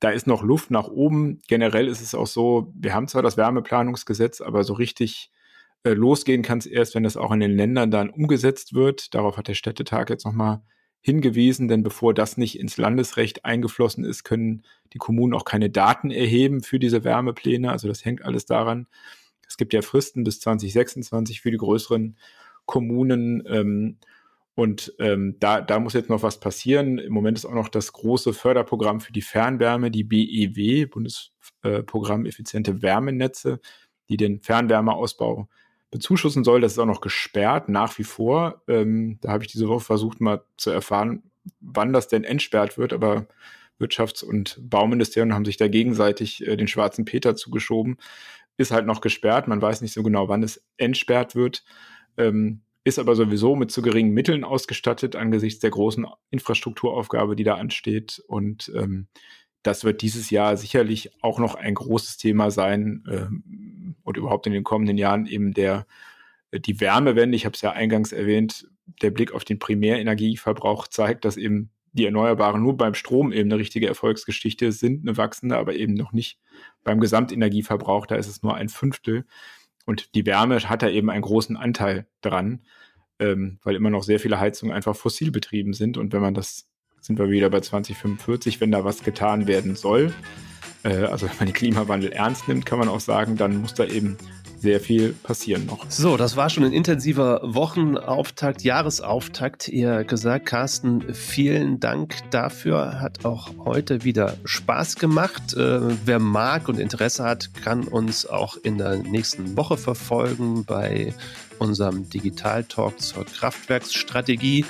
da 0.00 0.10
ist 0.10 0.26
noch 0.26 0.42
Luft 0.42 0.70
nach 0.70 0.88
oben. 0.88 1.40
Generell 1.48 1.88
ist 1.88 2.02
es 2.02 2.14
auch 2.14 2.26
so, 2.26 2.72
wir 2.74 2.94
haben 2.94 3.08
zwar 3.08 3.22
das 3.22 3.36
Wärmeplanungsgesetz, 3.36 4.40
aber 4.40 4.64
so 4.64 4.74
richtig 4.74 5.30
äh, 5.84 5.90
losgehen 5.90 6.42
kann 6.42 6.58
es 6.58 6.66
erst, 6.66 6.94
wenn 6.94 7.04
das 7.04 7.16
auch 7.16 7.32
in 7.32 7.40
den 7.40 7.56
Ländern 7.56 7.90
dann 7.90 8.10
umgesetzt 8.10 8.74
wird. 8.74 9.14
Darauf 9.14 9.36
hat 9.36 9.48
der 9.48 9.54
Städtetag 9.54 10.10
jetzt 10.10 10.26
nochmal 10.26 10.60
hingewiesen, 11.00 11.68
denn 11.68 11.82
bevor 11.82 12.14
das 12.14 12.36
nicht 12.36 12.58
ins 12.58 12.76
Landesrecht 12.76 13.44
eingeflossen 13.44 14.04
ist, 14.04 14.24
können 14.24 14.64
die 14.92 14.98
Kommunen 14.98 15.34
auch 15.34 15.44
keine 15.44 15.70
Daten 15.70 16.10
erheben 16.10 16.62
für 16.62 16.80
diese 16.80 17.04
Wärmepläne. 17.04 17.70
Also 17.70 17.86
das 17.86 18.04
hängt 18.04 18.24
alles 18.24 18.44
daran. 18.44 18.88
Es 19.48 19.56
gibt 19.56 19.72
ja 19.72 19.82
Fristen 19.82 20.24
bis 20.24 20.40
2026 20.40 21.40
für 21.40 21.52
die 21.52 21.58
größeren 21.58 22.16
Kommunen. 22.66 23.44
Ähm, 23.46 23.98
und 24.56 24.94
ähm, 24.98 25.36
da, 25.38 25.60
da 25.60 25.78
muss 25.78 25.92
jetzt 25.92 26.08
noch 26.08 26.22
was 26.22 26.40
passieren. 26.40 26.96
Im 26.96 27.12
Moment 27.12 27.36
ist 27.36 27.44
auch 27.44 27.52
noch 27.52 27.68
das 27.68 27.92
große 27.92 28.32
Förderprogramm 28.32 29.00
für 29.00 29.12
die 29.12 29.20
Fernwärme, 29.20 29.90
die 29.90 30.02
BEW, 30.02 30.86
Bundesprogramm 30.86 32.24
Effiziente 32.24 32.80
Wärmenetze, 32.80 33.60
die 34.08 34.16
den 34.16 34.40
Fernwärmeausbau 34.40 35.46
bezuschussen 35.90 36.42
soll. 36.42 36.62
Das 36.62 36.72
ist 36.72 36.78
auch 36.78 36.86
noch 36.86 37.02
gesperrt, 37.02 37.68
nach 37.68 37.98
wie 37.98 38.04
vor. 38.04 38.62
Ähm, 38.66 39.18
da 39.20 39.32
habe 39.32 39.44
ich 39.44 39.52
diese 39.52 39.68
Woche 39.68 39.84
versucht, 39.84 40.22
mal 40.22 40.42
zu 40.56 40.70
erfahren, 40.70 41.22
wann 41.60 41.92
das 41.92 42.08
denn 42.08 42.24
entsperrt 42.24 42.78
wird, 42.78 42.94
aber 42.94 43.28
Wirtschafts- 43.78 44.24
und 44.24 44.58
Bauministerium 44.62 45.34
haben 45.34 45.44
sich 45.44 45.58
da 45.58 45.68
gegenseitig 45.68 46.46
äh, 46.46 46.56
den 46.56 46.66
schwarzen 46.66 47.04
Peter 47.04 47.36
zugeschoben. 47.36 47.98
Ist 48.56 48.72
halt 48.72 48.86
noch 48.86 49.02
gesperrt. 49.02 49.48
Man 49.48 49.60
weiß 49.60 49.82
nicht 49.82 49.92
so 49.92 50.02
genau, 50.02 50.30
wann 50.30 50.42
es 50.42 50.64
entsperrt 50.78 51.34
wird. 51.34 51.62
Ähm, 52.16 52.62
ist 52.86 53.00
aber 53.00 53.16
sowieso 53.16 53.56
mit 53.56 53.72
zu 53.72 53.82
geringen 53.82 54.12
Mitteln 54.12 54.44
ausgestattet 54.44 55.16
angesichts 55.16 55.58
der 55.58 55.70
großen 55.70 56.06
Infrastrukturaufgabe, 56.30 57.34
die 57.34 57.42
da 57.42 57.56
ansteht. 57.56 58.22
Und 58.28 58.70
ähm, 58.76 59.08
das 59.64 59.82
wird 59.82 60.02
dieses 60.02 60.30
Jahr 60.30 60.56
sicherlich 60.56 61.10
auch 61.20 61.40
noch 61.40 61.56
ein 61.56 61.74
großes 61.74 62.16
Thema 62.16 62.52
sein 62.52 63.02
ähm, 63.10 63.96
und 64.04 64.16
überhaupt 64.16 64.46
in 64.46 64.52
den 64.52 64.62
kommenden 64.62 64.98
Jahren 64.98 65.26
eben 65.26 65.52
der 65.52 65.84
die 66.54 66.80
Wärmewende. 66.80 67.34
Ich 67.34 67.44
habe 67.44 67.54
es 67.54 67.60
ja 67.60 67.72
eingangs 67.72 68.12
erwähnt. 68.12 68.68
Der 69.02 69.10
Blick 69.10 69.32
auf 69.32 69.44
den 69.44 69.58
Primärenergieverbrauch 69.58 70.86
zeigt, 70.86 71.24
dass 71.24 71.36
eben 71.36 71.70
die 71.90 72.04
Erneuerbaren 72.04 72.62
nur 72.62 72.76
beim 72.76 72.94
Strom 72.94 73.32
eben 73.32 73.50
eine 73.50 73.58
richtige 73.58 73.88
Erfolgsgeschichte 73.88 74.70
sind, 74.70 75.02
eine 75.02 75.16
wachsende, 75.16 75.58
aber 75.58 75.74
eben 75.74 75.94
noch 75.94 76.12
nicht 76.12 76.38
beim 76.84 77.00
Gesamtenergieverbrauch. 77.00 78.06
Da 78.06 78.14
ist 78.14 78.28
es 78.28 78.44
nur 78.44 78.54
ein 78.54 78.68
Fünftel. 78.68 79.24
Und 79.86 80.14
die 80.14 80.26
Wärme 80.26 80.60
hat 80.60 80.82
da 80.82 80.90
eben 80.90 81.08
einen 81.08 81.22
großen 81.22 81.56
Anteil 81.56 82.06
dran, 82.20 82.60
ähm, 83.18 83.58
weil 83.62 83.76
immer 83.76 83.88
noch 83.88 84.02
sehr 84.02 84.20
viele 84.20 84.38
Heizungen 84.38 84.74
einfach 84.74 84.94
fossil 84.94 85.30
betrieben 85.30 85.72
sind. 85.72 85.96
Und 85.96 86.12
wenn 86.12 86.20
man 86.20 86.34
das, 86.34 86.68
sind 87.00 87.18
wir 87.18 87.30
wieder 87.30 87.48
bei 87.48 87.60
2045, 87.60 88.60
wenn 88.60 88.72
da 88.72 88.84
was 88.84 89.04
getan 89.04 89.46
werden 89.46 89.76
soll, 89.76 90.12
äh, 90.82 91.04
also 91.04 91.26
wenn 91.26 91.36
man 91.38 91.46
den 91.46 91.54
Klimawandel 91.54 92.12
ernst 92.12 92.48
nimmt, 92.48 92.66
kann 92.66 92.78
man 92.78 92.88
auch 92.88 93.00
sagen, 93.00 93.36
dann 93.36 93.62
muss 93.62 93.74
da 93.74 93.84
eben 93.84 94.18
sehr 94.66 94.80
viel 94.80 95.12
passieren 95.12 95.64
noch. 95.64 95.88
So, 95.88 96.16
das 96.16 96.36
war 96.36 96.50
schon 96.50 96.64
ein 96.64 96.72
intensiver 96.72 97.40
Wochenauftakt, 97.42 98.62
Jahresauftakt, 98.62 99.68
eher 99.68 100.02
gesagt. 100.02 100.46
Carsten, 100.46 101.14
vielen 101.14 101.78
Dank 101.78 102.16
dafür. 102.30 103.00
Hat 103.00 103.24
auch 103.24 103.50
heute 103.64 104.02
wieder 104.02 104.36
Spaß 104.44 104.96
gemacht. 104.96 105.54
Äh, 105.54 105.80
wer 106.04 106.18
mag 106.18 106.68
und 106.68 106.80
Interesse 106.80 107.22
hat, 107.22 107.54
kann 107.54 107.84
uns 107.84 108.26
auch 108.26 108.56
in 108.56 108.78
der 108.78 108.96
nächsten 108.96 109.56
Woche 109.56 109.76
verfolgen 109.76 110.64
bei 110.64 111.14
unserem 111.60 112.10
Digital-Talk 112.10 113.00
zur 113.00 113.24
Kraftwerksstrategie. 113.24 114.64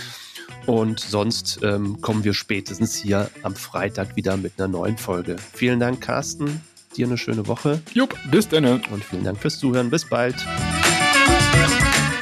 Und 0.66 1.00
sonst 1.00 1.60
ähm, 1.62 2.02
kommen 2.02 2.22
wir 2.22 2.34
spätestens 2.34 2.96
hier 2.96 3.30
am 3.42 3.54
Freitag 3.54 4.14
wieder 4.16 4.36
mit 4.36 4.52
einer 4.58 4.68
neuen 4.68 4.98
Folge. 4.98 5.36
Vielen 5.54 5.80
Dank, 5.80 6.02
Carsten. 6.02 6.60
Dir 6.96 7.06
eine 7.06 7.18
schöne 7.18 7.46
Woche. 7.46 7.80
Jupp, 7.92 8.16
bis 8.30 8.48
dann. 8.48 8.64
Und 8.64 9.04
vielen 9.04 9.24
Dank 9.24 9.38
fürs 9.38 9.58
Zuhören. 9.58 9.90
Bis 9.90 10.04
bald. 10.04 10.34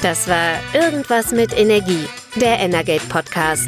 Das 0.03 0.29
war 0.29 0.59
Irgendwas 0.75 1.33
mit 1.33 1.57
Energie, 1.57 2.05
der 2.37 2.59
Energate 2.59 3.07
Podcast. 3.09 3.67